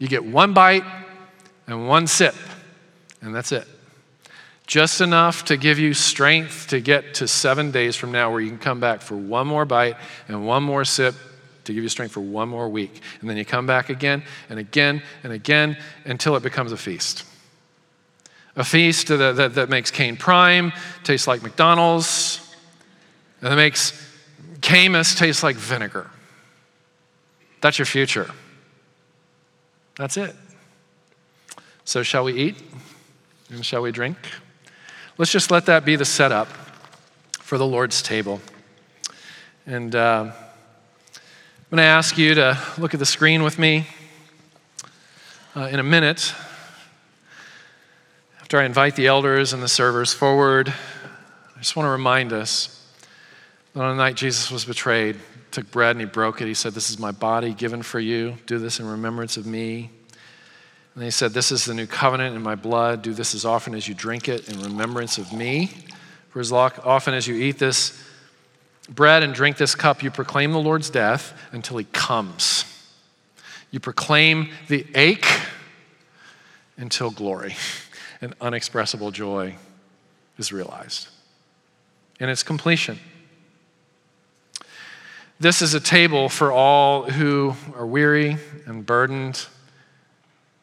You 0.00 0.08
get 0.08 0.24
one 0.24 0.54
bite, 0.54 0.82
and 1.70 1.86
one 1.86 2.06
sip, 2.06 2.34
and 3.22 3.34
that's 3.34 3.52
it. 3.52 3.66
Just 4.66 5.00
enough 5.00 5.44
to 5.46 5.56
give 5.56 5.78
you 5.78 5.94
strength 5.94 6.68
to 6.68 6.80
get 6.80 7.14
to 7.14 7.28
seven 7.28 7.70
days 7.70 7.96
from 7.96 8.12
now 8.12 8.30
where 8.30 8.40
you 8.40 8.48
can 8.48 8.58
come 8.58 8.80
back 8.80 9.00
for 9.00 9.16
one 9.16 9.46
more 9.46 9.64
bite 9.64 9.96
and 10.28 10.46
one 10.46 10.62
more 10.62 10.84
sip 10.84 11.14
to 11.64 11.72
give 11.72 11.82
you 11.82 11.88
strength 11.88 12.12
for 12.12 12.20
one 12.20 12.48
more 12.48 12.68
week. 12.68 13.00
And 13.20 13.28
then 13.28 13.36
you 13.36 13.44
come 13.44 13.66
back 13.66 13.90
again 13.90 14.22
and 14.48 14.58
again 14.58 15.02
and 15.24 15.32
again 15.32 15.76
until 16.04 16.36
it 16.36 16.42
becomes 16.42 16.72
a 16.72 16.76
feast. 16.76 17.24
A 18.56 18.64
feast 18.64 19.08
that, 19.08 19.36
that, 19.36 19.54
that 19.54 19.68
makes 19.68 19.90
Kayne 19.90 20.16
Prime 20.16 20.72
taste 21.04 21.26
like 21.26 21.42
McDonald's, 21.42 22.54
and 23.40 23.50
that 23.50 23.56
makes 23.56 23.92
Caymus 24.60 25.16
taste 25.16 25.42
like 25.42 25.56
vinegar. 25.56 26.10
That's 27.60 27.78
your 27.78 27.86
future. 27.86 28.30
That's 29.96 30.16
it. 30.16 30.34
So, 31.90 32.04
shall 32.04 32.22
we 32.22 32.34
eat? 32.34 32.54
And 33.48 33.66
shall 33.66 33.82
we 33.82 33.90
drink? 33.90 34.16
Let's 35.18 35.32
just 35.32 35.50
let 35.50 35.66
that 35.66 35.84
be 35.84 35.96
the 35.96 36.04
setup 36.04 36.46
for 37.32 37.58
the 37.58 37.66
Lord's 37.66 38.00
table. 38.00 38.40
And 39.66 39.96
uh, 39.96 40.30
I'm 40.30 40.32
going 41.68 41.78
to 41.78 41.82
ask 41.82 42.16
you 42.16 42.36
to 42.36 42.56
look 42.78 42.94
at 42.94 43.00
the 43.00 43.06
screen 43.06 43.42
with 43.42 43.58
me 43.58 43.88
uh, 45.56 45.62
in 45.62 45.80
a 45.80 45.82
minute. 45.82 46.32
After 48.40 48.60
I 48.60 48.66
invite 48.66 48.94
the 48.94 49.08
elders 49.08 49.52
and 49.52 49.60
the 49.60 49.66
servers 49.66 50.12
forward, 50.12 50.68
I 50.68 51.58
just 51.58 51.74
want 51.74 51.86
to 51.88 51.90
remind 51.90 52.32
us 52.32 52.88
that 53.74 53.82
on 53.82 53.96
the 53.96 54.00
night 54.00 54.14
Jesus 54.14 54.48
was 54.48 54.64
betrayed, 54.64 55.16
took 55.50 55.68
bread 55.72 55.96
and 55.96 56.00
he 56.00 56.06
broke 56.06 56.40
it. 56.40 56.46
He 56.46 56.54
said, 56.54 56.72
This 56.72 56.88
is 56.88 57.00
my 57.00 57.10
body 57.10 57.52
given 57.52 57.82
for 57.82 57.98
you. 57.98 58.36
Do 58.46 58.60
this 58.60 58.78
in 58.78 58.86
remembrance 58.86 59.36
of 59.36 59.44
me. 59.44 59.90
And 60.94 61.04
he 61.04 61.10
said, 61.10 61.32
This 61.32 61.52
is 61.52 61.64
the 61.64 61.74
new 61.74 61.86
covenant 61.86 62.34
in 62.34 62.42
my 62.42 62.54
blood. 62.54 63.02
Do 63.02 63.12
this 63.12 63.34
as 63.34 63.44
often 63.44 63.74
as 63.74 63.88
you 63.88 63.94
drink 63.94 64.28
it 64.28 64.48
in 64.48 64.60
remembrance 64.60 65.18
of 65.18 65.32
me. 65.32 65.70
For 66.30 66.40
as 66.40 66.52
often 66.52 67.14
as 67.14 67.26
you 67.26 67.34
eat 67.34 67.58
this 67.58 68.00
bread 68.88 69.22
and 69.22 69.34
drink 69.34 69.56
this 69.56 69.74
cup, 69.74 70.02
you 70.02 70.10
proclaim 70.10 70.52
the 70.52 70.60
Lord's 70.60 70.90
death 70.90 71.32
until 71.52 71.76
he 71.76 71.84
comes. 71.92 72.64
You 73.70 73.80
proclaim 73.80 74.50
the 74.68 74.86
ache 74.94 75.26
until 76.76 77.10
glory 77.10 77.54
and 78.20 78.34
unexpressible 78.40 79.10
joy 79.10 79.56
is 80.38 80.52
realized 80.52 81.08
in 82.18 82.28
its 82.28 82.42
completion. 82.42 82.98
This 85.38 85.62
is 85.62 85.72
a 85.72 85.80
table 85.80 86.28
for 86.28 86.52
all 86.52 87.04
who 87.10 87.54
are 87.74 87.86
weary 87.86 88.36
and 88.66 88.84
burdened 88.84 89.46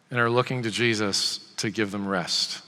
and 0.10 0.20
are 0.20 0.30
looking 0.30 0.64
to 0.64 0.72
Jesus 0.72 1.39
to 1.58 1.70
give 1.70 1.91
them 1.91 2.08
rest. 2.08 2.62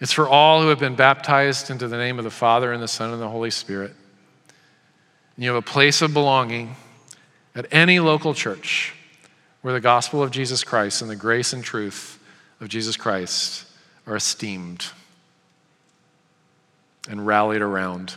It's 0.00 0.12
for 0.12 0.28
all 0.28 0.62
who 0.62 0.68
have 0.68 0.78
been 0.78 0.94
baptized 0.94 1.70
into 1.70 1.88
the 1.88 1.96
name 1.96 2.18
of 2.18 2.24
the 2.24 2.30
Father 2.30 2.72
and 2.72 2.82
the 2.82 2.88
Son 2.88 3.12
and 3.12 3.20
the 3.20 3.28
Holy 3.28 3.50
Spirit. 3.50 3.94
And 5.36 5.44
you 5.44 5.50
have 5.50 5.58
a 5.58 5.66
place 5.66 6.02
of 6.02 6.12
belonging 6.12 6.76
at 7.54 7.66
any 7.72 7.98
local 7.98 8.34
church 8.34 8.94
where 9.62 9.72
the 9.72 9.80
gospel 9.80 10.22
of 10.22 10.30
Jesus 10.30 10.62
Christ 10.62 11.02
and 11.02 11.10
the 11.10 11.16
grace 11.16 11.52
and 11.52 11.64
truth 11.64 12.22
of 12.60 12.68
Jesus 12.68 12.96
Christ 12.96 13.66
are 14.06 14.16
esteemed 14.16 14.86
and 17.08 17.26
rallied 17.26 17.62
around. 17.62 18.16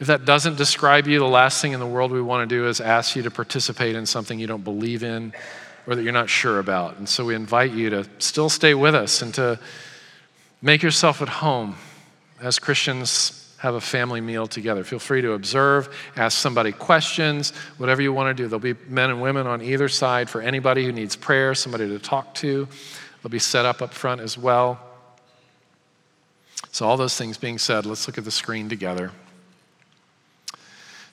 If 0.00 0.08
that 0.08 0.24
doesn't 0.24 0.56
describe 0.56 1.06
you, 1.06 1.18
the 1.18 1.24
last 1.24 1.62
thing 1.62 1.72
in 1.72 1.80
the 1.80 1.86
world 1.86 2.10
we 2.10 2.20
want 2.20 2.48
to 2.48 2.54
do 2.54 2.68
is 2.68 2.80
ask 2.80 3.16
you 3.16 3.22
to 3.22 3.30
participate 3.30 3.96
in 3.96 4.06
something 4.06 4.38
you 4.38 4.46
don't 4.46 4.64
believe 4.64 5.02
in 5.02 5.32
or 5.86 5.94
that 5.94 6.02
you're 6.02 6.12
not 6.12 6.28
sure 6.28 6.58
about. 6.58 6.98
And 6.98 7.08
so 7.08 7.24
we 7.24 7.34
invite 7.34 7.72
you 7.72 7.90
to 7.90 8.06
still 8.18 8.48
stay 8.48 8.74
with 8.74 8.94
us 8.94 9.22
and 9.22 9.34
to 9.34 9.58
make 10.62 10.82
yourself 10.82 11.20
at 11.20 11.28
home 11.28 11.76
as 12.40 12.58
Christians 12.58 13.40
have 13.58 13.74
a 13.74 13.80
family 13.80 14.20
meal 14.20 14.46
together. 14.46 14.84
Feel 14.84 14.98
free 14.98 15.22
to 15.22 15.32
observe, 15.32 15.88
ask 16.16 16.36
somebody 16.36 16.70
questions, 16.70 17.50
whatever 17.78 18.02
you 18.02 18.12
want 18.12 18.36
to 18.36 18.42
do. 18.42 18.46
There'll 18.46 18.60
be 18.60 18.74
men 18.88 19.08
and 19.08 19.22
women 19.22 19.46
on 19.46 19.62
either 19.62 19.88
side 19.88 20.28
for 20.28 20.42
anybody 20.42 20.84
who 20.84 20.92
needs 20.92 21.16
prayer, 21.16 21.54
somebody 21.54 21.88
to 21.88 21.98
talk 21.98 22.34
to. 22.36 22.68
They'll 23.22 23.30
be 23.30 23.38
set 23.38 23.64
up 23.64 23.80
up 23.80 23.94
front 23.94 24.20
as 24.20 24.36
well. 24.36 24.78
So, 26.72 26.86
all 26.86 26.96
those 26.96 27.16
things 27.16 27.38
being 27.38 27.56
said, 27.56 27.86
let's 27.86 28.06
look 28.06 28.18
at 28.18 28.24
the 28.24 28.30
screen 28.30 28.68
together. 28.68 29.12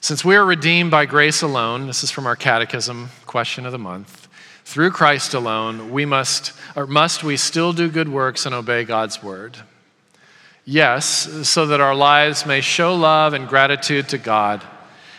Since 0.01 0.25
we 0.25 0.35
are 0.35 0.43
redeemed 0.43 0.91
by 0.91 1.05
grace 1.05 1.41
alone, 1.43 1.87
this 1.87 2.03
is 2.03 2.11
from 2.11 2.25
our 2.25 2.35
catechism 2.35 3.11
question 3.27 3.65
of 3.65 3.71
the 3.71 3.77
month. 3.77 4.27
Through 4.71 4.91
Christ 4.91 5.33
alone, 5.33 5.91
we 5.91 6.05
must, 6.05 6.53
or 6.77 6.87
must 6.87 7.25
we 7.25 7.35
still 7.35 7.73
do 7.73 7.89
good 7.89 8.07
works 8.07 8.45
and 8.45 8.55
obey 8.55 8.85
God's 8.85 9.21
word? 9.21 9.57
Yes, 10.63 11.05
so 11.45 11.65
that 11.65 11.81
our 11.81 11.93
lives 11.93 12.45
may 12.45 12.61
show 12.61 12.95
love 12.95 13.33
and 13.33 13.49
gratitude 13.49 14.07
to 14.07 14.17
God, 14.17 14.63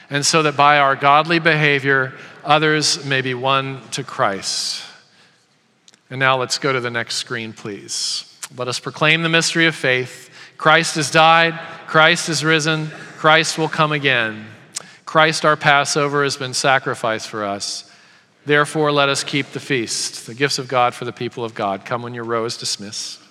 and 0.09 0.25
so 0.25 0.43
that 0.45 0.57
by 0.57 0.79
our 0.79 0.97
godly 0.97 1.39
behavior, 1.39 2.15
others 2.43 3.05
may 3.05 3.21
be 3.21 3.35
won 3.35 3.83
to 3.91 4.03
Christ. 4.03 4.87
And 6.09 6.19
now 6.19 6.39
let's 6.39 6.57
go 6.57 6.73
to 6.73 6.81
the 6.81 6.89
next 6.89 7.17
screen, 7.17 7.53
please. 7.53 8.25
Let 8.57 8.69
us 8.69 8.81
proclaim 8.81 9.23
the 9.23 9.29
mystery 9.29 9.67
of 9.67 9.75
faith. 9.75 10.31
Christ 10.57 10.95
has 10.95 11.11
died, 11.11 11.61
Christ 11.87 12.31
is 12.31 12.43
risen, 12.43 12.87
Christ 13.19 13.59
will 13.59 13.69
come 13.69 13.93
again. 13.93 14.47
Christ, 15.05 15.45
our 15.45 15.59
Passover, 15.59 16.25
has 16.25 16.39
been 16.39 16.55
sacrificed 16.55 17.29
for 17.29 17.45
us. 17.45 17.92
Therefore, 18.45 18.91
let 18.91 19.09
us 19.09 19.23
keep 19.23 19.47
the 19.53 19.61
feast, 19.61 20.27
the 20.27 20.35
gifts 20.35 20.59
of 20.59 20.67
God 20.67 20.95
for 20.95 21.05
the 21.05 21.13
people 21.13 21.45
of 21.45 21.55
God. 21.55 21.85
Come 21.85 22.03
when 22.03 22.13
your 22.13 22.25
row 22.25 22.45
is 22.45 22.57
dismissed. 22.57 23.22